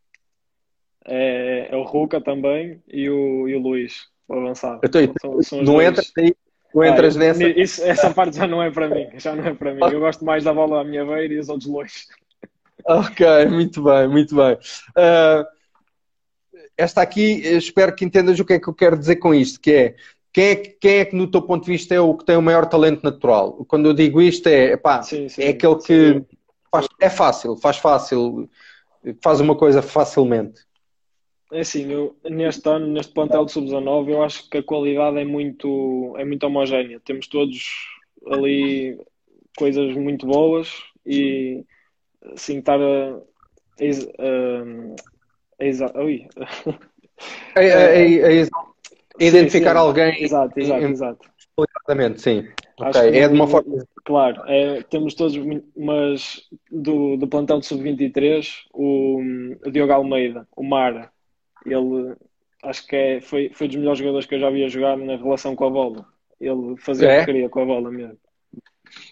é, 1.07 1.69
é 1.71 1.77
o 1.77 1.83
Ruca 1.83 2.21
também 2.21 2.83
e 2.89 3.09
o, 3.09 3.49
e 3.49 3.55
o 3.55 3.61
Luís, 3.61 4.09
o 4.29 4.35
avançado. 4.35 4.81
Então, 4.85 5.01
são, 5.21 5.43
são 5.43 5.63
não 5.63 5.81
entras 5.81 6.13
aí, 6.19 6.35
não 6.75 6.85
entras 6.85 7.17
ah, 7.17 7.21
nessa. 7.21 7.49
Isso, 7.49 7.85
essa 7.85 8.13
parte 8.13 8.37
já 8.37 8.47
não 8.47 8.63
é 8.63 8.71
para 8.71 8.89
mim, 8.89 9.09
já 9.17 9.35
não 9.35 9.45
é 9.47 9.55
para 9.55 9.73
mim. 9.73 9.81
Eu 9.83 10.01
gosto 10.01 10.25
mais 10.25 10.45
da 10.45 10.53
bola 10.53 10.81
à 10.81 10.85
minha 10.85 11.05
beira 11.05 11.33
e 11.33 11.39
os 11.39 11.49
outros 11.49 11.69
longe. 11.69 12.07
Ok, 12.85 13.47
muito 13.47 13.83
bem, 13.83 14.09
muito 14.09 14.35
bem. 14.35 14.55
Uh, 14.55 15.47
esta 16.77 17.01
aqui, 17.01 17.41
espero 17.57 17.95
que 17.95 18.05
entendas 18.05 18.39
o 18.39 18.45
que 18.45 18.55
é 18.55 18.61
que 18.61 18.69
eu 18.69 18.75
quero 18.75 18.99
dizer 18.99 19.17
com 19.17 19.35
isto, 19.35 19.61
que 19.61 19.73
é 19.73 19.95
quem 20.37 20.45
é, 20.45 20.57
quem 20.57 20.99
é 20.99 21.05
que, 21.07 21.17
no 21.17 21.31
teu 21.31 21.41
ponto 21.41 21.65
de 21.65 21.73
vista, 21.73 21.95
é 21.95 22.01
o 22.01 22.15
que 22.15 22.27
tem 22.27 22.37
o 22.37 22.43
maior 22.43 22.67
talento 22.67 23.03
natural? 23.03 23.65
Quando 23.65 23.87
eu 23.87 23.95
digo 23.95 24.21
isto, 24.21 24.47
é, 24.47 24.73
epá, 24.73 25.03
sim, 25.03 25.31
sim, 25.31 25.41
é 25.41 25.49
aquele 25.49 25.77
que 25.77 26.23
faz, 26.71 26.87
é 27.01 27.09
fácil, 27.09 27.57
faz 27.57 27.79
fácil, 27.79 28.47
faz 29.23 29.41
uma 29.41 29.57
coisa 29.57 29.81
facilmente. 29.81 30.61
É 31.51 31.61
assim, 31.61 31.91
eu, 31.91 32.15
neste 32.23 32.69
ano, 32.69 32.87
neste 32.87 33.15
plantel 33.15 33.47
de 33.47 33.53
sub-19, 33.53 34.11
eu 34.11 34.23
acho 34.23 34.51
que 34.51 34.59
a 34.59 34.63
qualidade 34.63 35.17
é 35.17 35.25
muito, 35.25 36.15
é 36.19 36.25
muito 36.27 36.45
homogénea. 36.45 37.01
Temos 37.03 37.29
todos 37.29 37.87
ali 38.27 39.01
coisas 39.57 39.97
muito 39.97 40.27
boas 40.27 40.69
e 41.07 41.65
assim 42.35 42.59
estar 42.59 42.79
a, 42.79 42.83
a, 42.83 43.23
a, 45.99 46.05
ui. 46.05 46.29
a, 47.57 48.29
a 48.29 48.33
identificar 49.19 49.71
sim, 49.71 49.81
sim. 49.81 49.87
alguém. 49.87 50.23
Exato, 50.23 50.61
exato, 50.61 50.85
em, 50.85 50.91
exato. 50.91 51.31
Exatamente, 51.59 52.21
sim. 52.21 52.47
Okay. 52.79 53.19
É 53.19 53.29
de 53.29 53.35
uma 53.35 53.47
forma. 53.47 53.87
Claro, 54.05 54.43
é, 54.47 54.83
temos 54.83 55.15
todos, 55.15 55.35
mas 55.77 56.43
do, 56.71 57.17
do 57.17 57.27
plantel 57.27 57.59
de 57.59 57.67
sub-23, 57.67 58.47
o, 58.73 59.21
o 59.67 59.71
Diogo 59.71 59.93
Almeida, 59.93 60.47
o 60.55 60.63
Mara, 60.63 61.11
ele 61.65 62.15
acho 62.63 62.87
que 62.87 62.97
é, 62.97 63.21
foi, 63.21 63.51
foi 63.53 63.67
dos 63.67 63.77
melhores 63.77 63.99
jogadores 63.99 64.27
que 64.27 64.35
eu 64.35 64.41
já 64.41 64.51
vi 64.51 64.69
jogar 64.69 64.97
na 64.97 65.17
relação 65.17 65.57
com 65.57 65.67
a 65.67 65.71
bola. 65.71 66.07
Ele 66.41 66.77
fazia 66.79 67.09
é? 67.09 67.17
o 67.17 67.21
que 67.21 67.27
queria 67.27 67.49
com 67.49 67.63
a 67.63 67.65
bola 67.65 67.91
mesmo. 67.91 68.19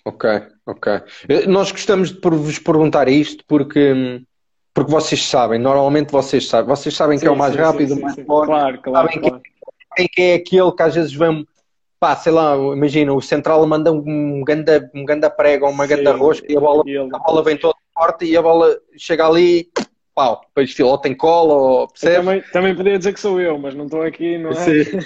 Ok, 0.05 0.31
ok. 0.67 0.93
Nós 1.49 1.73
gostamos 1.73 2.12
de 2.12 2.21
vos 2.21 2.59
perguntar 2.59 3.09
isto 3.09 3.45
porque, 3.47 4.23
porque 4.73 4.90
vocês 4.90 5.23
sabem, 5.27 5.59
normalmente 5.59 6.12
vocês 6.12 6.47
sabem, 6.47 6.69
vocês 6.69 6.95
sabem 6.95 7.19
sim, 7.19 7.25
que 7.25 7.29
é 7.29 7.31
o 7.31 7.37
mais 7.37 7.55
sim, 7.55 7.59
rápido, 7.59 7.95
o 7.95 8.01
mais 8.01 8.14
forte, 8.14 8.47
claro, 8.47 8.83
claro, 8.83 9.09
sabem 9.09 9.29
claro. 9.29 9.43
Quem, 9.94 10.09
quem 10.09 10.33
é 10.33 10.35
aquele 10.35 10.72
que 10.72 10.83
às 10.83 10.94
vezes 10.94 11.12
vem, 11.12 11.46
pá, 11.98 12.16
sei 12.16 12.33
lá, 12.33 12.57
imagina, 12.57 13.12
o 13.12 13.20
central 13.20 13.66
manda 13.66 13.92
um 13.92 14.42
ganda, 14.44 14.90
um 14.94 15.04
ganda 15.04 15.30
prega, 15.30 15.66
uma 15.66 15.87
ganda 15.87 16.12
rosca 16.12 16.46
e 16.50 16.57
a 16.57 16.61
bola, 16.61 16.83
ele... 16.87 17.09
a 17.12 17.18
bola 17.18 17.42
vem 17.42 17.57
toda 17.57 17.74
forte 17.94 18.24
e 18.24 18.37
a 18.37 18.42
bola 18.42 18.76
chega 18.96 19.26
ali 19.26 19.70
pau, 20.14 20.40
depois 20.46 20.70
estilo, 20.70 20.90
ou 20.90 20.98
tem 20.98 21.14
cola, 21.14 21.54
ou 21.54 21.88
Também, 21.88 22.40
também 22.52 22.74
podia 22.74 22.96
dizer 22.96 23.12
que 23.12 23.20
sou 23.20 23.40
eu, 23.40 23.59
mas 23.59 23.74
não 23.74 23.87
estou 23.87 24.02
aqui, 24.02 24.38
não 24.38 24.50
é? 24.50 24.54
Sim. 24.54 24.98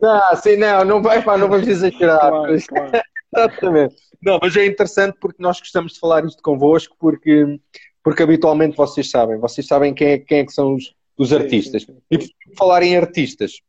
não, 0.00 0.36
sim, 0.36 0.56
não, 0.56 0.84
não, 0.84 1.02
vai, 1.02 1.22
pá, 1.22 1.36
não 1.36 1.48
vamos 1.48 1.68
exagerar. 1.68 2.18
claro, 2.18 2.56
claro. 2.66 3.04
Exatamente. 3.36 3.96
Não, 4.22 4.38
mas 4.40 4.56
é 4.56 4.64
interessante 4.64 5.16
porque 5.20 5.42
nós 5.42 5.58
gostamos 5.60 5.94
de 5.94 6.00
falar 6.00 6.24
isto 6.24 6.42
convosco, 6.42 6.96
porque, 6.98 7.60
porque 8.02 8.22
habitualmente 8.22 8.76
vocês 8.76 9.10
sabem, 9.10 9.38
vocês 9.38 9.66
sabem 9.66 9.92
quem 9.92 10.08
é, 10.08 10.18
quem 10.18 10.38
é 10.38 10.46
que 10.46 10.52
são 10.52 10.74
os, 10.74 10.94
os 11.18 11.32
artistas. 11.32 11.82
Sim, 11.82 11.92
sim, 11.92 11.94
sim. 11.94 12.02
E 12.10 12.18
por 12.18 12.56
falar 12.56 12.82
em 12.82 12.96
artistas, 12.96 13.60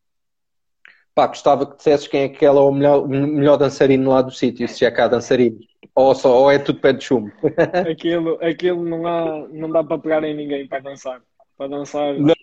pá, 1.15 1.27
gostava 1.27 1.65
que 1.65 1.77
dissesses 1.77 2.07
quem 2.07 2.23
é 2.23 2.29
que 2.29 2.45
ela 2.45 2.59
é 2.59 2.63
o 2.63 2.71
melhor, 2.71 3.07
melhor 3.07 3.55
dançarino 3.57 4.11
lá 4.11 4.21
do 4.21 4.31
sítio, 4.31 4.67
se 4.67 4.85
é 4.85 4.91
cá 4.91 5.07
dançarino. 5.07 5.57
Ou, 5.95 6.13
só, 6.13 6.41
ou 6.41 6.51
é 6.51 6.59
tudo 6.59 6.81
pé 6.81 6.91
de 6.91 7.05
chumbo? 7.05 7.31
aquilo, 7.89 8.37
aquilo 8.43 8.83
não, 8.83 9.07
há, 9.07 9.47
não 9.47 9.69
dá 9.71 9.81
para 9.81 9.97
pegar 9.97 10.23
em 10.25 10.35
ninguém 10.35 10.67
para 10.67 10.81
dançar. 10.81 11.21
Para 11.57 11.69
dançar 11.69 12.13
não. 12.19 12.33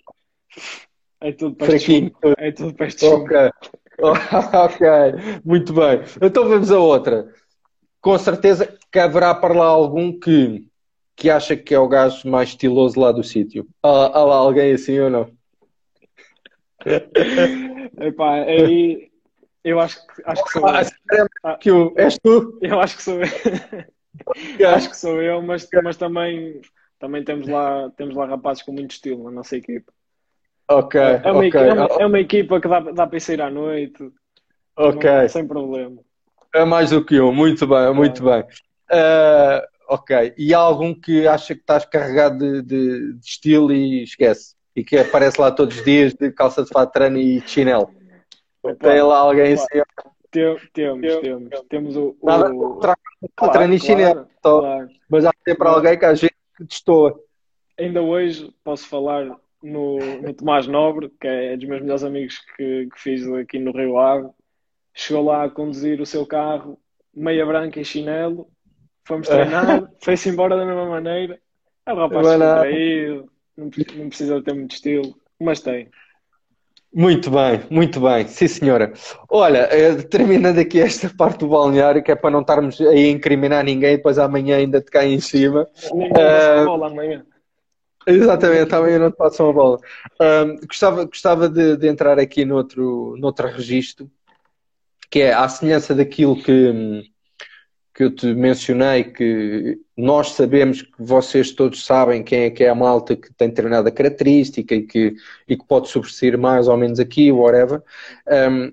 é 1.21 1.33
tudo 1.33 1.55
pé 1.55 1.67
de 1.67 1.79
chumbo. 1.79 2.13
É 2.39 2.51
tudo 2.51 2.75
pé 2.75 2.87
de 2.87 2.99
chumbo. 2.99 3.25
Okay. 3.25 3.51
ok, 4.01 4.87
muito 5.45 5.75
bem. 5.75 6.01
Então 6.21 6.49
vamos 6.49 6.73
a 6.73 6.79
outra. 6.79 7.29
Com 8.01 8.19
certeza 8.19 8.75
que 8.91 8.99
haverá 8.99 9.35
para 9.35 9.55
lá 9.55 9.67
algum 9.67 10.19
que, 10.19 10.67
que 11.15 11.29
acha 11.29 11.55
que 11.55 11.75
é 11.75 11.79
o 11.79 11.87
gajo 11.87 12.27
mais 12.27 12.49
estiloso 12.49 12.99
lá 12.99 13.13
do 13.13 13.23
sítio. 13.23 13.69
Há, 13.83 14.19
há 14.19 14.25
lá 14.25 14.37
alguém 14.37 14.73
assim 14.73 14.99
ou 14.99 15.11
não? 15.11 15.31
Epá, 18.01 18.43
aí 18.43 19.11
eu 19.65 19.79
acho 19.79 20.07
que, 20.07 20.23
acho 20.25 20.45
que 20.45 20.53
sou 20.53 20.67
ah, 20.67 20.83
eu. 21.13 21.27
Ah, 21.45 21.57
que 21.57 21.71
eu, 21.71 21.93
és 21.97 22.19
tu? 22.19 22.59
Eu 22.61 22.81
acho 22.81 22.97
que 22.97 23.03
sou 23.03 23.21
eu. 23.21 24.69
acho 24.69 24.91
que 24.91 24.97
sou 24.97 25.23
eu, 25.23 25.43
mas, 25.43 25.69
mas 25.83 25.97
também, 25.97 26.61
também 26.99 27.25
temos, 27.25 27.49
lá, 27.49 27.91
temos 27.91 28.15
lá 28.15 28.27
rapazes 28.27 28.63
com 28.63 28.73
muito 28.73 28.93
estilo 28.93 29.25
na 29.25 29.31
nossa 29.31 29.57
equipa. 29.57 29.93
Ok, 30.69 31.01
é 31.01 31.31
uma, 31.31 31.39
okay. 31.39 31.49
Equipa, 31.49 31.65
é, 31.65 31.73
uma, 31.73 32.03
é 32.03 32.07
uma 32.07 32.21
equipa 32.21 32.61
que 32.61 32.69
dá, 32.69 32.81
dá 32.81 33.07
para 33.07 33.21
sair 33.21 33.41
à 33.43 33.51
noite. 33.51 34.11
Ok. 34.77 35.11
Não, 35.11 35.29
sem 35.29 35.47
problema. 35.47 36.01
É 36.55 36.65
mais 36.65 36.91
do 36.91 37.05
que 37.05 37.21
um, 37.21 37.33
muito 37.33 37.67
bem, 37.67 37.95
muito 37.95 38.23
bem. 38.23 38.43
Uh, 38.91 39.63
ok. 39.89 40.35
E 40.37 40.55
há 40.55 40.59
algum 40.59 40.95
que 40.95 41.27
acha 41.27 41.55
que 41.55 41.61
estás 41.61 41.85
carregado 41.85 42.39
de, 42.39 42.63
de, 42.63 43.13
de, 43.15 43.27
estilo 43.27 43.73
e 43.73 44.03
esquece? 44.03 44.55
E 44.75 44.83
que 44.83 44.97
aparece 44.99 45.41
lá 45.41 45.51
todos 45.51 45.77
os 45.77 45.85
dias 45.85 46.15
de 46.15 46.31
calça 46.31 46.63
de 46.63 46.71
fato 46.71 46.99
e 47.17 47.41
chinelo? 47.47 47.91
Tem 48.81 49.03
lá 49.03 49.19
alguém 49.19 49.55
assim. 49.55 49.83
Temos, 50.31 50.63
temos, 50.73 51.17
temos. 51.21 51.61
Temos 51.69 51.97
o. 51.97 52.17
Nada 52.23 52.51
o... 52.55 52.79
claro, 52.79 53.53
treino 53.53 53.79
chinelo. 53.79 54.27
Claro. 54.43 54.89
Mas 55.11 55.27
há 55.27 55.31
sempre 55.45 55.57
claro. 55.57 55.77
alguém 55.77 55.99
que 55.99 56.05
a 56.07 56.15
gente 56.15 56.35
destoa. 56.61 57.21
Ainda 57.79 58.01
hoje 58.01 58.55
posso 58.65 58.89
falar 58.89 59.37
no, 59.63 59.99
no 59.99 60.33
Tomás 60.33 60.67
Nobre, 60.67 61.11
que 61.21 61.29
é 61.29 61.57
dos 61.57 61.69
meus 61.69 61.83
melhores 61.83 62.05
amigos 62.05 62.39
que, 62.57 62.89
que 62.93 63.01
fiz 63.01 63.27
aqui 63.33 63.59
no 63.59 63.73
Rio 63.73 63.99
Ave. 63.99 64.31
Chegou 64.95 65.25
lá 65.25 65.45
a 65.45 65.51
conduzir 65.51 66.01
o 66.01 66.07
seu 66.07 66.27
carro, 66.27 66.79
meia 67.15 67.45
branca 67.45 67.79
e 67.79 67.85
chinelo. 67.85 68.49
Fomos 69.05 69.29
treinar, 69.29 69.91
foi-se 70.01 70.29
embora 70.29 70.57
da 70.57 70.65
mesma 70.65 70.87
maneira. 70.87 71.39
É 71.85 71.93
um 71.93 71.97
rapaz 71.97 72.27
distraído, 72.27 73.32
não, 73.57 73.71
não 73.97 74.09
precisa 74.09 74.43
ter 74.43 74.55
muito 74.55 74.75
estilo, 74.75 75.15
mas 75.41 75.61
tem. 75.61 75.89
Muito 76.95 77.31
bem, 77.31 77.63
muito 77.71 78.01
bem, 78.01 78.27
sim 78.29 78.47
senhora. 78.47 78.93
Olha, 79.31 79.67
eh, 79.71 79.95
terminando 80.03 80.59
aqui 80.59 80.79
esta 80.79 81.09
parte 81.09 81.39
do 81.39 81.49
balneário, 81.49 82.03
que 82.03 82.13
é 82.13 82.15
para 82.15 82.31
não 82.31 82.43
estarmos 82.43 82.79
a 82.83 82.95
incriminar 82.95 83.65
ninguém, 83.65 83.97
depois 83.97 84.19
amanhã 84.19 84.59
ainda 84.59 84.79
te 84.79 84.91
cai 84.91 85.07
em 85.07 85.19
cima. 85.19 85.67
Ninguém 85.91 86.11
uh, 86.11 86.65
bola 86.67 86.89
amanhã. 86.89 87.25
Exatamente, 88.07 88.75
amanhã 88.75 88.99
não 88.99 89.11
te 89.11 89.17
passam 89.17 89.49
a 89.49 89.53
bola. 89.55 89.79
Uh, 90.21 90.67
gostava 90.67 91.05
gostava 91.05 91.49
de, 91.49 91.79
de, 91.79 91.89
entrar 91.89 92.19
aqui 92.19 92.45
noutro, 92.45 93.17
noutro 93.17 93.49
registro, 93.49 94.11
que 95.11 95.21
é 95.21 95.33
à 95.33 95.49
semelhança 95.49 95.95
daquilo 95.95 96.43
que, 96.43 97.11
que 97.95 98.05
eu 98.05 98.15
te 98.15 98.27
mencionei, 98.35 99.05
que 99.05 99.79
nós 99.97 100.31
sabemos 100.31 100.83
que 100.83 100.93
vocês 100.99 101.51
todos 101.53 101.85
sabem 101.85 102.23
quem 102.23 102.45
é 102.45 102.51
que 102.51 102.65
é 102.65 102.71
a 102.71 102.75
malta 102.75 103.15
que 103.15 103.33
tem 103.35 103.49
determinada 103.49 103.91
característica 103.91 104.75
e 104.75 104.83
que, 104.83 105.15
e 105.47 105.57
que 105.57 105.67
pode 105.67 105.89
sobressair 105.89 106.39
mais 106.39 106.69
ou 106.69 106.77
menos 106.77 106.99
aqui, 106.99 107.31
whatever. 107.31 107.83
Um, 108.27 108.73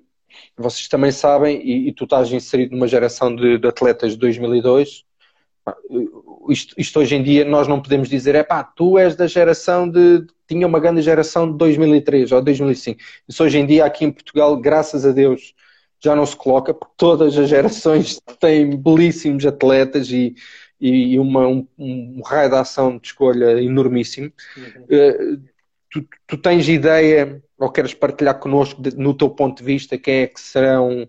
vocês 0.56 0.88
também 0.88 1.12
sabem, 1.12 1.62
e, 1.62 1.90
e, 1.90 1.94
tu 1.94 2.06
estás 2.06 2.32
inserido 2.32 2.74
numa 2.74 2.88
geração 2.88 3.36
de, 3.36 3.58
de 3.58 3.68
atletas 3.68 4.14
de 4.14 4.20
2002. 4.20 5.04
Isto, 6.50 6.76
isto, 6.78 7.00
hoje 7.00 7.16
em 7.16 7.24
dia 7.24 7.46
nós 7.46 7.68
não 7.68 7.82
podemos 7.82 8.10
dizer, 8.10 8.36
é 8.36 8.44
pá, 8.44 8.64
tu 8.64 8.98
és 8.98 9.16
da 9.16 9.28
geração 9.28 9.90
de. 9.90 10.26
tinha 10.48 10.66
uma 10.66 10.80
grande 10.80 11.02
geração 11.02 11.52
de 11.52 11.58
2003 11.58 12.32
ou 12.32 12.42
2005. 12.42 13.00
Isso 13.28 13.44
hoje 13.44 13.60
em 13.60 13.66
dia 13.66 13.86
aqui 13.86 14.06
em 14.06 14.12
Portugal, 14.12 14.56
graças 14.58 15.06
a 15.06 15.12
Deus, 15.12 15.54
já 16.02 16.16
não 16.16 16.26
se 16.26 16.36
coloca, 16.36 16.74
porque 16.74 16.94
todas 16.98 17.38
as 17.38 17.50
gerações 17.50 18.20
têm 18.40 18.76
belíssimos 18.76 19.46
atletas 19.46 20.10
e, 20.12 20.36
e 20.80 21.20
uma, 21.20 21.48
um, 21.48 21.68
um 21.78 22.22
raio 22.26 22.50
de 22.50 22.56
ação 22.56 22.98
de 22.98 23.08
escolha 23.08 23.62
enormíssimo. 23.62 24.32
Uhum. 24.58 24.84
Uh, 24.84 25.44
tu, 25.92 26.08
tu, 26.26 26.38
tens 26.38 26.68
ideia 26.70 27.44
ou 27.58 27.70
queres 27.70 27.94
partilhar 27.94 28.40
connosco, 28.40 28.82
de, 28.82 28.96
no 28.96 29.14
teu 29.14 29.30
ponto 29.30 29.58
de 29.58 29.64
vista, 29.64 29.98
quem 29.98 30.22
é 30.22 30.28
que 30.28 30.40
serão 30.40 31.08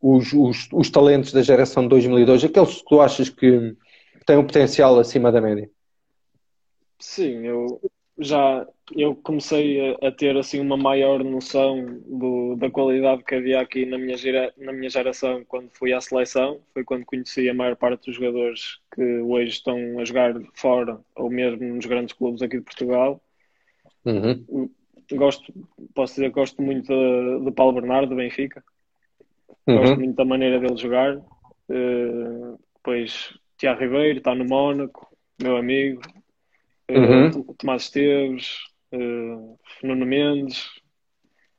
os, 0.00 0.32
os, 0.32 0.68
os 0.72 0.90
talentos 0.90 1.32
da 1.32 1.42
geração 1.42 1.82
de 1.82 1.90
2002, 1.90 2.44
aqueles 2.44 2.76
que 2.76 2.84
tu 2.84 3.00
achas 3.00 3.28
que 3.28 3.76
têm 4.26 4.38
um 4.38 4.46
potencial 4.46 4.98
acima 4.98 5.30
da 5.30 5.40
média? 5.40 5.68
Sim, 6.98 7.46
eu 7.46 7.80
já 8.18 8.66
eu 8.92 9.14
comecei 9.16 9.96
a, 10.02 10.08
a 10.08 10.12
ter 10.12 10.36
assim 10.36 10.60
uma 10.60 10.76
maior 10.76 11.24
noção 11.24 12.00
do, 12.06 12.56
da 12.56 12.70
qualidade 12.70 13.24
que 13.24 13.34
havia 13.34 13.60
aqui 13.60 13.86
na 13.86 13.96
minha, 13.96 14.16
gera, 14.16 14.52
na 14.58 14.72
minha 14.72 14.90
geração 14.90 15.44
quando 15.46 15.70
fui 15.70 15.92
à 15.92 16.00
seleção. 16.00 16.60
Foi 16.72 16.84
quando 16.84 17.06
conheci 17.06 17.48
a 17.48 17.54
maior 17.54 17.76
parte 17.76 18.06
dos 18.06 18.16
jogadores 18.16 18.78
que 18.94 19.02
hoje 19.02 19.52
estão 19.52 19.98
a 19.98 20.04
jogar 20.04 20.34
fora 20.54 21.00
ou 21.16 21.30
mesmo 21.30 21.64
nos 21.74 21.86
grandes 21.86 22.14
clubes 22.14 22.42
aqui 22.42 22.58
de 22.58 22.64
Portugal. 22.64 23.22
Uhum. 24.04 24.70
Gosto, 25.12 25.52
posso 25.94 26.14
dizer 26.14 26.28
que 26.28 26.34
gosto 26.34 26.60
muito 26.60 26.92
do 27.40 27.52
Paulo 27.52 27.80
Bernardo, 27.80 28.10
do 28.10 28.16
Benfica. 28.16 28.62
Uhum. 29.66 29.78
Gosto 29.78 29.96
muito 29.96 30.14
da 30.14 30.24
maneira 30.24 30.60
dele 30.60 30.76
jogar. 30.76 31.16
Uh, 31.70 32.58
depois 32.76 33.32
Tiago 33.56 33.80
Ribeiro 33.80 34.18
está 34.18 34.34
no 34.34 34.44
Mónaco, 34.44 35.08
meu 35.40 35.56
amigo. 35.56 36.02
Uhum. 36.90 37.28
Uh, 37.28 37.54
Tomás 37.54 37.84
Esteves, 37.84 38.58
uh, 38.94 39.58
Nuno 39.82 40.06
Mendes. 40.06 40.64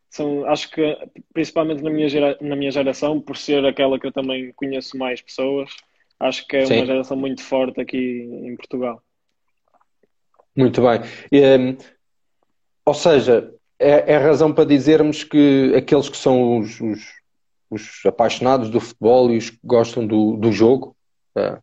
São, 0.09 0.45
acho 0.45 0.71
que, 0.71 0.97
principalmente 1.33 1.83
na 1.83 1.89
minha, 1.89 2.07
gera, 2.07 2.37
na 2.39 2.55
minha 2.55 2.71
geração, 2.71 3.19
por 3.19 3.35
ser 3.35 3.65
aquela 3.65 3.99
que 3.99 4.07
eu 4.07 4.13
também 4.13 4.53
conheço 4.53 4.97
mais 4.97 5.21
pessoas, 5.21 5.69
acho 6.19 6.47
que 6.47 6.55
é 6.55 6.65
Sim. 6.65 6.77
uma 6.77 6.85
geração 6.85 7.17
muito 7.17 7.43
forte 7.43 7.81
aqui 7.81 8.21
em 8.21 8.55
Portugal. 8.55 9.01
Muito 10.55 10.81
bem. 10.81 11.01
Um, 11.59 11.77
ou 12.85 12.93
seja, 12.93 13.53
é, 13.77 14.13
é 14.13 14.17
razão 14.17 14.53
para 14.53 14.63
dizermos 14.63 15.23
que 15.23 15.73
aqueles 15.75 16.07
que 16.07 16.15
são 16.15 16.59
os, 16.59 16.79
os, 16.79 17.01
os 17.69 18.05
apaixonados 18.05 18.69
do 18.69 18.79
futebol 18.79 19.29
e 19.31 19.37
os 19.37 19.49
que 19.49 19.59
gostam 19.63 20.07
do, 20.07 20.37
do 20.37 20.51
jogo, 20.51 20.95
uh, 21.37 21.61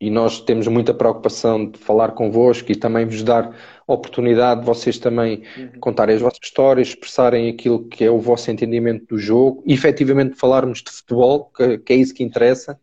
e 0.00 0.10
nós 0.10 0.40
temos 0.40 0.66
muita 0.66 0.92
preocupação 0.92 1.70
de 1.70 1.78
falar 1.78 2.12
convosco 2.12 2.70
e 2.70 2.76
também 2.76 3.06
vos 3.06 3.22
dar 3.22 3.56
oportunidade 3.86 4.60
de 4.60 4.66
vocês 4.66 4.98
também 4.98 5.42
uhum. 5.56 5.80
contarem 5.80 6.14
as 6.16 6.22
vossas 6.22 6.40
histórias, 6.42 6.88
expressarem 6.88 7.50
aquilo 7.50 7.86
que 7.88 8.04
é 8.04 8.10
o 8.10 8.18
vosso 8.18 8.50
entendimento 8.50 9.06
do 9.06 9.18
jogo 9.18 9.62
e 9.66 9.74
efetivamente 9.74 10.36
falarmos 10.36 10.82
de 10.82 10.90
futebol, 10.90 11.50
que, 11.56 11.78
que 11.78 11.92
é 11.92 11.96
isso 11.96 12.14
que 12.14 12.22
interessa. 12.22 12.78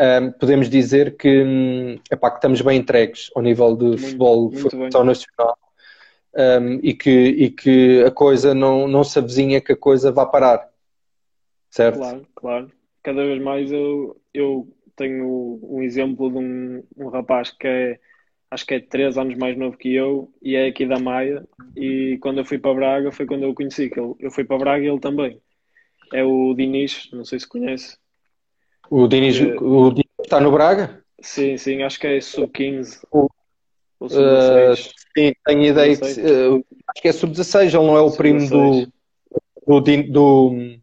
Um, 0.00 0.30
podemos 0.30 0.70
dizer 0.70 1.16
que, 1.16 1.42
hum, 1.42 1.98
epá, 2.10 2.30
que 2.30 2.36
estamos 2.36 2.60
bem 2.60 2.78
entregues 2.78 3.30
ao 3.34 3.42
nível 3.42 3.76
de 3.76 3.84
muito, 3.84 3.98
futebol 3.98 4.50
muito 4.50 5.04
nacional 5.04 5.58
um, 6.34 6.78
e, 6.82 6.94
que, 6.94 7.10
e 7.10 7.50
que 7.50 8.04
a 8.04 8.10
coisa 8.10 8.54
não, 8.54 8.86
não 8.86 9.02
se 9.02 9.18
avizinha 9.18 9.60
que 9.60 9.72
a 9.72 9.76
coisa 9.76 10.12
vá 10.12 10.24
parar. 10.24 10.68
Certo? 11.68 11.98
Claro, 11.98 12.26
claro. 12.34 12.72
Cada 13.02 13.24
vez 13.24 13.42
mais 13.42 13.72
eu, 13.72 14.20
eu 14.32 14.68
tenho 14.94 15.58
um 15.62 15.82
exemplo 15.82 16.30
de 16.30 16.38
um, 16.38 16.82
um 16.96 17.08
rapaz 17.08 17.50
que 17.50 17.66
é, 17.66 18.00
acho 18.50 18.66
que 18.66 18.74
é 18.74 18.80
3 18.80 19.18
anos 19.18 19.36
mais 19.36 19.56
novo 19.56 19.76
que 19.76 19.94
eu 19.94 20.32
e 20.42 20.56
é 20.56 20.66
aqui 20.66 20.86
da 20.86 20.98
Maia. 20.98 21.46
E 21.76 22.18
quando 22.20 22.38
eu 22.38 22.44
fui 22.44 22.58
para 22.58 22.74
Braga 22.74 23.12
foi 23.12 23.26
quando 23.26 23.42
eu 23.42 23.50
o 23.50 23.54
conheci. 23.54 23.90
Que 23.90 24.00
ele, 24.00 24.14
eu 24.20 24.30
fui 24.30 24.44
para 24.44 24.58
Braga 24.58 24.84
e 24.84 24.88
ele 24.88 25.00
também. 25.00 25.40
É 26.12 26.24
o 26.24 26.54
Dinis, 26.54 27.08
não 27.12 27.24
sei 27.24 27.38
se 27.38 27.46
conhece. 27.46 27.96
O 28.90 29.06
Dinis, 29.06 29.40
é, 29.40 29.56
o 29.60 29.92
está 30.22 30.40
no 30.40 30.50
Braga? 30.50 31.02
Sim, 31.20 31.56
sim, 31.56 31.82
acho 31.82 31.98
que 31.98 32.06
é 32.06 32.20
sub-15. 32.20 33.00
Uh, 34.00 34.76
sim, 34.76 35.32
tenho 35.44 35.64
ideia 35.64 35.96
que, 35.96 36.04
uh, 36.04 36.64
acho 36.88 37.02
que 37.02 37.08
é 37.08 37.12
sub-16, 37.12 37.74
ele 37.74 37.86
não 37.86 37.96
é 37.96 38.00
o 38.00 38.12
primo 38.12 38.48
do, 38.48 38.86
do, 39.66 39.80
do 39.80 40.78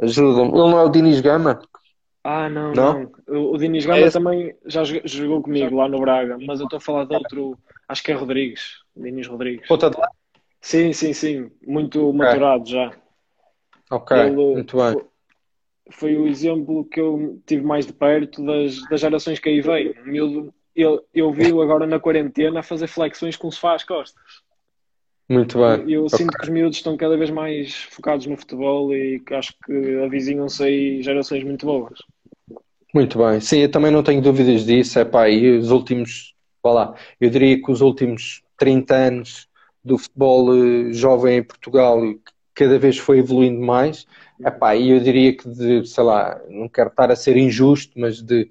ajuda-me, 0.00 0.48
ele 0.48 0.58
não 0.58 0.78
é 0.78 0.84
o 0.84 0.90
Dinis 0.90 1.20
Gama? 1.20 1.60
Ah, 2.22 2.48
não, 2.48 2.72
não. 2.72 3.10
não. 3.26 3.52
O, 3.52 3.56
Diniz 3.56 3.86
Gama 3.86 3.98
é 3.98 4.10
também 4.10 4.54
já 4.66 4.84
jogou 4.84 5.42
comigo 5.42 5.76
lá 5.76 5.88
no 5.88 6.00
Braga, 6.00 6.36
mas 6.38 6.60
eu 6.60 6.64
estou 6.64 6.76
a 6.76 6.80
falar 6.80 7.04
de 7.04 7.14
outro, 7.14 7.58
acho 7.88 8.02
que 8.02 8.12
é 8.12 8.14
Rodrigues, 8.14 8.78
Diniz 8.94 9.26
Rodrigues. 9.26 9.66
Ponta 9.66 9.88
de 9.88 9.98
lá? 9.98 10.08
Sim, 10.60 10.92
sim, 10.92 11.14
sim, 11.14 11.50
muito 11.66 12.06
okay. 12.06 12.18
maturado 12.18 12.68
já. 12.68 12.92
Ok, 13.90 14.16
Ele, 14.16 14.34
muito 14.34 14.76
bem. 14.76 14.92
Foi, 14.92 15.04
foi, 15.90 16.16
o 16.16 16.28
exemplo 16.28 16.84
que 16.84 17.00
eu 17.00 17.40
tive 17.46 17.64
mais 17.64 17.86
de 17.86 17.94
perto 17.94 18.44
das, 18.44 18.80
das 18.88 19.00
gerações 19.00 19.38
que 19.38 19.48
aí 19.48 19.62
veio. 19.62 19.94
Eu, 20.14 20.54
eu, 20.76 21.06
eu 21.14 21.32
vi-o 21.32 21.62
agora 21.62 21.86
na 21.86 21.98
quarentena 21.98 22.60
a 22.60 22.62
fazer 22.62 22.86
flexões 22.86 23.36
com 23.36 23.48
o 23.48 23.52
sofá 23.52 23.74
às 23.74 23.82
costas. 23.82 24.22
Muito 25.30 25.58
bem. 25.58 25.82
Eu, 25.82 25.88
eu 25.88 26.04
okay. 26.06 26.18
sinto 26.18 26.36
que 26.36 26.42
os 26.42 26.48
miúdos 26.48 26.78
estão 26.78 26.96
cada 26.96 27.16
vez 27.16 27.30
mais 27.30 27.84
focados 27.84 28.26
no 28.26 28.36
futebol 28.36 28.92
e 28.92 29.20
que 29.20 29.32
acho 29.32 29.54
que 29.64 30.02
avizinham-se 30.04 30.64
aí 30.64 31.02
gerações 31.04 31.44
muito 31.44 31.64
boas. 31.64 32.00
Muito 32.92 33.16
bem. 33.16 33.38
Sim, 33.38 33.58
eu 33.58 33.70
também 33.70 33.92
não 33.92 34.02
tenho 34.02 34.20
dúvidas 34.20 34.64
disso. 34.64 34.98
É 34.98 35.04
pá, 35.04 35.28
e 35.28 35.58
os 35.58 35.70
últimos, 35.70 36.34
vá 36.60 36.72
lá, 36.72 36.94
eu 37.20 37.30
diria 37.30 37.62
que 37.62 37.70
os 37.70 37.80
últimos 37.80 38.42
30 38.58 38.92
anos 38.92 39.48
do 39.84 39.96
futebol 39.96 40.52
eh, 40.52 40.92
jovem 40.92 41.38
em 41.38 41.44
Portugal 41.44 42.02
cada 42.52 42.76
vez 42.76 42.98
foi 42.98 43.20
evoluindo 43.20 43.60
mais. 43.60 44.08
É 44.44 44.50
pá, 44.50 44.74
e 44.74 44.90
eu 44.90 44.98
diria 44.98 45.36
que 45.36 45.48
de, 45.48 45.86
sei 45.86 46.02
lá, 46.02 46.40
não 46.48 46.68
quero 46.68 46.90
estar 46.90 47.08
a 47.08 47.14
ser 47.14 47.36
injusto, 47.36 47.92
mas 48.00 48.20
de 48.20 48.50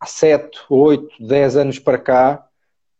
há 0.00 0.06
7, 0.06 0.58
8, 0.70 1.22
10 1.22 1.56
anos 1.58 1.78
para 1.78 1.98
cá, 1.98 2.48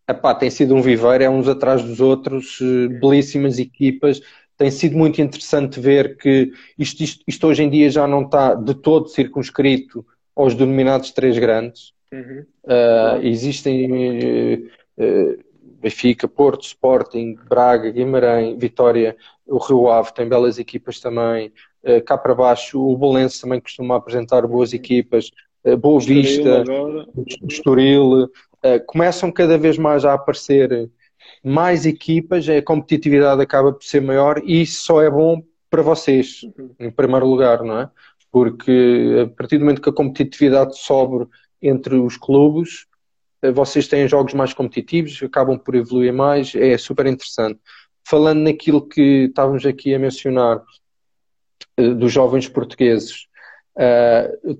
Epá, 0.08 0.34
tem 0.34 0.50
sido 0.50 0.74
um 0.74 0.82
viveiro, 0.82 1.22
é 1.22 1.30
uns 1.30 1.46
atrás 1.48 1.82
dos 1.82 2.00
outros, 2.00 2.58
eh, 2.60 2.88
belíssimas 2.88 3.58
equipas. 3.58 4.20
Tem 4.56 4.70
sido 4.70 4.96
muito 4.96 5.22
interessante 5.22 5.80
ver 5.80 6.16
que 6.16 6.52
isto, 6.78 7.02
isto, 7.02 7.24
isto 7.26 7.46
hoje 7.46 7.62
em 7.62 7.70
dia 7.70 7.88
já 7.88 8.06
não 8.06 8.22
está 8.22 8.54
de 8.54 8.74
todo 8.74 9.08
circunscrito 9.08 10.04
aos 10.34 10.54
denominados 10.54 11.12
três 11.12 11.38
grandes. 11.38 11.92
Uhum. 12.12 12.44
Uh, 12.64 13.22
existem 13.22 13.90
uh, 13.90 14.66
uh, 14.98 15.38
Benfica, 15.80 16.28
Porto, 16.28 16.64
Sporting, 16.64 17.36
Braga, 17.48 17.90
Guimarães, 17.90 18.58
Vitória, 18.58 19.16
o 19.46 19.58
Rio 19.58 19.88
Ave 19.88 20.12
tem 20.14 20.28
belas 20.28 20.58
equipas 20.58 21.00
também. 21.00 21.52
cá 22.06 22.16
para 22.16 22.34
baixo, 22.34 22.80
o 22.80 22.96
Bolense 22.96 23.40
também 23.40 23.60
costuma 23.60 23.96
apresentar 23.96 24.46
boas 24.46 24.72
equipas. 24.72 25.30
Boa 25.80 26.00
Vista, 26.00 26.62
Estoril, 27.48 28.24
uh, 28.24 28.30
começam 28.86 29.30
cada 29.32 29.58
vez 29.58 29.76
mais 29.76 30.04
a 30.04 30.14
aparecer 30.14 30.90
mais 31.42 31.86
equipas, 31.86 32.48
a 32.48 32.62
competitividade 32.62 33.42
acaba 33.42 33.72
por 33.72 33.84
ser 33.84 34.00
maior 34.00 34.40
e 34.44 34.62
isso 34.62 34.82
só 34.82 35.02
é 35.02 35.10
bom 35.10 35.42
para 35.68 35.82
vocês, 35.82 36.42
em 36.78 36.90
primeiro 36.90 37.26
lugar, 37.26 37.62
não 37.62 37.80
é? 37.80 37.90
Porque 38.30 39.24
a 39.24 39.36
partir 39.36 39.58
do 39.58 39.64
momento 39.64 39.82
que 39.82 39.88
a 39.88 39.92
competitividade 39.92 40.78
sobe 40.78 41.26
entre 41.60 41.96
os 41.96 42.16
clubes, 42.16 42.86
eh, 43.42 43.50
vocês 43.50 43.88
têm 43.88 44.08
jogos 44.08 44.34
mais 44.34 44.52
competitivos, 44.52 45.22
acabam 45.22 45.58
por 45.58 45.74
evoluir 45.74 46.12
mais, 46.12 46.54
é 46.54 46.76
super 46.78 47.06
interessante. 47.06 47.60
Falando 48.06 48.40
naquilo 48.40 48.86
que 48.86 49.26
estávamos 49.28 49.64
aqui 49.66 49.94
a 49.94 49.98
mencionar 49.98 50.62
eh, 51.76 51.94
dos 51.94 52.12
jovens 52.12 52.48
portugueses, 52.48 53.26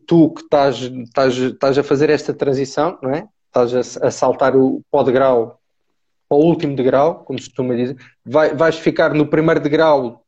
tu 0.07 0.30
que 0.32 0.40
estás, 0.42 0.76
estás, 0.80 1.36
estás 1.36 1.78
a 1.78 1.82
fazer 1.82 2.09
esta 2.09 2.32
transição, 2.32 2.98
não 3.03 3.11
é? 3.11 3.28
Estás 3.53 3.98
a, 4.03 4.07
a 4.07 4.11
saltar 4.11 4.57
o 4.57 4.82
pó 4.90 5.03
de 5.03 5.12
grau 5.12 5.61
ao 6.32 6.40
último 6.40 6.74
degrau, 6.74 7.16
como 7.24 7.38
se 7.38 7.46
costuma 7.48 7.74
dizer, 7.74 7.96
vai, 8.24 8.55
vais 8.55 8.78
ficar 8.78 9.12
no 9.12 9.26
primeiro 9.26 9.61
degrau 9.61 10.24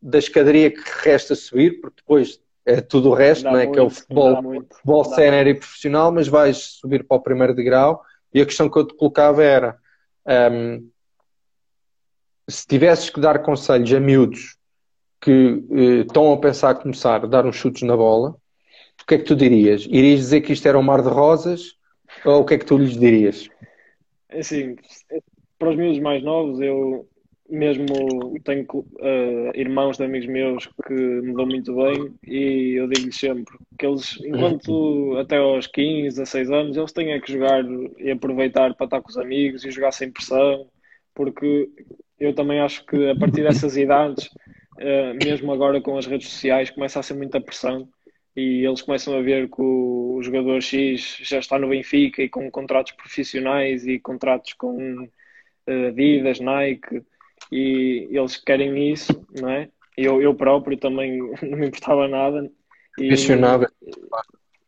da 0.00 0.18
escadaria 0.18 0.70
que 0.70 0.80
resta 1.02 1.34
subir, 1.34 1.80
porque 1.80 1.96
depois 2.00 2.40
é 2.64 2.80
tudo 2.80 3.10
o 3.10 3.14
resto, 3.14 3.44
não 3.44 3.56
é? 3.56 3.66
que 3.66 3.78
é 3.78 3.82
o 3.82 3.90
futebol, 3.90 4.36
futebol 4.70 5.04
sénior 5.04 5.46
e 5.48 5.54
profissional, 5.54 6.12
mas 6.12 6.28
vais 6.28 6.56
subir 6.56 7.04
para 7.04 7.16
o 7.16 7.20
primeiro 7.20 7.54
degrau. 7.54 8.00
E 8.32 8.40
a 8.40 8.46
questão 8.46 8.70
que 8.70 8.78
eu 8.78 8.86
te 8.86 8.94
colocava 8.94 9.42
era: 9.42 9.76
um, 10.52 10.88
se 12.48 12.66
tivesses 12.66 13.10
que 13.10 13.20
dar 13.20 13.40
conselhos 13.40 13.92
a 13.92 13.98
miúdos 13.98 14.56
que 15.20 15.64
eh, 15.72 16.00
estão 16.06 16.32
a 16.32 16.38
pensar 16.38 16.70
a 16.70 16.74
começar 16.74 17.24
a 17.24 17.26
dar 17.26 17.44
uns 17.44 17.56
chutes 17.56 17.82
na 17.82 17.96
bola, 17.96 18.30
o 18.30 19.06
que 19.06 19.16
é 19.16 19.18
que 19.18 19.24
tu 19.24 19.34
dirias? 19.34 19.86
Irias 19.90 20.20
dizer 20.20 20.40
que 20.42 20.52
isto 20.52 20.66
era 20.66 20.78
um 20.78 20.82
mar 20.82 21.02
de 21.02 21.08
rosas 21.08 21.74
ou 22.24 22.40
o 22.40 22.44
que 22.44 22.54
é 22.54 22.58
que 22.58 22.66
tu 22.66 22.78
lhes 22.78 22.98
dirias? 22.98 23.48
É 24.28 24.40
assim, 24.40 24.76
para 25.58 25.70
os 25.70 25.76
meus 25.76 25.98
mais 25.98 26.22
novos, 26.22 26.60
eu 26.60 27.06
mesmo 27.50 28.38
tenho 28.44 28.64
uh, 28.72 29.50
irmãos 29.54 29.96
de 29.96 30.04
amigos 30.04 30.28
meus 30.28 30.66
que 30.86 30.94
me 30.94 31.34
dão 31.34 31.46
muito 31.46 31.74
bem 31.74 32.14
e 32.26 32.78
eu 32.78 32.88
digo-lhes 32.88 33.18
sempre 33.18 33.58
que 33.76 33.84
eles, 33.84 34.18
enquanto 34.24 35.16
até 35.18 35.38
aos 35.38 35.66
15, 35.66 36.16
16 36.20 36.50
anos, 36.50 36.76
eles 36.76 36.92
têm 36.92 37.12
é 37.12 37.20
que 37.20 37.32
jogar 37.32 37.64
e 37.98 38.10
aproveitar 38.10 38.74
para 38.74 38.84
estar 38.84 39.02
com 39.02 39.10
os 39.10 39.18
amigos 39.18 39.64
e 39.64 39.70
jogar 39.70 39.92
sem 39.92 40.12
pressão, 40.12 40.66
porque 41.14 41.68
eu 42.18 42.32
também 42.34 42.60
acho 42.60 42.86
que 42.86 43.10
a 43.10 43.16
partir 43.16 43.42
dessas 43.42 43.74
idades, 43.76 44.26
uh, 44.26 45.24
mesmo 45.24 45.52
agora 45.52 45.80
com 45.80 45.98
as 45.98 46.06
redes 46.06 46.28
sociais, 46.28 46.70
começa 46.70 47.00
a 47.00 47.02
ser 47.02 47.14
muita 47.14 47.40
pressão 47.40 47.88
e 48.36 48.64
eles 48.64 48.82
começam 48.82 49.16
a 49.16 49.22
ver 49.22 49.48
que 49.48 49.60
o, 49.60 50.20
jogador 50.22 50.60
X 50.62 51.18
já 51.22 51.38
está 51.38 51.58
no 51.58 51.68
Benfica 51.68 52.22
e 52.22 52.28
com 52.28 52.50
contratos 52.50 52.92
profissionais 52.92 53.86
e 53.86 53.98
contratos 53.98 54.52
com 54.52 55.08
Adidas, 55.66 56.40
Nike, 56.40 57.02
e 57.50 58.08
eles 58.10 58.36
querem 58.36 58.92
isso, 58.92 59.26
não 59.40 59.48
é? 59.48 59.68
Eu, 59.96 60.22
eu 60.22 60.34
próprio 60.34 60.76
também 60.76 61.18
não 61.42 61.58
me 61.58 61.66
importava 61.66 62.06
nada. 62.08 62.50
E. 62.98 63.08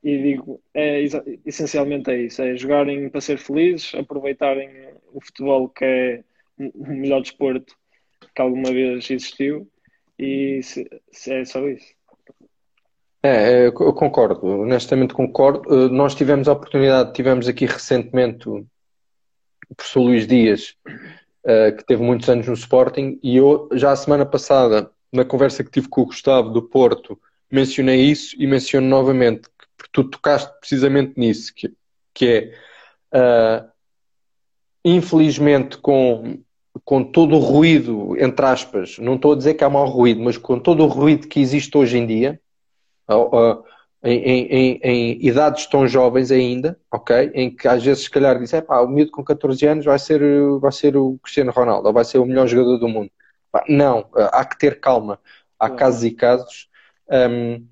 E 0.04 0.18
digo, 0.18 0.60
é, 0.74 1.00
essencialmente 1.46 2.10
é 2.10 2.22
isso, 2.22 2.42
é 2.42 2.56
jogarem 2.56 3.08
para 3.08 3.20
ser 3.20 3.38
felizes, 3.38 3.94
aproveitarem 3.94 4.68
o 5.12 5.20
futebol 5.20 5.68
que 5.68 5.84
é 5.84 6.24
o 6.58 6.86
melhor 6.88 7.22
desporto 7.22 7.76
que 8.34 8.42
alguma 8.42 8.72
vez 8.72 9.08
existiu 9.08 9.70
e 10.18 10.60
se, 10.62 10.88
se 11.12 11.32
é 11.32 11.44
só 11.44 11.68
isso. 11.68 11.94
É, 13.22 13.28
é 13.28 13.66
eu 13.66 13.72
concordo, 13.72 14.46
honestamente 14.46 15.14
concordo. 15.14 15.62
Eh, 15.72 15.88
nós 15.88 16.14
tivemos 16.14 16.48
a 16.48 16.52
oportunidade, 16.52 17.12
tivemos 17.12 17.46
aqui 17.48 17.66
recentemente 17.66 18.48
o 18.48 18.66
professor 19.76 20.00
Luís 20.00 20.26
Dias, 20.26 20.74
eh, 21.44 21.72
que 21.72 21.84
teve 21.84 22.02
muitos 22.02 22.28
anos 22.28 22.46
no 22.46 22.54
Sporting, 22.54 23.18
e 23.22 23.36
eu 23.36 23.68
já 23.72 23.92
a 23.92 23.96
semana 23.96 24.26
passada, 24.26 24.90
na 25.12 25.24
conversa 25.24 25.62
que 25.62 25.70
tive 25.70 25.88
com 25.88 26.02
o 26.02 26.06
Gustavo 26.06 26.50
do 26.50 26.62
Porto, 26.62 27.18
mencionei 27.50 28.00
isso 28.00 28.34
e 28.38 28.46
menciono 28.46 28.88
novamente, 28.88 29.42
porque 29.76 29.90
tu 29.92 30.04
tocaste 30.04 30.50
precisamente 30.58 31.12
nisso, 31.16 31.52
que, 31.54 31.72
que 32.14 32.54
é, 33.12 33.64
uh, 33.64 33.68
infelizmente, 34.84 35.76
com, 35.78 36.38
com 36.84 37.04
todo 37.04 37.36
o 37.36 37.38
ruído, 37.38 38.16
entre 38.18 38.46
aspas, 38.46 38.98
não 38.98 39.16
estou 39.16 39.32
a 39.32 39.36
dizer 39.36 39.54
que 39.54 39.64
há 39.64 39.70
mau 39.70 39.86
ruído, 39.86 40.22
mas 40.22 40.38
com 40.38 40.58
todo 40.58 40.82
o 40.82 40.86
ruído 40.86 41.28
que 41.28 41.40
existe 41.40 41.76
hoje 41.76 41.98
em 41.98 42.06
dia, 42.06 42.40
em, 44.04 44.18
em, 44.18 44.80
em, 44.82 45.26
idades 45.26 45.66
tão 45.66 45.86
jovens 45.86 46.30
ainda, 46.30 46.78
ok? 46.90 47.30
Em 47.34 47.54
que 47.54 47.68
às 47.68 47.82
vezes 47.84 48.04
se 48.04 48.10
calhar 48.10 48.38
diz, 48.38 48.52
é 48.52 48.60
pá, 48.60 48.80
o 48.80 48.88
miúdo 48.88 49.12
com 49.12 49.22
14 49.22 49.66
anos 49.66 49.84
vai 49.84 49.98
ser, 49.98 50.20
vai 50.58 50.72
ser 50.72 50.96
o 50.96 51.18
Cristiano 51.22 51.52
Ronaldo, 51.52 51.86
ou 51.86 51.94
vai 51.94 52.04
ser 52.04 52.18
o 52.18 52.26
melhor 52.26 52.46
jogador 52.46 52.78
do 52.78 52.88
mundo. 52.88 53.10
Não, 53.68 54.06
há 54.14 54.44
que 54.44 54.58
ter 54.58 54.80
calma. 54.80 55.18
Há 55.58 55.70
casos 55.70 56.04
e 56.04 56.10
casos. 56.10 56.68
Um, 57.08 57.66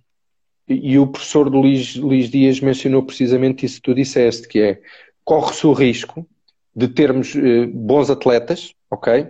e 0.69 0.99
o 0.99 1.07
professor 1.07 1.49
Luís, 1.49 1.97
Luís 1.97 2.31
Dias 2.31 2.61
mencionou 2.61 3.03
precisamente 3.03 3.67
isso 3.67 3.77
que 3.77 3.83
tu 3.83 3.95
disseste, 3.95 4.47
que 4.47 4.61
é 4.61 4.81
corre-se 5.25 5.67
o 5.67 5.73
risco 5.73 6.27
de 6.75 6.87
termos 6.87 7.35
uh, 7.35 7.67
bons 7.73 8.09
atletas, 8.09 8.73
ok? 8.89 9.27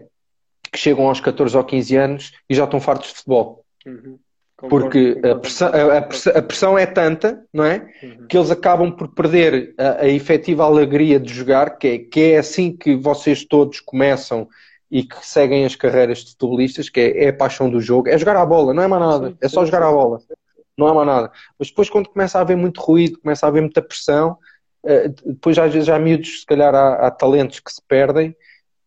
Que 0.71 0.79
chegam 0.79 1.09
aos 1.09 1.21
14 1.21 1.57
ou 1.57 1.65
15 1.65 1.97
anos 1.97 2.33
e 2.49 2.55
já 2.55 2.65
estão 2.65 2.81
fartos 2.81 3.09
de 3.09 3.17
futebol. 3.17 3.65
Uhum. 3.87 4.19
Porque 4.69 5.19
a 5.25 5.35
pressão, 5.37 5.69
a, 5.69 6.03
pressão, 6.03 6.33
a 6.37 6.43
pressão, 6.43 6.79
é 6.79 6.87
tanta, 6.87 7.43
não 7.53 7.65
é? 7.65 7.89
Uhum. 8.03 8.27
Que 8.29 8.37
eles 8.37 8.51
acabam 8.51 8.93
por 8.93 9.09
perder 9.09 9.75
a, 9.79 10.03
a 10.03 10.09
efetiva 10.09 10.65
alegria 10.65 11.19
de 11.19 11.33
jogar, 11.33 11.79
que 11.79 11.89
é, 11.89 11.99
que 11.99 12.21
é 12.33 12.39
assim 12.39 12.77
que 12.77 12.95
vocês 12.97 13.45
todos 13.45 13.81
começam 13.81 14.49
e 14.91 15.05
que 15.05 15.27
seguem 15.27 15.65
as 15.65 15.77
carreiras 15.77 16.19
de 16.19 16.33
futebolistas, 16.33 16.89
que 16.89 17.01
é, 17.01 17.25
é 17.25 17.29
a 17.29 17.33
paixão 17.33 17.71
do 17.71 17.81
jogo, 17.81 18.09
é 18.09 18.19
jogar 18.19 18.37
a 18.37 18.45
bola, 18.45 18.75
não 18.75 18.83
é 18.83 18.89
mais 18.89 19.03
nada, 19.03 19.37
é 19.41 19.49
só 19.49 19.65
jogar 19.65 19.83
a 19.83 19.91
bola, 19.91 20.21
não 20.77 20.89
é 20.89 20.93
mais 20.93 21.07
nada. 21.07 21.33
Mas 21.59 21.69
depois, 21.69 21.89
quando 21.89 22.09
começa 22.09 22.39
a 22.39 22.41
haver 22.41 22.57
muito 22.57 22.81
ruído, 22.81 23.19
começa 23.21 23.47
a 23.47 23.49
haver 23.49 23.61
muita 23.63 23.81
pressão, 23.81 24.37
eh, 24.85 25.09
depois 25.25 25.57
às 25.59 25.73
vezes 25.73 25.89
há 25.89 25.99
miúdos, 25.99 26.41
se 26.41 26.47
calhar 26.47 26.75
há, 26.75 27.07
há 27.07 27.11
talentos 27.11 27.61
que 27.61 27.73
se 27.73 27.81
perdem 27.87 28.35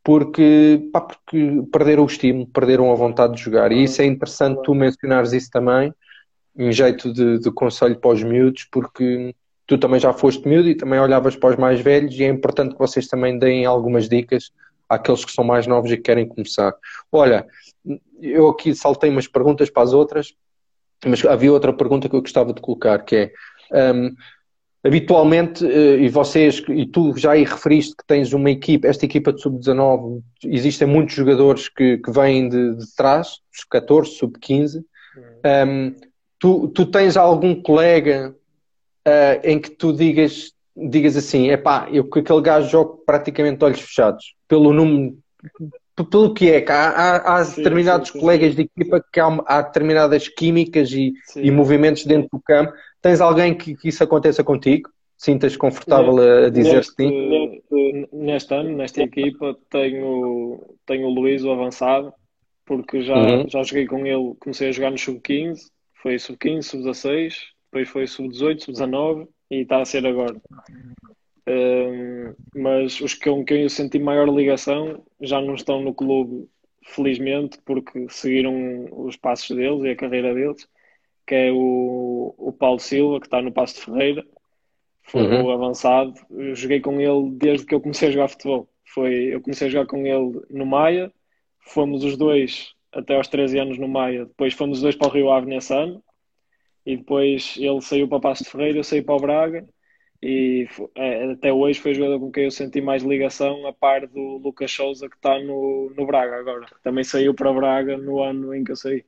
porque, 0.04 0.90
pá, 0.92 1.02
porque 1.02 1.64
perderam 1.72 2.04
o 2.04 2.08
estímulo, 2.08 2.48
perderam 2.48 2.92
a 2.92 2.96
vontade 2.96 3.36
de 3.36 3.42
jogar. 3.42 3.72
E 3.72 3.84
isso 3.84 4.02
é 4.02 4.06
interessante 4.06 4.62
tu 4.64 4.76
mencionares 4.76 5.32
isso 5.32 5.50
também, 5.50 5.94
em 6.58 6.72
jeito 6.72 7.14
de, 7.14 7.40
de 7.40 7.52
conselho 7.52 7.98
para 7.98 8.12
os 8.12 8.24
miúdos, 8.24 8.68
porque 8.72 9.34
tu 9.66 9.78
também 9.78 10.00
já 10.00 10.12
foste 10.12 10.48
miúdo 10.48 10.68
e 10.68 10.76
também 10.76 11.00
olhavas 11.00 11.36
para 11.36 11.52
os 11.52 11.56
mais 11.56 11.80
velhos 11.80 12.14
e 12.16 12.24
é 12.24 12.28
importante 12.28 12.74
que 12.74 12.80
vocês 12.80 13.08
também 13.08 13.40
deem 13.40 13.66
algumas 13.66 14.10
dicas 14.10 14.52
àqueles 14.90 15.24
que 15.24 15.32
são 15.32 15.44
mais 15.44 15.66
novos 15.66 15.90
e 15.92 15.98
que 15.98 16.04
querem 16.04 16.28
começar. 16.28 16.74
Olha, 17.12 17.48
eu 18.22 18.50
aqui 18.50 18.76
saltei 18.76 19.10
umas 19.10 19.28
perguntas 19.28 19.70
para 19.70 19.84
as 19.84 19.94
outras, 19.94 20.34
mas 21.06 21.26
havia 21.26 21.52
outra 21.52 21.74
pergunta 21.74 22.10
que 22.10 22.16
eu 22.16 22.22
gostava 22.22 22.54
de 22.54 22.62
colocar, 22.62 23.00
que 23.00 23.16
é 23.72 23.94
um, 23.94 24.14
habitualmente, 24.84 25.66
eh, 25.66 26.02
e 26.02 26.10
vocês, 26.10 26.62
e 26.68 26.86
tu 26.86 27.18
já 27.18 27.32
aí 27.32 27.46
referiste 27.46 27.96
que 27.96 28.06
tens 28.06 28.34
uma 28.34 28.52
equipa, 28.52 28.88
esta 28.88 29.06
equipa 29.06 29.32
de 29.32 29.42
sub-19, 29.42 30.22
existem 30.44 30.88
muitos 30.88 31.16
jogadores 31.16 31.70
que, 31.70 31.98
que 32.00 32.12
vêm 32.12 32.50
de, 32.50 32.76
de 32.76 32.96
trás, 32.96 33.38
os 33.54 33.64
14, 33.64 34.12
sub-15. 34.12 34.84
Um, 35.46 35.96
tu, 36.38 36.68
tu 36.68 36.86
tens 36.86 37.16
algum 37.16 37.62
colega 37.62 38.36
uh, 39.08 39.40
em 39.48 39.58
que 39.58 39.70
tu 39.70 39.94
digas, 39.94 40.52
digas 40.76 41.16
assim, 41.16 41.50
é 41.50 41.56
pá, 41.56 41.88
eu 41.92 42.04
com 42.04 42.20
aquele 42.20 42.42
gajo 42.42 42.70
jogo 42.70 43.04
praticamente 43.06 43.64
olhos 43.64 43.80
fechados, 43.80 44.36
pelo 44.50 44.74
número, 44.74 45.18
pelo 45.96 46.34
que 46.34 46.50
é, 46.50 46.60
que 46.60 46.72
há, 46.72 46.90
há, 46.90 47.36
há 47.36 47.46
sim, 47.46 47.58
determinados 47.58 48.10
sim, 48.10 48.14
sim, 48.16 48.20
colegas 48.20 48.56
de 48.56 48.64
equipa 48.64 49.06
que 49.14 49.20
há, 49.20 49.28
há 49.46 49.62
determinadas 49.62 50.28
químicas 50.28 50.92
e, 50.92 51.14
e 51.38 51.52
movimentos 51.52 52.06
dentro 52.06 52.28
do 52.34 52.42
campo 52.42 52.74
Tens 53.04 53.20
alguém 53.20 53.54
que, 53.54 53.76
que 53.76 53.90
isso 53.90 54.02
aconteça 54.02 54.46
contigo? 54.46 54.90
Sintas 55.18 55.58
confortável 55.58 56.46
a 56.46 56.50
dizer 56.50 56.78
neste, 56.78 56.96
que 56.96 57.04
sim? 57.04 58.08
Neste 58.14 58.56
ano, 58.56 58.78
nesta 58.78 59.04
equipa, 59.04 59.58
tenho, 59.70 60.78
tenho 60.86 61.08
o 61.08 61.14
Luís, 61.14 61.44
o 61.44 61.52
avançado, 61.52 62.14
porque 62.66 63.02
já, 63.02 63.18
uhum. 63.18 63.46
já 63.48 63.62
joguei 63.62 63.86
com 63.86 64.06
ele, 64.06 64.34
comecei 64.40 64.70
a 64.70 64.72
jogar 64.72 64.92
no 64.92 64.98
sub-15, 64.98 65.60
foi 66.02 66.18
sub-15, 66.18 66.62
sub-16, 66.64 67.36
depois 67.66 67.90
foi 67.90 68.08
sub-18, 68.08 68.62
sub-19 68.62 69.28
e 69.52 69.62
está 69.64 69.82
a 69.82 69.86
ser 69.86 70.08
agora. 70.08 70.42
Um, 71.46 72.34
mas 72.56 73.02
os 73.02 73.14
com 73.16 73.44
quem 73.44 73.64
eu 73.64 73.70
senti 73.70 74.00
maior 74.00 74.30
ligação 74.30 75.04
já 75.20 75.42
não 75.42 75.56
estão 75.56 75.82
no 75.82 75.94
clube, 75.94 76.48
felizmente, 76.86 77.60
porque 77.66 78.08
seguiram 78.10 78.88
os 78.92 79.18
passos 79.18 79.54
deles 79.54 79.84
e 79.84 79.90
a 79.90 79.96
carreira 79.96 80.34
deles 80.34 80.68
que 81.26 81.36
é 81.36 81.52
o, 81.52 82.34
o 82.38 82.52
Paulo 82.52 82.80
Silva, 82.80 83.20
que 83.20 83.28
está 83.28 83.42
no 83.42 83.52
Passo 83.52 83.76
de 83.76 83.82
Ferreira. 83.82 84.26
Foi 85.04 85.22
uhum. 85.22 85.46
o 85.46 85.52
avançado. 85.52 86.14
Eu 86.30 86.56
joguei 86.56 86.80
com 86.80 87.00
ele 87.00 87.32
desde 87.32 87.66
que 87.66 87.76
eu 87.76 87.82
comecei 87.82 88.10
a 88.10 88.12
jogar 88.12 88.30
futebol. 88.30 88.70
Foi, 88.86 89.34
eu 89.34 89.42
comecei 89.42 89.68
a 89.68 89.70
jogar 89.70 89.86
com 89.88 90.06
ele 90.06 90.42
no 90.50 90.66
Maia. 90.66 91.12
Fomos 91.60 92.04
os 92.04 92.18
dois 92.18 92.74
até 92.92 93.16
aos 93.16 93.28
13 93.28 93.60
anos 93.60 93.78
no 93.78 93.88
Maia. 93.88 94.26
Depois 94.26 94.54
fomos 94.54 94.78
os 94.78 94.84
dois 94.84 94.96
para 94.96 95.08
o 95.08 95.12
Rio 95.12 95.32
Ave 95.32 95.48
nesse 95.48 95.74
ano. 95.74 96.04
E 96.86 96.98
depois 96.98 97.56
ele 97.58 97.82
saiu 97.82 98.08
para 98.08 98.18
o 98.18 98.22
Passo 98.22 98.44
de 98.44 98.50
Ferreira, 98.50 98.80
eu 98.80 98.84
saí 98.84 99.02
para 99.02 99.16
o 99.16 99.20
Braga. 99.20 99.68
E 100.22 100.68
é, 100.96 101.32
até 101.32 101.52
hoje 101.52 101.80
foi 101.80 101.92
o 101.92 101.96
jogador 101.96 102.20
com 102.20 102.32
quem 102.32 102.46
eu 102.46 102.52
senti 102.52 102.80
mais 102.80 103.04
ligação, 103.04 103.68
a 103.68 103.74
par 103.74 104.08
do 104.08 104.38
Lucas 104.38 104.72
Souza, 104.72 105.10
que 105.10 105.16
está 105.16 105.38
no, 105.40 105.92
no 105.96 106.06
Braga 106.06 106.38
agora. 106.38 106.66
Também 106.82 107.04
saiu 107.04 107.34
para 107.34 107.52
o 107.52 107.56
Braga 107.56 107.98
no 107.98 108.22
ano 108.22 108.54
em 108.54 108.64
que 108.64 108.72
eu 108.72 108.76
saí. 108.76 109.06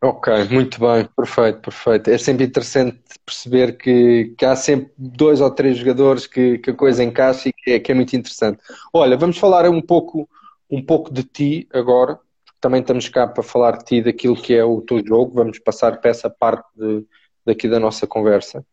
Ok, 0.00 0.32
muito 0.50 0.78
bem, 0.78 1.08
perfeito, 1.16 1.60
perfeito. 1.60 2.08
É 2.08 2.18
sempre 2.18 2.44
interessante 2.44 3.00
perceber 3.26 3.76
que, 3.76 4.32
que 4.38 4.44
há 4.44 4.54
sempre 4.54 4.92
dois 4.96 5.40
ou 5.40 5.50
três 5.50 5.76
jogadores 5.76 6.24
que, 6.24 6.58
que 6.58 6.70
a 6.70 6.74
coisa 6.74 7.02
encaixa 7.02 7.48
e 7.48 7.52
que 7.52 7.72
é, 7.72 7.80
que 7.80 7.90
é 7.90 7.94
muito 7.96 8.14
interessante. 8.14 8.62
Olha, 8.92 9.16
vamos 9.16 9.38
falar 9.38 9.68
um 9.68 9.82
pouco, 9.82 10.28
um 10.70 10.80
pouco 10.80 11.12
de 11.12 11.24
ti 11.24 11.68
agora, 11.72 12.16
também 12.60 12.80
estamos 12.80 13.08
cá 13.08 13.26
para 13.26 13.42
falar 13.42 13.78
de 13.78 13.84
ti, 13.84 14.02
daquilo 14.02 14.36
que 14.36 14.54
é 14.54 14.64
o 14.64 14.80
teu 14.82 15.04
jogo, 15.04 15.34
vamos 15.34 15.58
passar 15.58 16.00
para 16.00 16.10
essa 16.10 16.30
parte 16.30 16.68
de, 16.76 17.04
daqui 17.44 17.68
da 17.68 17.80
nossa 17.80 18.06
conversa. 18.06 18.64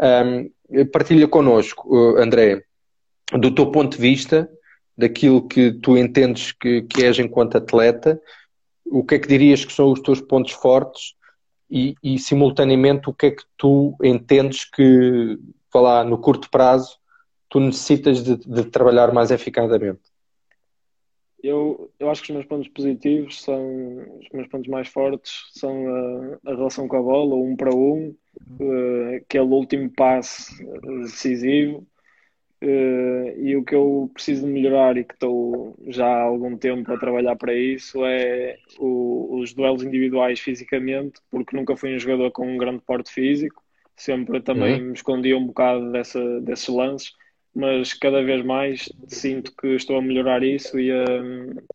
Um, 0.00 0.86
partilha 0.92 1.26
connosco, 1.26 1.88
uh, 1.88 2.18
André, 2.18 2.62
do 3.32 3.52
teu 3.52 3.72
ponto 3.72 3.96
de 3.96 4.00
vista, 4.00 4.48
daquilo 4.96 5.46
que 5.48 5.72
tu 5.72 5.96
entendes 5.96 6.52
que, 6.52 6.82
que 6.82 7.04
és 7.04 7.18
enquanto 7.18 7.56
atleta, 7.56 8.20
o 8.90 9.04
que 9.04 9.14
é 9.14 9.18
que 9.18 9.28
dirias 9.28 9.64
que 9.64 9.72
são 9.72 9.92
os 9.92 10.00
teus 10.00 10.20
pontos 10.20 10.52
fortes 10.52 11.14
e, 11.70 11.94
e 12.02 12.18
simultaneamente 12.18 13.08
o 13.08 13.14
que 13.14 13.26
é 13.26 13.30
que 13.30 13.44
tu 13.56 13.94
entendes 14.02 14.64
que, 14.64 15.38
falar 15.70 16.04
no 16.04 16.18
curto 16.18 16.50
prazo, 16.50 16.98
tu 17.48 17.60
necessitas 17.60 18.22
de, 18.22 18.36
de, 18.36 18.64
trabalhar 18.64 19.12
mais 19.12 19.30
eficazmente? 19.30 20.00
Eu, 21.42 21.90
eu 22.00 22.10
acho 22.10 22.22
que 22.22 22.32
os 22.32 22.34
meus 22.34 22.46
pontos 22.46 22.68
positivos 22.68 23.40
são 23.42 23.62
os 24.18 24.28
meus 24.32 24.48
pontos 24.48 24.68
mais 24.68 24.88
fortes 24.88 25.32
são 25.52 25.86
a, 25.86 26.50
a 26.50 26.54
relação 26.56 26.88
com 26.88 26.96
a 26.96 27.02
bola, 27.02 27.36
um 27.36 27.54
para 27.54 27.72
um, 27.72 28.14
uh, 28.60 29.16
aquele 29.16 29.44
último 29.44 29.88
passe 29.90 30.52
decisivo, 31.02 31.86
Uh, 32.60 33.38
e 33.40 33.56
o 33.56 33.64
que 33.64 33.72
eu 33.72 34.10
preciso 34.12 34.44
de 34.44 34.52
melhorar 34.52 34.96
e 34.96 35.04
que 35.04 35.14
estou 35.14 35.76
já 35.86 36.06
há 36.06 36.22
algum 36.22 36.56
tempo 36.56 36.92
a 36.92 36.98
trabalhar 36.98 37.36
para 37.36 37.54
isso 37.54 38.04
é 38.04 38.58
o, 38.80 39.38
os 39.38 39.52
duelos 39.52 39.84
individuais 39.84 40.40
fisicamente, 40.40 41.20
porque 41.30 41.56
nunca 41.56 41.76
fui 41.76 41.94
um 41.94 41.98
jogador 41.98 42.32
com 42.32 42.52
um 42.52 42.56
grande 42.56 42.82
porte 42.84 43.12
físico, 43.12 43.62
sempre 43.96 44.40
também 44.40 44.80
uhum. 44.80 44.88
me 44.88 44.92
escondia 44.92 45.38
um 45.38 45.46
bocado 45.46 45.92
dessa, 45.92 46.40
desses 46.40 46.68
lances, 46.68 47.12
mas 47.54 47.94
cada 47.94 48.24
vez 48.24 48.44
mais 48.44 48.88
sinto 49.06 49.54
que 49.56 49.68
estou 49.68 49.96
a 49.96 50.02
melhorar 50.02 50.42
isso 50.42 50.80
e 50.80 50.90
a, 50.90 51.04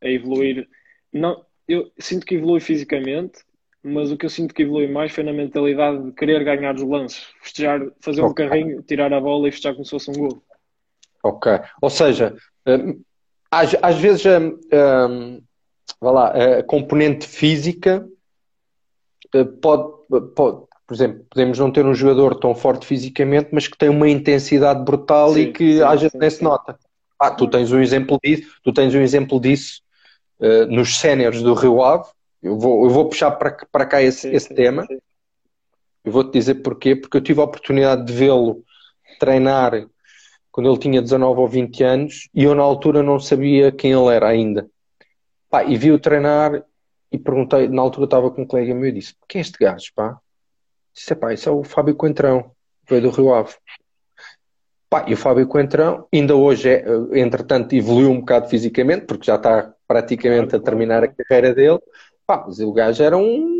a 0.01 0.09
evoluir. 0.09 0.67
Não, 1.13 1.45
eu 1.65 1.89
sinto 1.97 2.25
que 2.25 2.35
evolui 2.35 2.59
fisicamente, 2.59 3.39
mas 3.81 4.11
o 4.11 4.17
que 4.17 4.25
eu 4.25 4.29
sinto 4.29 4.53
que 4.53 4.63
evolui 4.63 4.87
mais 4.87 5.13
foi 5.13 5.23
na 5.23 5.31
mentalidade 5.31 6.03
de 6.03 6.11
querer 6.11 6.43
ganhar 6.43 6.75
os 6.75 6.83
lances, 6.83 7.25
festejar, 7.41 7.81
fazer 8.01 8.21
um 8.21 8.33
carrinho, 8.33 8.81
tirar 8.81 9.13
a 9.13 9.21
bola 9.21 9.47
e 9.47 9.51
festejar 9.51 9.73
como 9.75 9.85
se 9.85 9.91
fosse 9.91 10.09
um 10.09 10.13
gol. 10.13 10.43
Ok. 11.23 11.59
Ou 11.81 11.89
seja, 11.89 12.35
eh, 12.65 12.95
às, 13.49 13.75
às 13.81 13.97
vezes 13.97 14.25
a, 14.25 14.37
a, 16.01 16.11
lá, 16.11 16.27
a 16.59 16.63
componente 16.63 17.25
física 17.25 18.05
eh, 19.33 19.45
pode, 19.61 19.93
pode, 20.35 20.65
por 20.85 20.93
exemplo, 20.93 21.25
podemos 21.29 21.57
não 21.57 21.71
ter 21.71 21.85
um 21.85 21.93
jogador 21.95 22.35
tão 22.35 22.53
forte 22.53 22.85
fisicamente, 22.85 23.49
mas 23.51 23.67
que 23.67 23.77
tem 23.77 23.89
uma 23.89 24.09
intensidade 24.09 24.83
brutal 24.83 25.33
sim, 25.33 25.41
e 25.41 25.53
que 25.53 25.77
sim, 25.77 25.81
às 25.81 26.01
vezes 26.01 26.19
nem 26.19 26.29
se 26.29 26.43
nota. 26.43 26.77
Ah, 27.17 27.31
tu 27.31 27.47
tens 27.47 27.71
um 27.71 27.79
exemplo 27.79 28.19
disso, 28.21 28.51
tu 28.63 28.73
tens 28.73 28.93
um 28.93 29.01
exemplo 29.01 29.39
disso 29.39 29.81
uh, 30.39 30.65
nos 30.65 30.97
séniores 30.97 31.41
do 31.41 31.53
Rio 31.53 31.81
Ave. 31.81 32.09
Eu 32.41 32.59
vou, 32.59 32.83
eu 32.83 32.89
vou 32.89 33.07
puxar 33.07 33.31
para, 33.31 33.55
para 33.71 33.85
cá 33.85 34.01
esse, 34.01 34.21
sim, 34.21 34.31
esse 34.31 34.53
tema. 34.53 34.85
Eu 36.03 36.11
vou-te 36.11 36.33
dizer 36.33 36.55
porquê, 36.55 36.97
porque 36.97 37.15
eu 37.15 37.21
tive 37.21 37.39
a 37.39 37.45
oportunidade 37.45 38.05
de 38.05 38.11
vê-lo 38.11 38.61
treinar 39.19 39.87
quando 40.53 40.69
ele 40.69 40.77
tinha 40.77 41.01
19 41.01 41.39
ou 41.41 41.47
20 41.47 41.83
anos 41.83 42.29
e 42.33 42.43
eu 42.43 42.53
na 42.53 42.61
altura 42.61 43.01
não 43.01 43.19
sabia 43.19 43.71
quem 43.71 43.91
ele 43.91 44.15
era 44.15 44.27
ainda. 44.29 44.69
Pá, 45.49 45.63
e 45.63 45.75
vi-o 45.75 45.97
treinar 45.97 46.63
e 47.11 47.17
perguntei, 47.17 47.67
na 47.67 47.81
altura 47.81 48.05
estava 48.05 48.29
com 48.29 48.43
um 48.43 48.45
colega 48.45 48.73
meu 48.75 48.87
e 48.87 48.91
disse, 48.91 49.15
quem 49.27 49.39
é 49.39 49.41
este 49.41 49.57
gajo, 49.57 49.91
pá? 49.95 50.19
Disse, 50.93 51.15
pá, 51.15 51.33
isso 51.33 51.49
é 51.49 51.51
o 51.51 51.63
Fábio 51.63 51.95
Coentrão, 51.95 52.51
veio 52.87 53.01
do 53.01 53.09
Rio 53.09 53.33
Ave. 53.33 53.55
Pá, 54.91 55.05
e 55.07 55.13
o 55.15 55.17
Fábio 55.17 55.47
Coentrão 55.47 56.07
ainda 56.13 56.35
hoje, 56.35 56.69
é, 56.69 56.85
entretanto, 57.13 57.73
evoluiu 57.73 58.11
um 58.11 58.19
bocado 58.19 58.47
fisicamente, 58.47 59.07
porque 59.07 59.25
já 59.25 59.37
está 59.37 59.73
praticamente 59.87 60.55
a 60.55 60.59
terminar 60.59 61.03
a 61.03 61.07
carreira 61.07 61.51
dele. 61.51 61.79
Pá, 62.27 62.43
mas 62.45 62.59
o 62.59 62.71
gajo 62.71 63.01
era 63.01 63.17
um. 63.17 63.52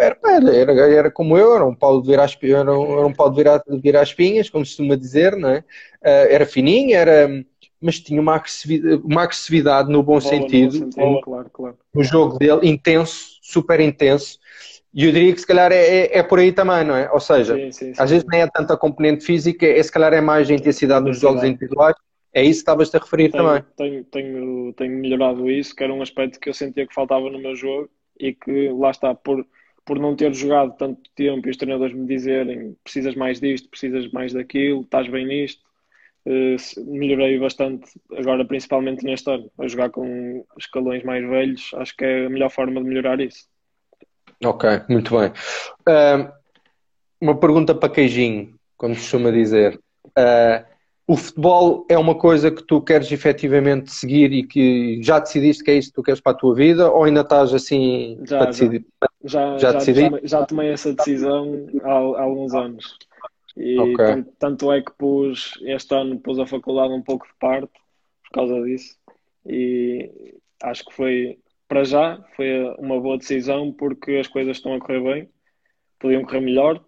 Era, 0.00 0.18
era, 0.54 0.72
era 0.72 1.10
como 1.10 1.36
eu, 1.36 1.54
era 1.54 1.66
um 1.66 1.74
pau 1.74 2.00
de 2.00 2.08
virar, 2.08 2.28
era 2.42 2.78
um, 2.78 2.98
era 2.98 3.06
um 3.06 3.12
de 3.12 3.36
virar, 3.36 3.58
de 3.58 3.78
virar 3.78 4.02
espinhas, 4.02 4.48
como 4.48 4.64
se 4.64 4.72
costuma 4.72 4.96
dizer, 4.96 5.36
não 5.36 5.50
é? 5.50 5.58
Uh, 5.58 6.26
era 6.30 6.46
fininho, 6.46 6.96
era, 6.96 7.28
mas 7.80 8.00
tinha 8.00 8.20
uma 8.20 8.36
agressividade, 8.36 9.02
uma 9.04 9.22
agressividade 9.22 9.90
no 9.90 10.02
bom 10.02 10.18
Bola, 10.18 10.20
sentido, 10.20 10.72
no, 10.72 10.92
sentido 10.92 11.20
claro, 11.22 11.50
claro. 11.50 11.78
no 11.94 12.02
jogo 12.02 12.38
dele, 12.38 12.68
intenso, 12.68 13.38
super 13.42 13.80
intenso. 13.80 14.38
E 14.92 15.04
eu 15.04 15.12
diria 15.12 15.32
que 15.32 15.40
se 15.40 15.46
calhar 15.46 15.70
é, 15.70 15.76
é, 15.76 16.18
é, 16.18 16.22
por 16.22 16.40
aí 16.40 16.52
também, 16.52 16.84
não 16.84 16.96
é? 16.96 17.10
Ou 17.12 17.20
seja, 17.20 17.54
sim, 17.54 17.70
sim, 17.70 17.94
sim. 17.94 18.02
às 18.02 18.10
vezes 18.10 18.26
nem 18.28 18.42
é 18.42 18.46
tanta 18.48 18.76
componente 18.76 19.24
física, 19.24 19.64
é, 19.64 19.82
se 19.82 19.92
calhar 19.92 20.12
é 20.12 20.20
mais 20.20 20.50
a 20.50 20.54
intensidade 20.54 21.06
nos 21.06 21.20
jogos 21.20 21.44
individuais. 21.44 21.94
É 22.32 22.42
isso 22.42 22.58
que 22.58 22.62
estavas-te 22.62 22.96
a 22.96 23.00
referir 23.00 23.30
tenho, 23.30 23.44
também. 23.44 23.64
Tenho, 23.76 24.04
tenho, 24.04 24.72
tenho 24.74 24.98
melhorado 24.98 25.50
isso, 25.50 25.74
que 25.74 25.82
era 25.82 25.92
um 25.92 26.02
aspecto 26.02 26.38
que 26.38 26.48
eu 26.48 26.54
sentia 26.54 26.86
que 26.86 26.94
faltava 26.94 27.28
no 27.28 27.40
meu 27.40 27.56
jogo 27.56 27.88
e 28.18 28.32
que 28.32 28.68
lá 28.68 28.90
está, 28.90 29.14
por, 29.14 29.44
por 29.90 29.98
não 29.98 30.14
ter 30.14 30.32
jogado 30.32 30.76
tanto 30.76 31.00
tempo 31.16 31.48
e 31.48 31.50
os 31.50 31.56
treinadores 31.56 31.96
me 31.96 32.06
dizerem 32.06 32.76
precisas 32.84 33.16
mais 33.16 33.40
disto, 33.40 33.68
precisas 33.68 34.08
mais 34.12 34.32
daquilo, 34.32 34.82
estás 34.82 35.08
bem 35.08 35.26
nisto, 35.26 35.60
uh, 36.26 36.84
melhorei 36.92 37.36
bastante 37.40 37.90
agora, 38.16 38.44
principalmente 38.44 39.04
neste 39.04 39.28
ano. 39.28 39.50
A 39.58 39.66
jogar 39.66 39.90
com 39.90 40.46
escalões 40.56 41.02
mais 41.02 41.28
velhos, 41.28 41.72
acho 41.74 41.96
que 41.96 42.04
é 42.04 42.26
a 42.26 42.30
melhor 42.30 42.50
forma 42.50 42.80
de 42.80 42.88
melhorar 42.88 43.20
isso. 43.20 43.48
Ok, 44.44 44.70
muito 44.88 45.18
bem. 45.18 45.30
Uh, 45.80 46.32
uma 47.20 47.40
pergunta 47.40 47.74
para 47.74 47.92
queijinho, 47.92 48.54
como 48.76 48.94
se 48.94 49.00
costuma 49.00 49.32
dizer. 49.32 49.76
Uh, 50.06 50.69
o 51.10 51.16
futebol 51.16 51.84
é 51.88 51.98
uma 51.98 52.14
coisa 52.14 52.52
que 52.52 52.62
tu 52.62 52.80
queres 52.80 53.10
efetivamente 53.10 53.90
seguir 53.90 54.32
e 54.32 54.46
que 54.46 55.02
já 55.02 55.18
decidiste 55.18 55.64
que 55.64 55.72
é 55.72 55.74
isso 55.74 55.88
que 55.88 55.96
tu 55.96 56.04
queres 56.04 56.20
para 56.20 56.30
a 56.30 56.36
tua 56.36 56.54
vida 56.54 56.88
ou 56.88 57.02
ainda 57.02 57.22
estás 57.22 57.52
assim 57.52 58.16
já, 58.22 58.38
para 58.38 58.46
decidir? 58.46 58.86
Já, 59.24 59.58
já, 59.58 59.72
já, 59.72 59.92
já, 59.92 60.20
já 60.22 60.46
tomei 60.46 60.70
essa 60.70 60.94
decisão 60.94 61.66
há, 61.82 61.90
há 61.90 62.22
alguns 62.22 62.54
anos. 62.54 62.96
E 63.56 63.76
okay. 63.76 64.24
tanto 64.38 64.70
é 64.70 64.80
que 64.82 64.92
pus 64.96 65.58
este 65.62 65.92
ano 65.96 66.16
pus 66.20 66.38
a 66.38 66.46
faculdade 66.46 66.92
um 66.92 67.02
pouco 67.02 67.26
de 67.26 67.34
parte 67.40 67.72
por 68.22 68.30
causa 68.32 68.62
disso. 68.62 68.94
E 69.44 70.38
acho 70.62 70.84
que 70.84 70.94
foi 70.94 71.38
para 71.66 71.82
já 71.82 72.22
foi 72.36 72.72
uma 72.78 73.00
boa 73.00 73.18
decisão 73.18 73.72
porque 73.72 74.12
as 74.12 74.28
coisas 74.28 74.58
estão 74.58 74.74
a 74.74 74.78
correr 74.78 75.00
bem. 75.00 75.28
Podiam 75.98 76.22
correr 76.22 76.40
melhor, 76.40 76.80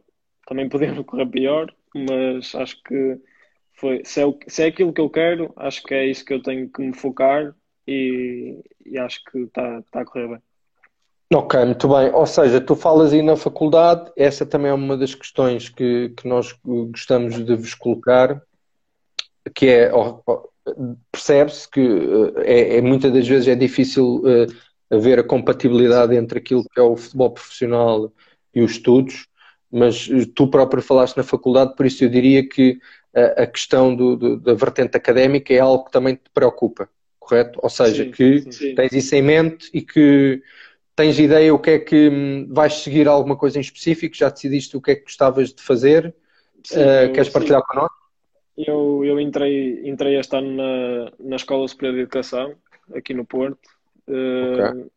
também 0.46 0.68
podiam 0.68 1.02
correr 1.02 1.26
pior, 1.26 1.74
mas 1.92 2.54
acho 2.54 2.80
que 2.84 3.18
foi, 3.74 4.02
se, 4.04 4.20
é, 4.20 4.26
o, 4.26 4.38
se 4.46 4.62
é 4.62 4.66
aquilo 4.66 4.92
que 4.92 5.00
eu 5.00 5.10
quero, 5.10 5.52
acho 5.56 5.82
que 5.82 5.94
é 5.94 6.06
isso 6.06 6.24
que 6.24 6.34
eu 6.34 6.42
tenho 6.42 6.68
que 6.68 6.82
me 6.82 6.94
focar 6.94 7.54
e, 7.86 8.62
e 8.84 8.98
acho 8.98 9.22
que 9.24 9.38
está 9.38 9.82
tá 9.90 10.00
a 10.00 10.04
correr 10.04 10.28
bem. 10.28 10.38
Ok, 11.34 11.64
muito 11.64 11.88
bem. 11.88 12.12
Ou 12.12 12.26
seja, 12.26 12.60
tu 12.60 12.76
falas 12.76 13.12
aí 13.12 13.22
na 13.22 13.36
faculdade, 13.36 14.12
essa 14.16 14.44
também 14.44 14.70
é 14.70 14.74
uma 14.74 14.96
das 14.96 15.14
questões 15.14 15.68
que, 15.70 16.10
que 16.10 16.28
nós 16.28 16.54
gostamos 16.62 17.42
de 17.42 17.56
vos 17.56 17.74
colocar, 17.74 18.42
que 19.54 19.66
é, 19.66 19.90
percebe-se 21.10 21.68
que 21.70 21.80
eh, 21.80 22.74
é, 22.74 22.76
é, 22.76 22.80
muitas 22.82 23.12
das 23.12 23.26
vezes 23.26 23.48
é 23.48 23.54
difícil 23.54 24.16
uh, 24.18 24.46
haver 24.90 25.18
a 25.18 25.24
compatibilidade 25.24 26.14
entre 26.14 26.38
aquilo 26.38 26.64
que 26.64 26.78
é 26.78 26.82
o 26.82 26.96
futebol 26.96 27.30
profissional 27.30 28.12
e 28.54 28.60
os 28.60 28.72
estudos, 28.72 29.26
mas 29.70 30.06
tu 30.34 30.48
próprio 30.48 30.82
falaste 30.82 31.16
na 31.16 31.22
faculdade, 31.22 31.74
por 31.74 31.86
isso 31.86 32.04
eu 32.04 32.10
diria 32.10 32.46
que 32.46 32.78
a, 33.14 33.42
a 33.42 33.46
questão 33.46 33.94
do, 33.94 34.16
do, 34.16 34.36
da 34.38 34.54
vertente 34.54 34.96
académica 34.96 35.52
é 35.52 35.58
algo 35.58 35.84
que 35.84 35.92
também 35.92 36.14
te 36.14 36.30
preocupa, 36.32 36.88
correto? 37.18 37.58
Ou 37.62 37.70
seja, 37.70 38.04
sim, 38.04 38.10
que 38.10 38.52
sim. 38.52 38.74
tens 38.74 38.92
isso 38.92 39.14
em 39.14 39.22
mente 39.22 39.70
e 39.72 39.82
que 39.82 40.42
tens 40.94 41.18
ideia 41.18 41.54
o 41.54 41.58
que 41.58 41.70
é 41.70 41.78
que 41.78 42.08
hum, 42.08 42.46
vais 42.50 42.74
seguir 42.74 43.08
alguma 43.08 43.36
coisa 43.36 43.58
em 43.58 43.62
específico, 43.62 44.16
já 44.16 44.28
decidiste 44.28 44.76
o 44.76 44.80
que 44.80 44.92
é 44.92 44.94
que 44.96 45.04
gostavas 45.04 45.52
de 45.52 45.62
fazer, 45.62 46.14
sim, 46.64 46.78
uh, 46.78 47.12
queres 47.12 47.28
partilhar 47.28 47.62
connosco? 47.66 47.96
Eu, 48.56 49.02
eu 49.04 49.18
entrei, 49.18 49.88
entrei 49.88 50.18
este 50.18 50.36
ano 50.36 50.52
na, 50.52 51.12
na 51.18 51.36
Escola 51.36 51.66
Superior 51.66 51.94
de 51.94 52.00
Educação, 52.02 52.54
aqui 52.94 53.14
no 53.14 53.24
Porto, 53.24 53.58
Okay. 54.08 54.90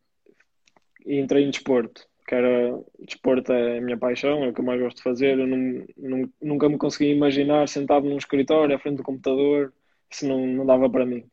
E 1.06 1.20
entrei 1.20 1.44
em 1.44 1.50
desporto, 1.50 2.06
que 2.26 2.34
era 2.34 2.78
desporto 2.98 3.52
é 3.52 3.78
a 3.78 3.80
minha 3.80 3.96
paixão, 3.96 4.42
é 4.42 4.48
o 4.48 4.52
que 4.52 4.60
eu 4.60 4.64
mais 4.64 4.80
gosto 4.80 4.96
de 4.96 5.02
fazer. 5.02 5.38
Eu 5.38 5.46
não, 5.46 5.86
não, 5.96 6.30
nunca 6.42 6.68
me 6.68 6.76
consegui 6.76 7.12
imaginar 7.12 7.68
sentado 7.68 8.08
num 8.08 8.18
escritório 8.18 8.74
à 8.74 8.78
frente 8.78 8.96
do 8.96 9.04
computador, 9.04 9.72
isso 10.10 10.26
não, 10.26 10.46
não 10.46 10.66
dava 10.66 10.90
para 10.90 11.06
mim. 11.06 11.24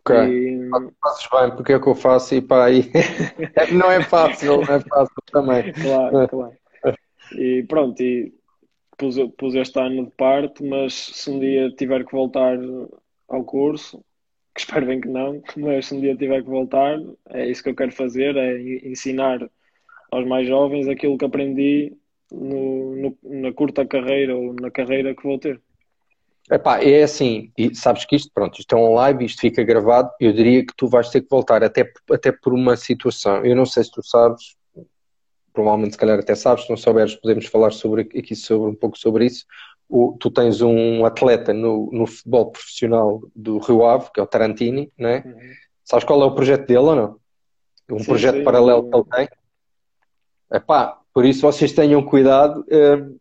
Ok, 0.00 0.16
e... 0.16 0.70
fazes 1.02 1.28
bem, 1.30 1.56
porque 1.56 1.72
é 1.72 1.76
o 1.76 1.82
que 1.82 1.88
eu 1.88 1.94
faço 1.94 2.34
e 2.34 2.40
para 2.40 2.64
aí 2.64 2.90
não 3.72 3.90
é 3.90 4.02
fácil, 4.02 4.62
não 4.62 4.74
é 4.74 4.80
fácil 4.80 5.22
também. 5.30 5.72
Claro, 5.74 6.28
claro. 6.28 6.60
E 7.34 7.62
pronto, 7.68 8.02
e 8.02 8.32
pus, 8.96 9.16
pus 9.36 9.54
este 9.54 9.78
ano 9.78 10.06
de 10.06 10.12
parte, 10.12 10.64
mas 10.64 10.94
se 10.94 11.30
um 11.30 11.38
dia 11.38 11.70
tiver 11.72 12.04
que 12.04 12.12
voltar 12.12 12.58
ao 13.28 13.44
curso, 13.44 14.02
que 14.54 14.60
espero 14.60 14.86
bem 14.86 15.00
que 15.00 15.08
não, 15.08 15.42
mas 15.56 15.86
se 15.86 15.94
um 15.94 16.00
dia 16.00 16.16
tiver 16.16 16.42
que 16.42 16.48
voltar, 16.48 16.98
é 17.28 17.46
isso 17.46 17.62
que 17.62 17.68
eu 17.68 17.76
quero 17.76 17.92
fazer, 17.92 18.34
é 18.36 18.58
ensinar 18.88 19.38
aos 20.10 20.26
mais 20.26 20.46
jovens 20.46 20.88
aquilo 20.88 21.16
que 21.16 21.24
aprendi 21.24 21.92
no, 22.30 22.96
no, 22.96 23.18
na 23.22 23.52
curta 23.52 23.84
carreira 23.86 24.36
ou 24.36 24.54
na 24.54 24.70
carreira 24.70 25.14
que 25.14 25.22
vou 25.22 25.38
ter. 25.38 25.60
Epá, 26.50 26.82
é 26.82 27.02
assim, 27.04 27.52
e 27.56 27.74
sabes 27.76 28.04
que 28.04 28.16
isto, 28.16 28.30
pronto, 28.34 28.58
isto 28.58 28.74
é 28.74 28.78
um 28.78 28.94
live, 28.94 29.24
isto 29.24 29.40
fica 29.40 29.62
gravado, 29.62 30.10
eu 30.18 30.32
diria 30.32 30.66
que 30.66 30.74
tu 30.76 30.88
vais 30.88 31.08
ter 31.08 31.20
que 31.20 31.28
voltar, 31.30 31.62
até, 31.62 31.88
até 32.10 32.32
por 32.32 32.52
uma 32.52 32.76
situação, 32.76 33.44
eu 33.44 33.54
não 33.54 33.64
sei 33.64 33.84
se 33.84 33.92
tu 33.92 34.02
sabes, 34.02 34.56
provavelmente 35.52 35.92
se 35.92 35.98
calhar 35.98 36.18
até 36.18 36.34
sabes, 36.34 36.64
se 36.64 36.70
não 36.70 36.76
souberes 36.76 37.14
podemos 37.14 37.46
falar 37.46 37.70
sobre, 37.70 38.02
aqui 38.02 38.34
sobre, 38.34 38.68
um 38.68 38.74
pouco 38.74 38.98
sobre 38.98 39.26
isso, 39.26 39.44
o, 39.88 40.16
tu 40.18 40.28
tens 40.28 40.60
um 40.60 41.04
atleta 41.04 41.52
no, 41.52 41.88
no 41.92 42.06
futebol 42.06 42.50
profissional 42.50 43.20
do 43.34 43.58
Rio 43.58 43.84
Ave, 43.84 44.10
que 44.12 44.18
é 44.18 44.22
o 44.22 44.26
Tarantini, 44.26 44.90
né? 44.96 45.22
Uhum. 45.26 45.52
Sabes 45.84 46.04
qual 46.04 46.22
é 46.22 46.24
o 46.24 46.34
projeto 46.34 46.66
dele 46.66 46.78
ou 46.78 46.94
não? 46.96 47.16
Um 47.90 47.98
sim, 47.98 48.04
projeto 48.04 48.36
sim, 48.36 48.44
paralelo 48.44 48.88
que 48.88 48.96
ele 48.96 49.04
tem. 49.04 49.28
Epá, 50.52 50.98
por 51.12 51.24
isso 51.24 51.42
vocês 51.42 51.72
tenham 51.72 52.02
cuidado 52.02 52.60
uh, 52.60 53.20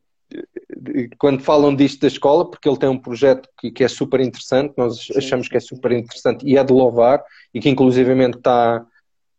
quando 1.18 1.42
falam 1.42 1.76
disto 1.76 2.02
da 2.02 2.08
escola, 2.08 2.50
porque 2.50 2.68
ele 2.68 2.78
tem 2.78 2.90
um 2.90 2.98
projeto 2.98 3.50
que, 3.60 3.72
que 3.72 3.84
é 3.84 3.88
super 3.88 4.20
interessante, 4.20 4.74
nós 4.78 5.06
sim, 5.06 5.18
achamos 5.18 5.48
que 5.48 5.58
é 5.58 5.60
super 5.60 5.92
interessante 5.92 6.46
e 6.46 6.58
é 6.58 6.64
de 6.64 6.72
louvar, 6.72 7.24
e 7.54 7.60
que 7.60 7.70
inclusivamente 7.70 8.38
está, 8.38 8.86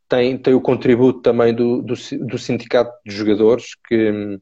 tem, 0.08 0.36
tem 0.36 0.54
o 0.54 0.60
contributo 0.60 1.20
também 1.20 1.54
do, 1.54 1.80
do, 1.82 1.94
do 2.26 2.38
sindicato 2.38 2.92
de 3.06 3.14
jogadores, 3.14 3.76
que 3.86 4.40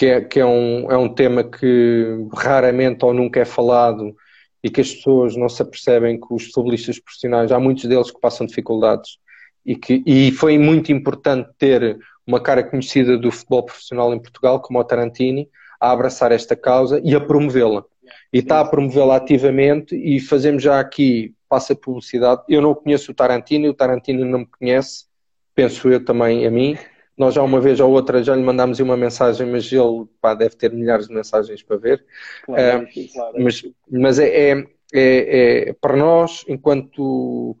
que 0.00 0.06
é, 0.06 0.20
que 0.22 0.40
é, 0.40 0.46
um, 0.46 0.90
é 0.90 0.96
um 0.96 1.12
tema 1.12 1.44
que 1.44 2.26
raramente 2.32 3.04
ou 3.04 3.12
nunca 3.12 3.40
é 3.40 3.44
falado 3.44 4.16
e 4.64 4.70
que 4.70 4.80
as 4.80 4.94
pessoas 4.94 5.36
não 5.36 5.46
se 5.46 5.60
apercebem 5.60 6.18
que 6.18 6.26
os 6.30 6.46
futebolistas 6.46 6.98
profissionais, 6.98 7.52
há 7.52 7.60
muitos 7.60 7.84
deles 7.84 8.10
que 8.10 8.18
passam 8.18 8.46
dificuldades 8.46 9.18
e, 9.64 9.76
que, 9.76 10.02
e 10.06 10.32
foi 10.32 10.56
muito 10.56 10.90
importante 10.90 11.50
ter 11.58 11.98
uma 12.30 12.40
cara 12.40 12.62
conhecida 12.62 13.18
do 13.18 13.30
futebol 13.30 13.64
profissional 13.64 14.14
em 14.14 14.18
Portugal, 14.18 14.60
como 14.60 14.78
o 14.78 14.84
Tarantini, 14.84 15.48
a 15.80 15.90
abraçar 15.90 16.30
esta 16.30 16.54
causa 16.54 17.00
e 17.02 17.14
a 17.14 17.20
promovê-la. 17.20 17.84
E 18.32 18.38
está 18.38 18.60
a 18.60 18.64
promovê-la 18.64 19.16
ativamente 19.16 19.96
e 19.96 20.20
fazemos 20.20 20.62
já 20.62 20.78
aqui, 20.78 21.34
passa 21.48 21.74
publicidade. 21.74 22.42
Eu 22.48 22.62
não 22.62 22.74
conheço 22.74 23.10
o 23.10 23.14
Tarantino, 23.14 23.68
o 23.68 23.74
Tarantino 23.74 24.24
não 24.24 24.40
me 24.40 24.46
conhece, 24.46 25.06
penso 25.54 25.88
eu 25.88 26.04
também 26.04 26.46
a 26.46 26.50
mim, 26.50 26.78
nós 27.16 27.34
já 27.34 27.42
uma 27.42 27.60
vez 27.60 27.80
ou 27.80 27.90
outra 27.90 28.22
já 28.22 28.34
lhe 28.34 28.42
mandámos 28.42 28.78
uma 28.80 28.96
mensagem, 28.96 29.46
mas 29.46 29.70
ele 29.70 30.06
pá, 30.20 30.32
deve 30.34 30.54
ter 30.56 30.72
milhares 30.72 31.08
de 31.08 31.14
mensagens 31.14 31.62
para 31.62 31.76
ver. 31.76 32.04
Claro, 32.44 32.84
uh, 32.84 33.12
claro. 33.12 33.34
Mas, 33.38 33.62
mas 33.90 34.18
é, 34.18 34.52
é, 34.52 34.66
é, 34.94 35.68
é, 35.68 35.72
para 35.74 35.96
nós, 35.96 36.44
enquanto 36.48 37.56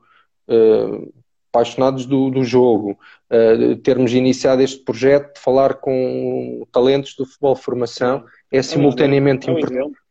uh, 0.48 1.12
apaixonados 1.52 2.06
do, 2.06 2.30
do 2.30 2.44
jogo, 2.44 2.98
uh, 3.30 3.76
termos 3.76 4.12
iniciado 4.12 4.62
este 4.62 4.82
projeto 4.84 5.34
de 5.34 5.40
falar 5.40 5.74
com 5.74 6.66
talentos 6.72 7.14
do 7.14 7.26
futebol 7.26 7.56
formação, 7.56 8.24
é 8.50 8.62
simultaneamente 8.62 9.48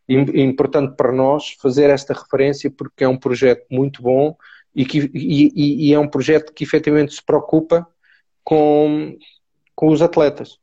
é 0.09 0.41
importante 0.41 0.95
para 0.95 1.11
nós 1.11 1.55
fazer 1.61 1.89
esta 1.89 2.13
referência 2.13 2.71
porque 2.71 3.03
é 3.03 3.07
um 3.07 3.17
projeto 3.17 3.65
muito 3.69 4.01
bom 4.01 4.35
e, 4.75 4.83
que, 4.83 5.09
e, 5.13 5.89
e 5.89 5.93
é 5.93 5.99
um 5.99 6.07
projeto 6.07 6.51
que 6.51 6.63
efetivamente 6.63 7.13
se 7.13 7.23
preocupa 7.23 7.87
com, 8.43 9.15
com 9.75 9.87
os 9.89 10.01
atletas. 10.01 10.57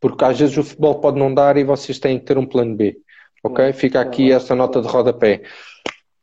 Porque 0.00 0.24
às 0.24 0.38
vezes 0.38 0.56
o 0.56 0.64
futebol 0.64 1.00
pode 1.00 1.18
não 1.18 1.32
dar 1.32 1.56
e 1.56 1.64
vocês 1.64 1.98
têm 1.98 2.18
que 2.18 2.24
ter 2.24 2.36
um 2.36 2.46
plano 2.46 2.74
B. 2.74 2.98
Ok? 3.44 3.72
Fica 3.72 4.00
aqui 4.00 4.32
esta 4.32 4.54
nota 4.54 4.80
de 4.80 4.88
rodapé. 4.88 5.42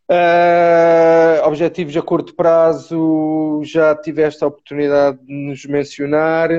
Uh, 0.09 1.45
objetivos 1.45 1.95
a 1.95 2.01
curto 2.01 2.33
prazo, 2.33 3.61
já 3.63 3.95
tiveste 3.95 4.43
a 4.43 4.47
oportunidade 4.47 5.19
de 5.23 5.31
nos 5.31 5.63
mencionar. 5.65 6.49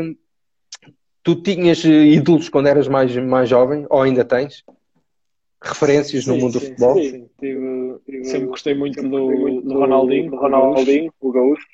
Tu 1.24 1.34
tinhas 1.42 1.84
ídolos 1.84 2.48
quando 2.48 2.68
eras 2.68 2.86
mais, 2.86 3.14
mais 3.16 3.48
jovem, 3.48 3.86
ou 3.90 4.02
ainda 4.02 4.24
tens? 4.24 4.64
Referências 5.60 6.24
sim, 6.24 6.30
no 6.30 6.36
mundo 6.36 6.52
sim, 6.52 6.58
do 6.60 6.64
futebol? 6.64 6.94
Sim, 6.94 7.10
sim. 7.10 7.30
Tive, 7.40 7.98
tive, 8.06 8.24
sempre 8.24 8.46
gostei 8.46 8.74
muito 8.74 9.02
do, 9.02 9.30
muito 9.30 9.68
do 9.68 9.78
Ronaldinho, 9.80 10.30
do 10.30 10.36
Ronaldinho, 10.36 11.12
o 11.20 11.32
Gaúcho. 11.32 11.66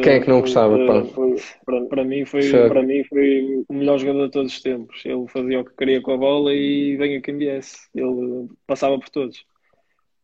Quem 0.00 0.14
é 0.14 0.20
que 0.20 0.28
não 0.28 0.40
gostava? 0.40 0.76
Uh, 0.76 1.06
foi, 1.06 1.36
para, 1.64 1.84
para, 1.86 2.04
mim 2.04 2.24
foi, 2.24 2.68
para 2.68 2.82
mim 2.82 3.02
foi 3.04 3.64
o 3.68 3.74
melhor 3.74 3.98
jogador 3.98 4.26
de 4.26 4.32
todos 4.32 4.52
os 4.52 4.62
tempos. 4.62 5.02
Ele 5.04 5.26
fazia 5.26 5.60
o 5.60 5.64
que 5.64 5.76
queria 5.76 6.00
com 6.00 6.12
a 6.12 6.16
bola 6.16 6.54
e 6.54 6.96
venha 6.96 7.20
quem 7.20 7.36
viesse. 7.36 7.88
Ele 7.94 8.48
passava 8.64 8.96
por 8.98 9.08
todos 9.08 9.44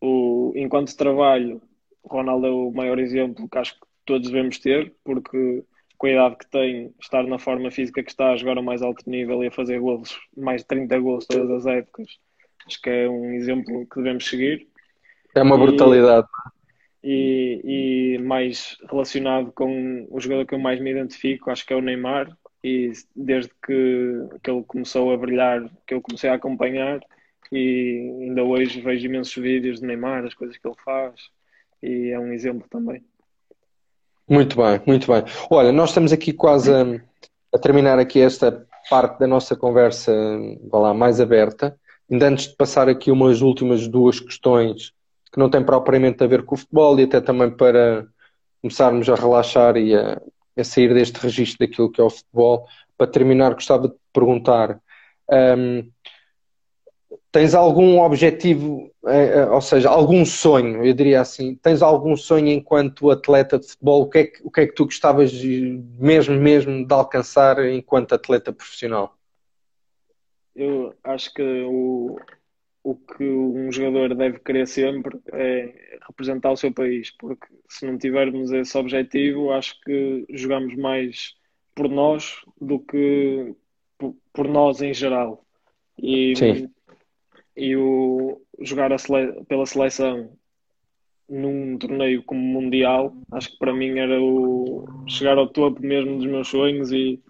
o, 0.03 0.53
enquanto 0.57 0.96
trabalho, 0.96 1.62
Ronaldo 2.05 2.46
é 2.46 2.50
o 2.50 2.72
maior 2.72 2.98
exemplo 2.98 3.48
que 3.48 3.57
acho 3.57 3.74
que 3.74 3.86
todos 4.05 4.28
devemos 4.28 4.59
ter, 4.59 4.92
porque 5.05 5.64
com 5.96 6.09
a 6.09 6.11
idade 6.11 6.36
que 6.38 6.50
tem, 6.50 6.92
estar 7.00 7.22
na 7.22 7.38
forma 7.38 7.70
física 7.70 8.03
que 8.03 8.11
está, 8.11 8.32
a 8.32 8.36
jogar 8.36 8.57
ao 8.57 8.64
mais 8.64 8.82
alto 8.82 9.09
nível 9.09 9.44
e 9.44 9.46
a 9.46 9.53
fazer 9.53 9.78
golos, 9.78 10.18
mais 10.36 10.62
de 10.62 10.66
30 10.66 10.98
gols 10.98 11.26
todas 11.26 11.48
as 11.50 11.66
épocas, 11.66 12.18
acho 12.66 12.82
que 12.82 12.90
é 12.90 13.09
um 13.09 13.32
exemplo 13.34 13.86
que 13.86 13.96
devemos 13.96 14.28
seguir. 14.28 14.66
É 15.36 15.42
uma 15.42 15.57
brutalidade. 15.57 16.26
E, 17.05 17.61
e, 17.64 18.18
mais 18.18 18.76
relacionado 18.90 19.53
com 19.53 20.07
o 20.11 20.20
jogador 20.20 20.44
que 20.44 20.55
eu 20.55 20.59
mais 20.59 20.80
me 20.80 20.90
identifico, 20.90 21.50
acho 21.50 21.64
que 21.64 21.72
é 21.72 21.76
o 21.76 21.80
Neymar. 21.80 22.36
E 22.64 22.92
desde 23.14 23.50
que, 23.64 24.38
que 24.42 24.50
ele 24.50 24.62
começou 24.64 25.12
a 25.12 25.16
brilhar, 25.16 25.68
que 25.86 25.94
eu 25.94 26.00
comecei 26.00 26.30
a 26.30 26.34
acompanhar, 26.34 27.00
e 27.53 28.11
ainda 28.22 28.42
hoje 28.42 28.80
vejo 28.80 29.05
imensos 29.05 29.34
vídeos 29.34 29.80
de 29.80 29.86
Neymar, 29.86 30.24
as 30.24 30.32
coisas 30.32 30.57
que 30.57 30.66
ele 30.66 30.76
faz, 30.82 31.14
e 31.82 32.11
é 32.11 32.18
um 32.18 32.32
exemplo 32.32 32.66
também. 32.70 33.05
Muito 34.28 34.57
bem, 34.57 34.80
muito 34.86 35.12
bem. 35.12 35.22
Olha, 35.50 35.70
nós 35.70 35.90
estamos 35.90 36.12
aqui 36.12 36.32
quase 36.32 36.72
a, 36.72 36.82
a 37.53 37.59
terminar 37.59 37.98
aqui 37.98 38.20
esta 38.20 38.66
parte 38.88 39.18
da 39.18 39.26
nossa 39.26 39.55
conversa, 39.55 40.12
vá 40.70 40.78
lá, 40.78 40.94
mais 40.94 41.20
aberta. 41.20 41.78
Ainda 42.11 42.28
antes 42.28 42.48
de 42.48 42.57
passar 42.57 42.88
aqui 42.88 43.11
umas 43.11 43.42
últimas 43.42 43.86
duas 43.86 44.18
questões 44.18 44.92
que 45.30 45.38
não 45.38 45.50
têm 45.50 45.62
propriamente 45.62 46.24
a 46.24 46.26
ver 46.26 46.44
com 46.44 46.55
o 46.55 46.59
futebol 46.59 46.98
e 46.98 47.05
até 47.05 47.20
também 47.20 47.50
para 47.50 48.07
começarmos 48.62 49.09
a 49.09 49.14
relaxar 49.14 49.76
e 49.76 49.94
a, 49.94 50.20
a 50.57 50.64
sair 50.64 50.94
deste 50.94 51.18
registro 51.18 51.66
daquilo 51.66 51.90
que 51.90 52.00
é 52.00 52.05
o 52.05 52.11
futebol. 52.11 52.66
Para 52.96 53.07
terminar, 53.11 53.55
gostava 53.55 53.88
de 53.88 53.94
perguntar 54.12 54.80
um, 55.59 55.90
Tens 57.33 57.55
algum 57.55 57.99
objetivo, 57.99 58.93
é, 59.07 59.39
é, 59.39 59.47
ou 59.47 59.62
seja, 59.62 59.89
algum 59.89 60.22
sonho, 60.22 60.85
eu 60.85 60.93
diria 60.93 61.22
assim, 61.22 61.55
tens 61.55 61.80
algum 61.80 62.14
sonho 62.14 62.49
enquanto 62.49 63.11
atleta 63.11 63.59
de 63.59 63.68
futebol? 63.68 64.03
O 64.03 64.11
que 64.11 64.18
é 64.18 64.24
que, 64.26 64.47
o 64.47 64.51
que, 64.51 64.61
é 64.61 64.66
que 64.66 64.74
tu 64.74 64.85
gostavas 64.85 65.33
mesmo, 65.43 66.39
mesmo 66.39 66.87
de 66.87 66.93
alcançar 66.93 67.59
enquanto 67.70 68.14
atleta 68.14 68.53
profissional? 68.53 69.16
Eu 70.55 70.95
acho 71.03 71.33
que 71.33 71.43
o, 71.43 72.20
o 72.85 72.95
que 72.97 73.24
um 73.24 73.72
jogador 73.72 74.14
deve 74.14 74.39
querer 74.41 74.66
sempre 74.66 75.18
é 75.33 75.99
representar 76.07 76.53
o 76.53 76.57
seu 76.59 76.70
país, 76.70 77.11
porque 77.12 77.47
se 77.66 77.87
não 77.87 77.97
tivermos 77.97 78.53
esse 78.53 78.76
objetivo, 78.76 79.53
acho 79.53 79.80
que 79.80 80.26
jogamos 80.28 80.76
mais 80.76 81.35
por 81.74 81.89
nós 81.89 82.43
do 82.61 82.78
que 82.78 83.55
por, 83.97 84.14
por 84.35 84.47
nós 84.47 84.83
em 84.83 84.93
geral. 84.93 85.43
E 85.97 86.37
Sim 86.37 86.68
e 87.57 87.76
o 87.76 88.40
jogar 88.61 88.96
sele 88.98 89.44
pela 89.48 89.66
seleção 89.66 90.30
num 91.28 91.78
torneio 91.78 92.22
como 92.24 92.40
mundial, 92.40 93.14
acho 93.32 93.53
que 93.53 93.59
para 93.59 93.72
mim 93.72 93.98
era 93.98 94.20
o 94.20 94.84
chegar 95.09 95.38
ao 95.38 95.48
topo 95.48 95.80
mesmo 95.80 96.16
dos 96.16 96.26
meus 96.26 96.48
sonhos 96.48 96.92
e 96.92 97.20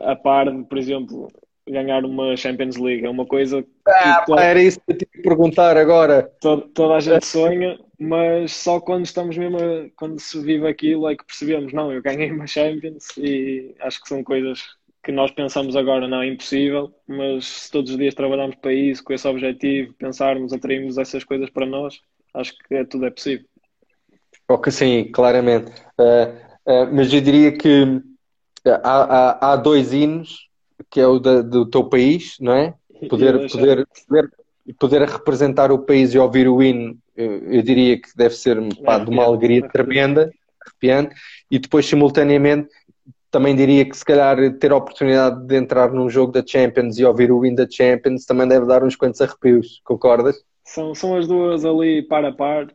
a 0.00 0.14
par 0.14 0.50
de, 0.50 0.64
por 0.64 0.76
exemplo, 0.76 1.28
ganhar 1.66 2.04
uma 2.04 2.36
Champions 2.36 2.76
League. 2.76 3.06
É 3.06 3.10
uma 3.10 3.24
coisa 3.24 3.62
que 3.62 3.68
ah, 3.88 4.24
era 4.38 4.62
isso 4.62 4.78
que 4.80 4.92
eu 4.92 4.98
te 4.98 5.06
perguntar 5.22 5.76
agora. 5.76 6.30
Toda, 6.40 6.68
toda, 6.74 6.94
a 6.96 7.00
gente 7.00 7.24
sonha, 7.24 7.78
mas 7.98 8.52
só 8.52 8.80
quando 8.80 9.04
estamos 9.04 9.36
mesmo 9.38 9.56
a, 9.58 9.88
quando 9.96 10.20
se 10.20 10.40
vive 10.42 10.66
aquilo 10.66 11.08
é 11.08 11.16
que 11.16 11.24
percebemos, 11.24 11.72
não, 11.72 11.92
eu 11.92 12.02
ganhei 12.02 12.30
uma 12.30 12.46
Champions 12.46 13.16
e 13.16 13.74
acho 13.80 14.02
que 14.02 14.08
são 14.08 14.22
coisas 14.22 14.60
que 15.04 15.12
nós 15.12 15.30
pensamos 15.30 15.76
agora 15.76 16.08
não 16.08 16.22
é 16.22 16.28
impossível, 16.28 16.90
mas 17.06 17.46
se 17.46 17.70
todos 17.70 17.90
os 17.90 17.98
dias 17.98 18.14
trabalharmos 18.14 18.56
para 18.56 18.72
isso, 18.72 19.04
com 19.04 19.12
esse 19.12 19.28
objetivo, 19.28 19.92
pensarmos, 19.98 20.52
atrairmos 20.52 20.96
essas 20.96 21.22
coisas 21.22 21.50
para 21.50 21.66
nós, 21.66 22.00
acho 22.32 22.56
que 22.56 22.74
é, 22.74 22.84
tudo 22.84 23.04
é 23.04 23.10
possível. 23.10 23.44
Ok, 24.48 24.72
sim, 24.72 25.10
claramente. 25.12 25.70
Uh, 25.98 26.32
uh, 26.66 26.94
mas 26.94 27.12
eu 27.12 27.20
diria 27.20 27.52
que 27.52 28.00
há, 28.66 28.78
há, 28.82 29.52
há, 29.52 29.56
dois 29.56 29.92
hinos, 29.92 30.48
que 30.90 31.00
é 31.00 31.06
o 31.06 31.18
da, 31.18 31.42
do 31.42 31.66
teu 31.66 31.84
país, 31.84 32.36
não 32.40 32.54
é? 32.54 32.74
Poder, 33.08 33.46
poder, 33.50 33.86
poder, 34.08 34.30
poder 34.78 35.02
representar 35.02 35.70
o 35.70 35.80
país 35.80 36.14
e 36.14 36.18
ouvir 36.18 36.48
o 36.48 36.62
hino, 36.62 36.96
eu, 37.14 37.52
eu 37.52 37.62
diria 37.62 38.00
que 38.00 38.08
deve 38.16 38.34
ser 38.34 38.58
pá, 38.82 38.98
de 38.98 39.10
uma 39.10 39.24
alegria 39.24 39.68
tremenda, 39.68 40.32
arrepiante, 40.64 41.14
e 41.50 41.58
depois 41.58 41.84
simultaneamente 41.84 42.70
também 43.34 43.56
diria 43.56 43.84
que 43.84 43.96
se 43.96 44.04
calhar 44.04 44.36
ter 44.60 44.70
a 44.70 44.76
oportunidade 44.76 45.44
de 45.44 45.56
entrar 45.56 45.90
num 45.92 46.08
jogo 46.08 46.30
da 46.30 46.46
Champions 46.46 47.00
e 47.00 47.04
ouvir 47.04 47.32
o 47.32 47.40
win 47.40 47.56
da 47.56 47.68
Champions 47.68 48.24
também 48.24 48.46
deve 48.46 48.64
dar 48.64 48.84
uns 48.84 48.94
quantos 48.94 49.20
arrepios, 49.20 49.82
concordas? 49.84 50.36
São, 50.64 50.94
são 50.94 51.16
as 51.16 51.26
duas 51.26 51.64
ali 51.64 52.02
par 52.02 52.24
a 52.24 52.30
par. 52.30 52.68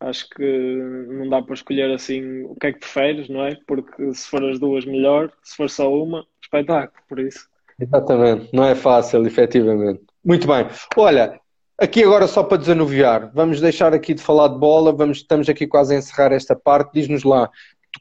Acho 0.00 0.28
que 0.28 0.76
não 1.08 1.30
dá 1.30 1.40
para 1.40 1.54
escolher 1.54 1.90
assim 1.94 2.42
o 2.42 2.54
que 2.56 2.66
é 2.66 2.72
que 2.74 2.80
preferes, 2.80 3.26
não 3.30 3.42
é? 3.46 3.56
Porque 3.66 4.12
se 4.12 4.28
for 4.28 4.44
as 4.44 4.58
duas, 4.58 4.84
melhor. 4.84 5.32
Se 5.42 5.56
for 5.56 5.70
só 5.70 5.90
uma, 5.90 6.26
espetáculo, 6.42 7.02
por 7.08 7.18
isso. 7.18 7.48
Exatamente, 7.80 8.50
não 8.52 8.64
é 8.64 8.74
fácil, 8.74 9.26
efetivamente. 9.26 10.02
Muito 10.22 10.46
bem. 10.46 10.66
Olha, 10.94 11.40
aqui 11.78 12.04
agora 12.04 12.26
só 12.26 12.42
para 12.42 12.58
desanuviar, 12.58 13.32
vamos 13.34 13.62
deixar 13.62 13.94
aqui 13.94 14.12
de 14.12 14.22
falar 14.22 14.48
de 14.48 14.58
bola, 14.58 14.92
vamos, 14.92 15.18
estamos 15.18 15.48
aqui 15.48 15.66
quase 15.66 15.94
a 15.94 15.98
encerrar 15.98 16.32
esta 16.32 16.54
parte. 16.54 16.92
Diz-nos 16.92 17.24
lá, 17.24 17.48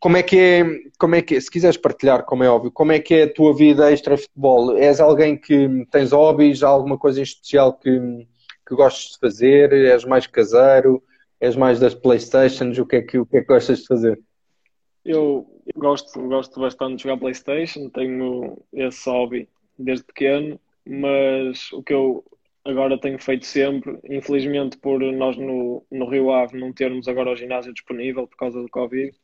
como 0.02 0.18
é 0.18 0.24
que 0.24 0.36
é, 0.36 0.64
como 0.98 1.14
é 1.14 1.22
que 1.22 1.36
é, 1.36 1.40
se 1.40 1.52
quiseres 1.52 1.78
partilhar, 1.78 2.26
como 2.26 2.44
é 2.44 2.50
óbvio, 2.50 2.72
como 2.72 2.92
é 2.92 3.00
que 3.00 3.14
é 3.14 3.24
a 3.24 3.32
tua 3.32 3.56
vida 3.56 3.92
extra-futebol? 3.92 4.76
És 4.76 5.00
alguém 5.00 5.38
que 5.38 5.86
tens 5.92 6.12
hobbies, 6.12 6.64
alguma 6.64 6.98
coisa 6.98 7.20
em 7.20 7.24
especial 7.24 7.72
que, 7.72 8.26
que 8.68 8.76
gostes 8.76 9.14
de 9.14 9.20
fazer? 9.20 9.72
És 9.72 10.04
mais 10.04 10.26
caseiro? 10.26 11.04
És 11.40 11.56
mais 11.56 11.80
das 11.80 11.94
Playstations? 11.94 12.80
O 12.80 12.86
que 12.88 12.96
é 12.96 13.02
que, 13.04 13.20
o 13.20 13.28
que, 13.28 13.38
é 13.38 13.42
que 13.42 13.48
gostas 13.48 13.82
de 13.82 13.86
fazer? 13.86 14.20
Eu 15.06 15.46
gosto, 15.76 16.20
gosto 16.28 16.60
bastante 16.60 16.96
de 16.96 17.04
jogar 17.04 17.18
Playstation, 17.18 17.88
tenho 17.90 18.58
esse 18.74 19.08
hobby 19.08 19.48
desde 19.78 20.04
pequeno, 20.04 20.60
mas 20.84 21.72
o 21.74 21.84
que 21.84 21.94
eu 21.94 22.24
agora 22.66 23.00
tenho 23.00 23.20
feito 23.20 23.46
sempre, 23.46 24.00
infelizmente 24.10 24.78
por 24.78 25.00
nós 25.00 25.38
no, 25.38 25.86
no 25.92 26.10
Rio 26.10 26.32
Ave 26.32 26.58
não 26.58 26.74
termos 26.74 27.08
agora 27.08 27.32
o 27.32 27.36
ginásio 27.36 27.72
disponível 27.72 28.28
por 28.28 28.38
causa 28.38 28.60
do 28.60 28.70
Covid, 28.70 29.16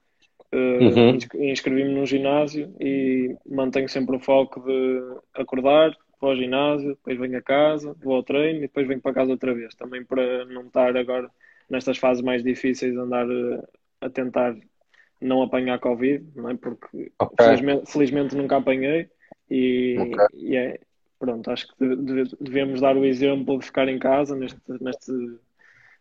uhum. 0.58 1.18
inscrevi-me 1.52 1.94
num 1.94 2.06
ginásio 2.06 2.74
e 2.80 3.36
mantenho 3.50 3.90
sempre 3.90 4.16
o 4.16 4.20
foco 4.20 4.60
de 4.62 5.02
acordar, 5.34 5.96
vou 6.20 6.32
ao 6.32 6.36
ginásio, 6.36 6.90
depois 6.90 7.20
venho 7.20 7.38
a 7.38 7.42
casa, 7.42 7.96
vou 8.04 8.16
ao 8.16 8.24
treino 8.24 8.60
e 8.60 8.62
depois 8.62 8.88
venho 8.88 9.02
para 9.02 9.14
casa 9.14 9.32
outra 9.32 9.54
vez. 9.54 9.76
Também 9.76 10.04
para 10.04 10.46
não 10.46 10.64
estar 10.64 10.96
agora 10.96 11.30
nestas 11.70 11.98
fases 11.98 12.24
mais 12.24 12.44
difíceis, 12.44 12.96
andar 12.96 13.28
eh, 13.30 13.64
a 14.02 14.10
tentar 14.10 14.56
não 15.20 15.42
apanhar 15.42 15.80
Covid, 15.80 16.26
não 16.36 16.50
é? 16.50 16.56
porque 16.56 17.12
okay. 17.20 17.46
felizmente, 17.46 17.92
felizmente, 17.92 18.36
nunca 18.36 18.58
apanhei 18.58 19.10
e, 19.50 19.98
okay. 20.00 20.26
e, 20.34 20.56
é 20.56 20.80
pronto, 21.20 21.50
acho 21.50 21.68
que 21.68 21.74
devemos 22.40 22.82
dar 22.82 22.96
o 22.96 23.04
exemplo 23.04 23.58
de 23.58 23.66
ficar 23.66 23.88
em 23.88 23.98
casa 23.98 24.36
neste, 24.36 24.60
neste 24.80 25.12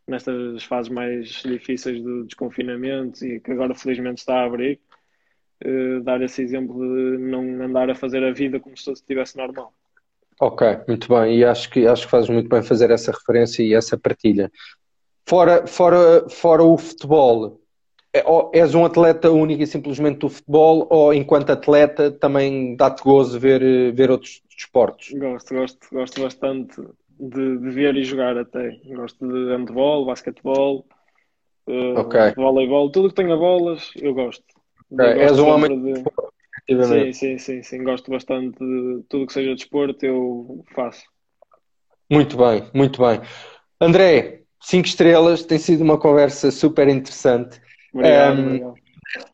nestas 0.07 0.62
fases 0.64 0.90
mais 0.90 1.28
difíceis 1.42 2.02
do 2.02 2.24
desconfinamento 2.24 3.24
e 3.24 3.40
que 3.40 3.52
agora 3.52 3.74
felizmente 3.74 4.18
está 4.18 4.40
a 4.40 4.44
abrir, 4.44 4.80
uh, 5.64 6.00
dar 6.02 6.22
esse 6.22 6.42
exemplo 6.42 6.74
de 6.74 7.18
não 7.18 7.62
andar 7.62 7.90
a 7.90 7.94
fazer 7.94 8.22
a 8.22 8.32
vida 8.32 8.61
como 8.61 8.76
se 8.76 8.90
estivesse 8.92 9.36
normal. 9.36 9.72
Ok, 10.40 10.66
muito 10.86 11.09
bem, 11.09 11.38
e 11.38 11.44
acho 11.44 11.70
que, 11.70 11.86
acho 11.86 12.04
que 12.04 12.11
fazes 12.11 12.28
muito 12.28 12.48
bem 12.48 12.62
fazer 12.62 12.90
essa 12.90 13.11
referência 13.11 13.62
e 13.62 13.74
essa 13.74 13.96
partilha. 13.96 14.52
Fora, 15.26 15.66
fora, 15.66 16.28
fora 16.28 16.62
o 16.62 16.76
futebol, 16.76 17.61
és 18.52 18.74
um 18.74 18.84
atleta 18.84 19.30
único 19.30 19.62
e 19.62 19.66
simplesmente 19.66 20.18
do 20.18 20.28
futebol 20.28 20.86
ou 20.90 21.12
enquanto 21.12 21.50
atleta 21.50 22.11
também 22.11 22.76
dá-te 22.76 23.02
gozo 23.02 23.38
ver, 23.38 23.92
ver 23.92 24.11
outros 24.11 24.42
desportos? 24.54 25.11
Gosto, 25.12 25.54
gosto, 25.54 25.88
gosto 25.90 26.22
bastante 26.22 26.82
de, 27.19 27.59
de 27.59 27.71
ver 27.71 27.97
e 27.97 28.05
jogar 28.05 28.37
até. 28.37 28.71
Gosto 28.87 29.27
de 29.27 29.51
handball, 29.51 30.07
basquetebol, 30.07 30.87
uh, 31.67 32.01
okay. 32.01 32.33
voleibol, 32.35 32.91
tudo 32.91 33.09
que 33.09 33.14
tenha 33.14 33.37
bolas, 33.37 33.91
eu 33.97 34.14
gosto. 34.14 34.45
Okay. 34.91 35.07
Eu 35.07 35.21
És 35.21 35.39
um 35.39 35.49
homem 35.49 35.83
de... 35.83 36.05
Sim, 36.69 37.12
sim, 37.12 37.39
sim, 37.39 37.62
sim, 37.62 37.85
gosto 37.85 38.11
bastante 38.11 38.59
de 38.59 39.05
tudo 39.09 39.27
que 39.27 39.33
seja 39.33 39.55
desporto, 39.55 40.05
eu 40.05 40.64
faço. 40.75 41.05
Muito 42.11 42.37
bem, 42.37 42.69
muito 42.75 43.01
bem. 43.01 43.21
André, 43.81 44.43
cinco 44.61 44.89
estrelas, 44.89 45.45
tem 45.45 45.59
sido 45.59 45.83
uma 45.83 45.99
conversa 45.99 46.51
super 46.51 46.89
interessante. 46.89 47.61
Obrigado, 47.93 48.39
um, 48.41 48.47
obrigado. 48.47 48.75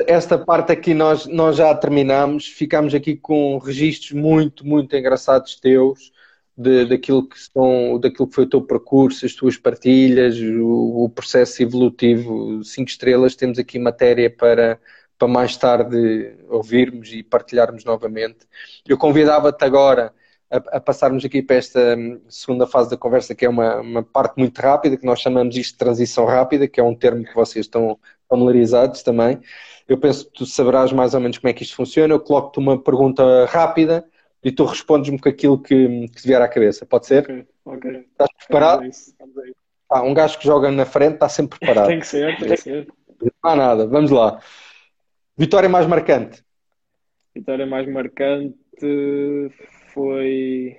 Esta 0.06 0.38
parte 0.38 0.72
aqui 0.72 0.92
nós, 0.92 1.26
nós 1.26 1.56
já 1.56 1.74
terminamos, 1.74 2.46
ficamos 2.46 2.94
aqui 2.94 3.16
com 3.16 3.56
registros 3.58 4.12
muito, 4.12 4.66
muito 4.66 4.94
engraçados 4.94 5.58
teus, 5.58 6.12
de, 6.56 6.84
daquilo, 6.86 7.28
que 7.28 7.38
são, 7.38 7.98
daquilo 7.98 8.28
que 8.28 8.34
foi 8.34 8.44
o 8.44 8.48
teu 8.48 8.62
percurso, 8.62 9.24
as 9.24 9.34
tuas 9.34 9.56
partilhas, 9.56 10.38
o, 10.38 11.04
o 11.04 11.08
processo 11.08 11.62
evolutivo, 11.62 12.62
cinco 12.64 12.90
estrelas, 12.90 13.34
temos 13.34 13.58
aqui 13.58 13.78
matéria 13.78 14.30
para, 14.30 14.80
para 15.18 15.28
mais 15.28 15.56
tarde 15.56 16.36
ouvirmos 16.48 17.12
e 17.12 17.22
partilharmos 17.22 17.84
novamente. 17.84 18.46
Eu 18.86 18.98
convidava-te 18.98 19.64
agora 19.64 20.12
a, 20.50 20.76
a, 20.76 20.80
passarmos 20.80 21.24
aqui 21.24 21.42
para 21.42 21.56
esta 21.56 21.96
hum, 21.96 22.20
segunda 22.28 22.66
fase 22.66 22.90
da 22.90 22.96
conversa, 22.96 23.34
que 23.34 23.46
é 23.46 23.48
uma, 23.48 23.80
uma 23.80 24.02
parte 24.02 24.34
muito 24.38 24.58
rápida, 24.60 24.96
que 24.96 25.06
nós 25.06 25.20
chamamos 25.20 25.56
isto 25.56 25.72
de 25.72 25.78
transição 25.78 26.26
rápida, 26.26 26.68
que 26.68 26.78
é 26.78 26.82
um 26.84 26.94
termo 26.94 27.24
que 27.24 27.34
vocês 27.34 27.64
estão 27.66 27.98
familiarizados 28.28 29.02
também. 29.02 29.40
Eu 29.88 29.98
penso 29.98 30.26
que 30.26 30.32
tu 30.32 30.46
saberás 30.46 30.92
mais 30.92 31.14
ou 31.14 31.20
menos 31.20 31.38
como 31.38 31.50
é 31.50 31.52
que 31.52 31.62
isto 31.62 31.74
funciona. 31.74 32.14
Eu 32.14 32.20
coloco-te 32.20 32.58
uma 32.58 32.80
pergunta 32.80 33.46
rápida 33.46 34.04
e 34.44 34.50
tu 34.50 34.64
respondes-me 34.64 35.18
com 35.18 35.28
aquilo 35.28 35.58
que, 35.58 36.08
que 36.08 36.22
te 36.22 36.26
vier 36.26 36.42
à 36.42 36.48
cabeça. 36.48 36.84
Pode 36.84 37.06
ser? 37.06 37.46
Ok. 37.64 37.90
Estás 38.10 38.30
preparado? 38.38 38.82
Ah, 39.88 40.02
um 40.02 40.14
gajo 40.14 40.38
que 40.38 40.46
joga 40.46 40.70
na 40.70 40.84
frente 40.84 41.14
está 41.14 41.28
sempre 41.28 41.58
preparado. 41.58 41.88
tem 41.88 42.00
que 42.00 42.06
ser, 42.06 42.38
tem 42.38 42.48
que 42.48 42.56
ser. 42.56 42.88
Não 43.20 43.50
há 43.50 43.56
nada. 43.56 43.86
Vamos 43.86 44.10
lá. 44.10 44.40
Vitória 45.36 45.68
mais 45.68 45.86
marcante? 45.86 46.42
Vitória 47.34 47.66
mais 47.66 47.88
marcante 47.88 48.56
foi. 49.92 50.76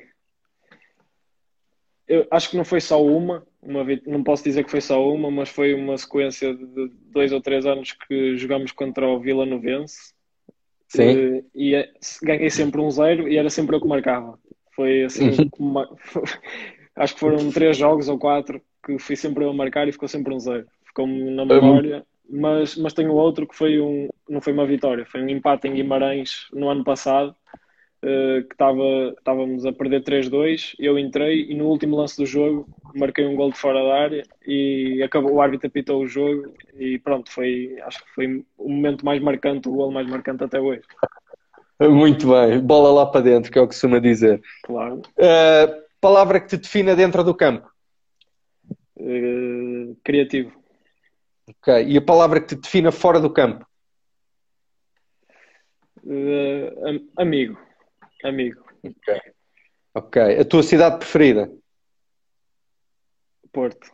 Eu 2.07 2.27
acho 2.31 2.49
que 2.49 2.57
não 2.57 2.65
foi 2.65 2.81
só 2.81 3.03
uma, 3.03 3.45
uma, 3.61 3.85
não 4.05 4.23
posso 4.23 4.43
dizer 4.43 4.63
que 4.65 4.71
foi 4.71 4.81
só 4.81 5.01
uma, 5.07 5.31
mas 5.31 5.49
foi 5.49 5.73
uma 5.73 5.97
sequência 5.97 6.53
de 6.53 6.91
dois 7.05 7.31
ou 7.31 7.41
três 7.41 7.65
anos 7.65 7.93
que 7.93 8.35
jogamos 8.35 8.71
contra 8.71 9.07
o 9.07 9.19
Vila 9.19 9.45
Novense. 9.45 10.13
Sim. 10.95 11.43
E, 11.55 11.71
e 11.71 11.75
é, 11.75 11.89
ganhei 12.21 12.49
sempre 12.49 12.79
um 12.79 12.89
zero 12.91 13.27
e 13.27 13.37
era 13.37 13.49
sempre 13.49 13.75
eu 13.75 13.81
que 13.81 13.87
marcava. 13.87 14.37
Foi 14.75 15.03
assim, 15.03 15.31
uma, 15.57 15.89
acho 16.95 17.13
que 17.13 17.19
foram 17.19 17.51
três 17.51 17.77
jogos 17.77 18.07
ou 18.07 18.17
quatro 18.17 18.61
que 18.85 18.99
fui 18.99 19.15
sempre 19.15 19.43
eu 19.43 19.49
a 19.49 19.53
marcar 19.53 19.87
e 19.87 19.91
ficou 19.91 20.07
sempre 20.07 20.33
um 20.33 20.39
zero. 20.39 20.65
Ficou-me 20.85 21.31
na 21.31 21.45
memória. 21.45 22.05
Mas, 22.29 22.77
mas 22.77 22.93
tenho 22.93 23.11
outro 23.13 23.47
que 23.47 23.55
foi 23.55 23.79
um, 23.79 24.07
não 24.29 24.39
foi 24.39 24.53
uma 24.53 24.65
vitória, 24.65 25.05
foi 25.05 25.21
um 25.21 25.27
empate 25.27 25.67
em 25.67 25.73
Guimarães 25.73 26.47
no 26.53 26.69
ano 26.69 26.83
passado 26.83 27.35
uh, 28.03 28.43
que 28.43 28.53
estava, 28.53 29.13
estávamos 29.17 29.65
a 29.65 29.71
perder 29.71 30.03
3-2, 30.03 30.75
eu 30.77 30.99
entrei 30.99 31.49
e 31.49 31.55
no 31.55 31.65
último 31.65 31.95
lance 31.95 32.17
do 32.17 32.25
jogo 32.25 32.67
marquei 32.93 33.25
um 33.25 33.35
gol 33.35 33.51
de 33.51 33.57
fora 33.57 33.83
da 33.83 33.95
área 33.95 34.23
e 34.45 35.01
acabou, 35.03 35.33
o 35.33 35.41
árbitro 35.41 35.67
apitou 35.67 36.01
o 36.01 36.07
jogo 36.07 36.53
e 36.77 36.99
pronto, 36.99 37.31
foi, 37.31 37.75
acho 37.81 38.03
que 38.03 38.13
foi 38.13 38.45
o 38.57 38.69
momento 38.69 39.03
mais 39.03 39.21
marcante, 39.21 39.67
o 39.67 39.73
gol 39.73 39.91
mais 39.91 40.07
marcante 40.07 40.43
até 40.43 40.59
hoje. 40.59 40.83
Muito 41.79 42.29
bem, 42.29 42.59
bola 42.59 42.91
lá 42.91 43.05
para 43.05 43.21
dentro, 43.21 43.51
que 43.51 43.57
é 43.57 43.61
o 43.61 43.65
que 43.65 43.73
costuma 43.73 43.99
dizer. 43.99 44.41
Claro. 44.63 45.01
Uh, 45.17 45.83
palavra 45.99 46.39
que 46.39 46.47
te 46.47 46.57
defina 46.57 46.95
dentro 46.95 47.23
do 47.23 47.33
campo? 47.33 47.67
Uh, 48.95 49.97
criativo. 50.03 50.53
Ok, 51.49 51.85
e 51.87 51.97
a 51.97 52.01
palavra 52.01 52.39
que 52.39 52.47
te 52.47 52.55
defina 52.55 52.91
fora 52.91 53.19
do 53.19 53.29
campo? 53.29 53.65
Uh, 56.03 57.09
amigo. 57.17 57.57
Amigo. 58.23 58.63
Ok. 58.83 59.21
Ok. 59.93 60.39
A 60.39 60.45
tua 60.45 60.63
cidade 60.63 60.97
preferida? 60.97 61.51
Porto. 63.51 63.91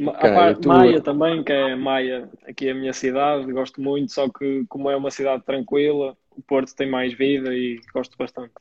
Okay, 0.00 0.30
a 0.30 0.54
tua... 0.54 0.74
Maia 0.76 1.00
também, 1.00 1.42
que 1.42 1.52
é 1.52 1.74
Maia, 1.74 2.30
aqui 2.46 2.68
é 2.68 2.70
a 2.70 2.74
minha 2.74 2.92
cidade, 2.92 3.50
gosto 3.52 3.80
muito, 3.80 4.12
só 4.12 4.28
que 4.28 4.64
como 4.68 4.88
é 4.88 4.96
uma 4.96 5.10
cidade 5.10 5.44
tranquila, 5.44 6.16
o 6.30 6.40
Porto 6.42 6.72
tem 6.76 6.88
mais 6.88 7.12
vida 7.14 7.52
e 7.52 7.80
gosto 7.92 8.16
bastante. 8.16 8.52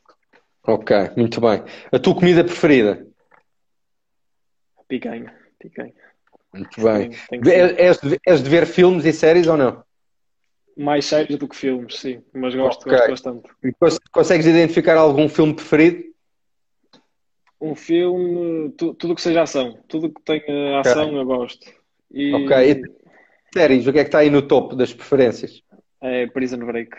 Ok, 0.64 0.96
muito 1.16 1.40
bem. 1.40 1.64
A 1.92 2.00
tua 2.00 2.16
comida 2.16 2.44
preferida? 2.44 3.06
Picanha, 4.88 5.32
picanha. 5.60 5.94
Muito 6.54 6.82
bem. 6.82 7.12
és, 7.78 8.00
de, 8.00 8.20
és 8.26 8.42
de 8.42 8.50
ver 8.50 8.66
filmes 8.66 9.06
e 9.06 9.14
séries 9.14 9.48
ou 9.48 9.58
não? 9.58 9.84
Mais 10.78 11.06
séries 11.06 11.38
do 11.38 11.48
que 11.48 11.56
filmes, 11.56 11.98
sim, 11.98 12.22
mas 12.34 12.54
gosto, 12.54 12.82
okay. 12.82 12.94
gosto 12.94 13.10
bastante. 13.10 13.50
E 13.64 13.74
consegues 14.12 14.46
identificar 14.46 14.96
algum 14.96 15.28
filme 15.28 15.56
preferido? 15.56 16.04
Um 17.60 17.74
filme, 17.74 18.70
tu, 18.78 18.94
tudo 18.94 19.16
que 19.16 19.22
seja 19.22 19.42
ação, 19.42 19.80
tudo 19.88 20.12
que 20.14 20.22
tenha 20.22 20.80
ação 20.80 21.08
okay. 21.08 21.20
eu 21.20 21.26
gosto. 21.26 21.68
E... 22.12 22.34
Ok, 22.34 22.72
e 22.72 22.82
séries, 23.58 23.88
o 23.88 23.92
que 23.92 24.00
é 24.00 24.04
que 24.04 24.10
está 24.10 24.20
aí 24.20 24.30
no 24.30 24.44
topo 24.44 24.76
das 24.76 24.94
preferências? 24.94 25.64
É 26.00 26.28
Prison 26.28 26.60
Break. 26.60 26.96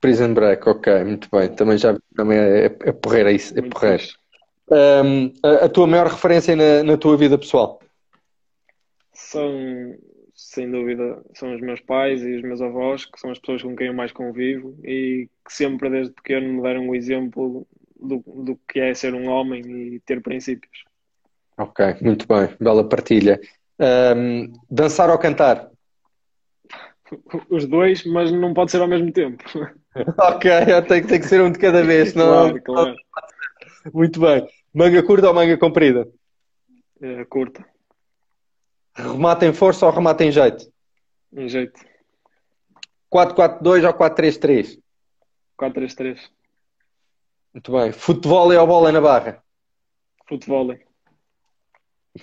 Prison 0.00 0.34
Break, 0.34 0.68
ok, 0.68 1.04
muito 1.04 1.28
bem. 1.32 1.48
Também 1.54 1.78
já 1.78 1.96
também 2.14 2.36
é, 2.36 2.66
é, 2.66 2.66
é 2.66 2.92
porreiro, 2.92 3.30
é, 3.30 3.34
é 3.34 3.62
porreiro. 3.62 4.02
Um, 4.70 5.32
a, 5.42 5.64
a, 5.64 5.68
tua 5.68 5.86
maior 5.86 6.06
referência 6.08 6.54
na, 6.56 6.82
na 6.82 6.96
tua 6.96 7.16
vida 7.16 7.38
pessoal? 7.38 7.80
São 9.12 9.94
sem 10.34 10.70
dúvida, 10.70 11.22
são 11.34 11.54
os 11.54 11.60
meus 11.60 11.80
pais 11.80 12.22
e 12.22 12.36
os 12.36 12.42
meus 12.42 12.60
avós, 12.60 13.04
que 13.04 13.20
são 13.20 13.30
as 13.30 13.38
pessoas 13.38 13.62
com 13.62 13.76
quem 13.76 13.88
eu 13.88 13.94
mais 13.94 14.12
convivo 14.12 14.76
e 14.82 15.28
que 15.44 15.52
sempre, 15.52 15.90
desde 15.90 16.12
pequeno, 16.12 16.54
me 16.54 16.62
deram 16.62 16.88
um 16.88 16.94
exemplo 16.94 17.66
do, 17.98 18.22
do 18.26 18.58
que 18.68 18.80
é 18.80 18.94
ser 18.94 19.14
um 19.14 19.28
homem 19.28 19.62
e 19.94 20.00
ter 20.00 20.22
princípios. 20.22 20.84
Ok, 21.56 21.96
muito 22.00 22.26
bem, 22.26 22.48
bela 22.58 22.88
partilha. 22.88 23.40
Um, 23.78 24.52
dançar 24.70 25.10
ou 25.10 25.18
cantar? 25.18 25.70
Os 27.50 27.66
dois, 27.66 28.04
mas 28.06 28.32
não 28.32 28.54
pode 28.54 28.70
ser 28.70 28.80
ao 28.80 28.88
mesmo 28.88 29.12
tempo. 29.12 29.44
ok, 30.18 30.50
tem, 30.88 31.04
tem 31.04 31.20
que 31.20 31.26
ser 31.26 31.42
um 31.42 31.52
de 31.52 31.58
cada 31.58 31.82
vez, 31.84 32.14
não? 32.16 32.58
Claro, 32.58 32.62
claro. 32.62 32.96
Muito 33.92 34.20
bem. 34.20 34.46
Manga 34.72 35.02
curta 35.02 35.28
ou 35.28 35.34
manga 35.34 35.58
comprida? 35.58 36.08
É, 37.00 37.24
curta. 37.26 37.64
Remata 38.94 39.46
em 39.46 39.52
força 39.52 39.86
ou 39.86 39.92
remata 39.92 40.24
em 40.24 40.30
jeito? 40.30 40.70
Em 41.32 41.48
jeito. 41.48 41.80
4-4-2 43.12 43.86
ou 43.86 43.94
4-3-3? 43.94 44.78
4-3-3. 45.58 46.18
Muito 47.54 47.72
bem. 47.72 47.92
Futebol 47.92 48.52
ou 48.52 48.66
bola 48.66 48.90
na 48.90 49.00
barra? 49.00 49.42
Futebol. 50.26 50.74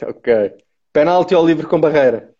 Ok. 0.01 0.57
Penalti 0.91 1.35
ou 1.35 1.45
livre 1.45 1.67
com 1.67 1.79
barreira? 1.79 2.33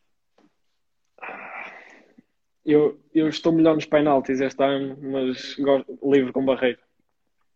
Eu, 2.65 2.99
eu 3.13 3.27
estou 3.27 3.51
melhor 3.51 3.75
nos 3.75 3.85
penaltis 3.85 4.39
este 4.41 4.63
ano, 4.63 4.97
mas 5.01 5.55
gosto, 5.55 5.99
livre 6.03 6.31
com 6.31 6.45
barreira. 6.45 6.79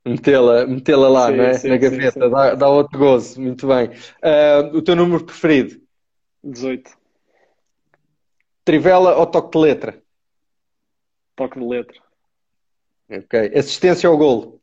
Metê-la 0.05 0.67
metê 0.67 0.95
lá, 0.95 1.27
sim, 1.27 1.37
não 1.37 1.43
é? 1.43 1.53
Sim, 1.53 1.69
na 1.69 1.77
gaveta, 1.77 2.11
sim, 2.11 2.29
dá, 2.29 2.55
dá 2.55 2.69
outro 2.69 2.99
gozo. 2.99 3.39
Muito 3.39 3.67
bem. 3.67 3.89
Uh, 3.89 4.77
o 4.77 4.81
teu 4.81 4.95
número 4.95 5.23
preferido? 5.23 5.82
18. 6.43 6.97
Trivela 8.65 9.17
ou 9.17 9.25
toque 9.27 9.51
de 9.51 9.63
letra? 9.63 10.03
Toque 11.35 11.59
de 11.59 11.65
letra. 11.65 12.01
Ok. 13.09 13.51
Assistência 13.55 14.09
ao 14.09 14.17
golo? 14.17 14.61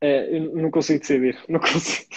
É, 0.00 0.36
eu 0.36 0.56
não 0.56 0.70
consigo 0.70 1.00
decidir. 1.00 1.38
Não 1.48 1.60
consigo. 1.60 2.08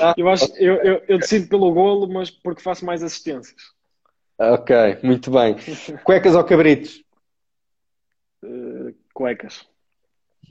Ah, 0.00 0.14
eu, 0.16 0.28
acho, 0.28 0.52
eu, 0.56 0.74
eu, 0.82 1.02
eu, 1.08 1.18
decido 1.18 1.48
pelo 1.48 1.72
golo, 1.72 2.06
mas 2.06 2.30
porque 2.30 2.60
faço 2.60 2.84
mais 2.84 3.02
assistências. 3.02 3.72
Ok, 4.38 4.74
muito 5.02 5.30
bem. 5.30 5.56
Cuecas 6.04 6.34
ou 6.34 6.44
cabritos? 6.44 7.02
Uh, 8.42 8.94
cuecas. 9.14 9.66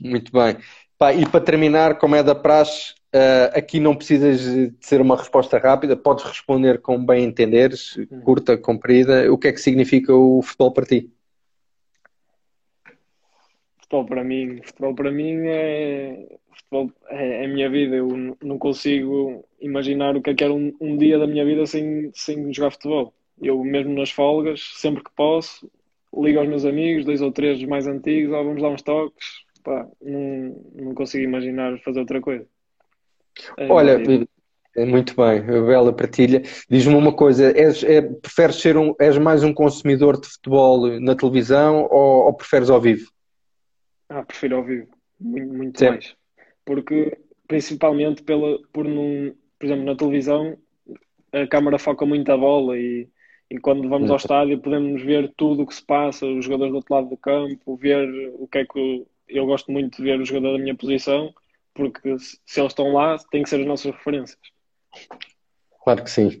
Muito 0.00 0.32
bem. 0.32 0.56
Pá, 0.98 1.12
e 1.12 1.28
para 1.28 1.44
terminar, 1.44 1.98
como 1.98 2.16
é 2.16 2.22
da 2.22 2.34
praxe, 2.34 2.94
Uh, 3.12 3.50
aqui 3.54 3.80
não 3.80 3.96
precisas 3.96 4.40
de 4.40 4.72
ser 4.80 5.00
uma 5.00 5.16
resposta 5.16 5.58
rápida, 5.58 5.96
podes 5.96 6.24
responder 6.24 6.80
como 6.80 7.04
bem 7.04 7.24
entenderes, 7.24 7.96
uhum. 7.96 8.20
curta, 8.20 8.56
comprida. 8.56 9.32
O 9.32 9.36
que 9.36 9.48
é 9.48 9.52
que 9.52 9.60
significa 9.60 10.14
o 10.14 10.40
futebol 10.42 10.72
para 10.72 10.86
ti? 10.86 11.10
futebol 13.90 14.04
para 14.04 14.24
mim, 14.24 14.60
futebol 14.62 14.94
para 14.94 15.10
mim 15.10 15.46
é, 15.46 16.38
futebol 16.56 16.92
é, 17.08 17.42
é 17.42 17.44
a 17.44 17.48
minha 17.48 17.68
vida. 17.68 17.96
Eu 17.96 18.36
não 18.42 18.58
consigo 18.58 19.44
imaginar 19.60 20.16
o 20.16 20.22
que 20.22 20.30
é 20.30 20.34
que 20.34 20.44
era 20.44 20.52
um, 20.52 20.72
um 20.80 20.96
dia 20.96 21.18
da 21.18 21.26
minha 21.26 21.44
vida 21.44 21.66
sem, 21.66 22.10
sem 22.14 22.52
jogar 22.52 22.70
futebol. 22.70 23.12
Eu 23.42 23.62
mesmo 23.64 23.92
nas 23.94 24.10
folgas, 24.10 24.60
sempre 24.76 25.02
que 25.02 25.10
posso, 25.16 25.70
ligo 26.16 26.38
aos 26.38 26.48
meus 26.48 26.64
amigos, 26.64 27.04
dois 27.04 27.20
ou 27.20 27.32
três 27.32 27.62
mais 27.64 27.86
antigos, 27.86 28.32
oh, 28.32 28.44
vamos 28.44 28.62
dar 28.62 28.68
uns 28.68 28.82
toques. 28.82 29.44
Pá, 29.64 29.86
não, 30.00 30.56
não 30.74 30.94
consigo 30.94 31.24
imaginar 31.24 31.78
fazer 31.80 32.00
outra 32.00 32.20
coisa. 32.20 32.46
É 33.56 33.70
Olha, 33.70 33.98
é 34.76 34.84
muito 34.84 35.14
bem, 35.16 35.42
bela 35.42 35.92
partilha. 35.92 36.42
Diz-me 36.68 36.94
uma 36.94 37.12
coisa, 37.12 37.56
és, 37.56 37.82
é, 37.82 38.00
preferes 38.00 38.56
ser 38.56 38.76
um, 38.76 38.94
és 38.98 39.18
mais 39.18 39.42
um 39.42 39.52
consumidor 39.52 40.20
de 40.20 40.28
futebol 40.28 41.00
na 41.00 41.14
televisão 41.14 41.88
ou, 41.90 42.26
ou 42.26 42.34
preferes 42.34 42.70
ao 42.70 42.80
vivo? 42.80 43.10
Ah, 44.08 44.22
prefiro 44.22 44.56
ao 44.56 44.64
vivo, 44.64 44.88
muito, 45.20 45.54
muito 45.54 45.84
mais. 45.84 46.14
Porque, 46.64 47.18
principalmente 47.48 48.22
pela, 48.22 48.58
por, 48.72 48.84
num, 48.84 49.34
por 49.58 49.66
exemplo, 49.66 49.84
na 49.84 49.96
televisão, 49.96 50.56
a 51.32 51.46
câmara 51.46 51.78
foca 51.78 52.04
muito 52.06 52.30
a 52.30 52.36
bola 52.36 52.76
e, 52.78 53.08
e 53.50 53.58
quando 53.58 53.88
vamos 53.88 54.10
ao 54.10 54.16
estádio 54.16 54.58
podemos 54.58 55.02
ver 55.02 55.32
tudo 55.36 55.62
o 55.62 55.66
que 55.66 55.74
se 55.74 55.84
passa, 55.84 56.26
os 56.26 56.44
jogadores 56.44 56.72
do 56.72 56.76
outro 56.76 56.94
lado 56.94 57.08
do 57.08 57.16
campo, 57.16 57.76
ver 57.76 58.32
o 58.34 58.46
que 58.46 58.58
é 58.58 58.64
que 58.64 59.04
eu 59.28 59.46
gosto 59.46 59.70
muito 59.70 59.96
de 59.96 60.02
ver 60.02 60.20
o 60.20 60.24
jogador 60.24 60.52
da 60.56 60.62
minha 60.62 60.74
posição, 60.74 61.32
porque 61.74 62.16
se 62.18 62.60
eles 62.60 62.72
estão 62.72 62.92
lá, 62.92 63.18
tem 63.30 63.42
que 63.42 63.48
ser 63.48 63.60
as 63.60 63.66
nossas 63.66 63.92
referências. 63.92 64.38
Claro 65.82 66.04
que 66.04 66.10
sim. 66.10 66.40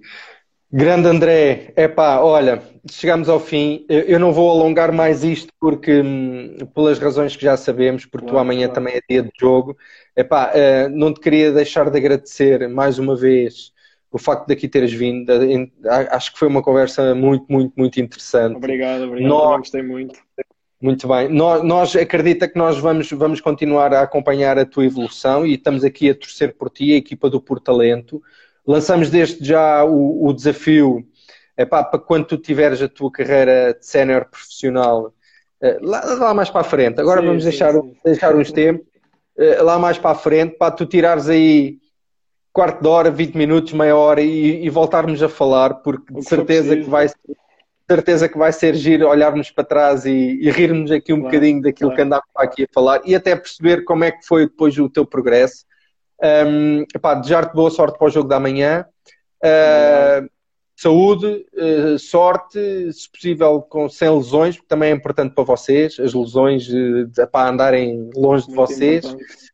Grande 0.72 1.08
André, 1.08 1.72
é 1.74 1.88
pá, 1.88 2.20
olha, 2.20 2.62
chegamos 2.88 3.28
ao 3.28 3.40
fim. 3.40 3.84
Eu 3.88 4.20
não 4.20 4.32
vou 4.32 4.48
alongar 4.50 4.92
mais 4.92 5.24
isto 5.24 5.52
porque, 5.58 6.00
hum, 6.00 6.58
pelas 6.72 6.98
razões 7.00 7.34
que 7.34 7.42
já 7.42 7.56
sabemos, 7.56 8.06
porque 8.06 8.28
claro, 8.28 8.38
tu 8.38 8.40
amanhã 8.40 8.68
claro. 8.68 8.74
também 8.74 8.94
é 8.94 9.00
dia 9.08 9.22
de 9.22 9.32
jogo. 9.40 9.76
É 10.14 10.22
pá, 10.22 10.52
uh, 10.52 10.88
não 10.88 11.12
te 11.12 11.18
queria 11.18 11.50
deixar 11.50 11.90
de 11.90 11.98
agradecer 11.98 12.68
mais 12.68 13.00
uma 13.00 13.16
vez 13.16 13.72
o 14.12 14.18
facto 14.18 14.46
de 14.46 14.52
aqui 14.52 14.68
teres 14.68 14.92
vindo. 14.92 15.32
Acho 16.10 16.32
que 16.32 16.38
foi 16.38 16.46
uma 16.46 16.62
conversa 16.62 17.16
muito, 17.16 17.46
muito, 17.48 17.72
muito 17.76 18.00
interessante. 18.00 18.56
Obrigado, 18.56 19.04
obrigado. 19.04 19.28
Nós, 19.28 19.58
gostei 19.58 19.82
muito. 19.82 20.20
Muito 20.80 21.06
bem. 21.06 21.28
Nós, 21.28 21.62
nós, 21.62 21.94
acredita 21.94 22.48
que 22.48 22.58
nós 22.58 22.78
vamos, 22.78 23.10
vamos 23.10 23.40
continuar 23.40 23.92
a 23.92 24.00
acompanhar 24.00 24.58
a 24.58 24.64
tua 24.64 24.86
evolução 24.86 25.44
e 25.44 25.54
estamos 25.54 25.84
aqui 25.84 26.08
a 26.08 26.14
torcer 26.14 26.56
por 26.56 26.70
ti, 26.70 26.92
a 26.92 26.96
equipa 26.96 27.28
do 27.28 27.40
Por 27.40 27.60
Talento. 27.60 28.22
Lançamos 28.66 29.10
desde 29.10 29.46
já 29.46 29.84
o, 29.84 30.26
o 30.26 30.32
desafio 30.32 31.04
epá, 31.56 31.84
para 31.84 32.00
quando 32.00 32.24
tu 32.24 32.38
tiveres 32.38 32.80
a 32.80 32.88
tua 32.88 33.12
carreira 33.12 33.76
de 33.78 33.84
sénior 33.84 34.24
profissional 34.24 35.12
eh, 35.60 35.78
lá, 35.82 36.02
lá, 36.14 36.34
mais 36.34 36.48
para 36.48 36.62
a 36.62 36.64
frente. 36.64 36.98
Agora 36.98 37.20
sim, 37.20 37.26
vamos 37.26 37.42
sim, 37.42 37.50
deixar, 37.50 37.74
sim. 37.74 37.96
deixar 38.02 38.34
uns 38.34 38.50
tempos 38.50 38.86
eh, 39.36 39.60
lá 39.60 39.78
mais 39.78 39.98
para 39.98 40.12
a 40.12 40.14
frente 40.14 40.56
para 40.56 40.70
tu 40.70 40.86
tirares 40.86 41.28
aí 41.28 41.78
quarto 42.52 42.80
de 42.80 42.88
hora, 42.88 43.10
20 43.10 43.34
minutos, 43.36 43.72
meia 43.74 43.96
hora 43.96 44.22
e, 44.22 44.64
e 44.64 44.70
voltarmos 44.70 45.22
a 45.22 45.28
falar, 45.28 45.74
porque 45.74 46.12
de 46.12 46.22
certeza 46.22 46.74
que 46.74 46.88
vai 46.88 47.08
ser 47.08 47.16
certeza 47.90 48.28
que 48.28 48.38
vai 48.38 48.52
ser 48.52 48.74
giro 48.74 49.08
olharmos 49.08 49.50
para 49.50 49.64
trás 49.64 50.06
e, 50.06 50.38
e 50.40 50.48
rirmos 50.48 50.92
aqui 50.92 51.12
um 51.12 51.16
claro, 51.16 51.32
bocadinho 51.32 51.62
daquilo 51.62 51.90
claro. 51.90 51.96
que 51.96 52.02
andávamos 52.02 52.30
aqui 52.36 52.62
a 52.62 52.68
falar 52.72 53.00
e 53.04 53.16
até 53.16 53.34
perceber 53.34 53.82
como 53.82 54.04
é 54.04 54.12
que 54.12 54.24
foi 54.24 54.46
depois 54.46 54.78
o 54.78 54.88
teu 54.88 55.04
progresso. 55.04 55.64
Um, 56.22 56.84
desejar-te 57.20 57.52
boa 57.52 57.70
sorte 57.70 57.98
para 57.98 58.06
o 58.06 58.10
jogo 58.10 58.28
da 58.28 58.38
manhã. 58.38 58.84
Uh, 59.42 60.30
saúde, 60.76 61.44
uh, 61.54 61.98
sorte, 61.98 62.92
se 62.92 63.10
possível 63.10 63.60
com, 63.62 63.88
sem 63.88 64.08
lesões, 64.08 64.54
porque 64.56 64.68
também 64.68 64.90
é 64.90 64.94
importante 64.94 65.34
para 65.34 65.42
vocês, 65.42 65.98
as 65.98 66.14
lesões 66.14 66.68
uh, 66.68 67.26
para 67.32 67.50
andarem 67.50 68.08
longe 68.14 68.46
de 68.46 68.54
vocês. 68.54 69.04
Importante. 69.04 69.50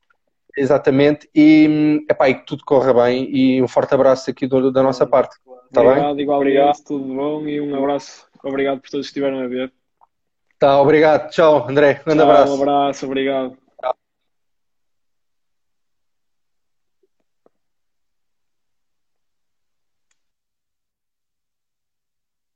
Exatamente, 0.58 1.28
e, 1.34 2.02
epá, 2.08 2.30
e 2.30 2.34
que 2.34 2.46
tudo 2.46 2.64
corra 2.64 2.94
bem 2.94 3.28
e 3.30 3.62
um 3.62 3.68
forte 3.68 3.94
abraço 3.94 4.30
aqui 4.30 4.46
do, 4.46 4.72
da 4.72 4.82
nossa 4.82 5.06
parte. 5.06 5.36
Tá 5.70 5.82
obrigado, 5.82 6.14
bem? 6.14 6.22
igualmente, 6.22 6.58
obrigado. 6.58 6.84
tudo 6.84 7.14
bom 7.14 7.46
e 7.46 7.60
um 7.60 7.76
abraço. 7.76 8.25
Obrigado 8.46 8.80
por 8.80 8.90
todos 8.90 9.06
que 9.06 9.10
estiveram 9.10 9.40
a 9.40 9.48
ver. 9.48 9.72
Tá, 10.58 10.80
obrigado. 10.80 11.30
Tchau, 11.30 11.68
André. 11.68 12.00
Um 12.02 12.04
grande 12.04 12.22
abraço. 12.22 12.52
Um 12.52 12.62
abraço, 12.62 13.06
obrigado. 13.06 13.58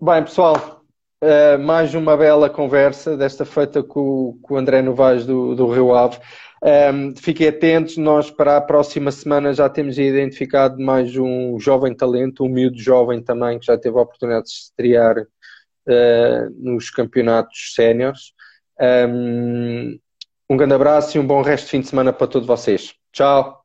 Bem, 0.02 0.22
pessoal, 0.22 0.82
uh, 1.22 1.58
mais 1.58 1.92
uma 1.92 2.16
bela 2.16 2.48
conversa, 2.48 3.18
desta 3.18 3.44
feita 3.44 3.82
com, 3.82 4.38
com 4.40 4.54
o 4.54 4.56
André 4.56 4.80
Novaes 4.80 5.26
do, 5.26 5.54
do 5.54 5.66
Rio 5.70 5.94
Ave. 5.94 6.18
Um, 6.62 7.14
fiquem 7.16 7.48
atentos, 7.48 7.96
nós 7.98 8.30
para 8.30 8.56
a 8.56 8.60
próxima 8.60 9.10
semana 9.10 9.52
já 9.52 9.68
temos 9.68 9.98
identificado 9.98 10.80
mais 10.80 11.14
um 11.16 11.58
jovem 11.58 11.94
talento, 11.94 12.44
um 12.44 12.48
miúdo 12.48 12.78
jovem 12.78 13.22
também, 13.22 13.58
que 13.58 13.66
já 13.66 13.76
teve 13.76 13.98
a 13.98 14.02
oportunidade 14.02 14.44
de 14.44 14.52
se 14.52 14.62
estrear 14.64 15.26
uh, 15.90 16.50
nos 16.56 16.90
campeonatos 16.90 17.74
séniores. 17.74 18.32
Um, 18.80 19.98
um 20.48 20.56
grande 20.56 20.74
abraço 20.74 21.16
e 21.16 21.20
um 21.20 21.26
bom 21.26 21.42
resto 21.42 21.66
de 21.66 21.70
fim 21.70 21.80
de 21.80 21.88
semana 21.88 22.12
para 22.12 22.26
todos 22.26 22.46
vocês. 22.46 22.94
Tchau! 23.12 23.59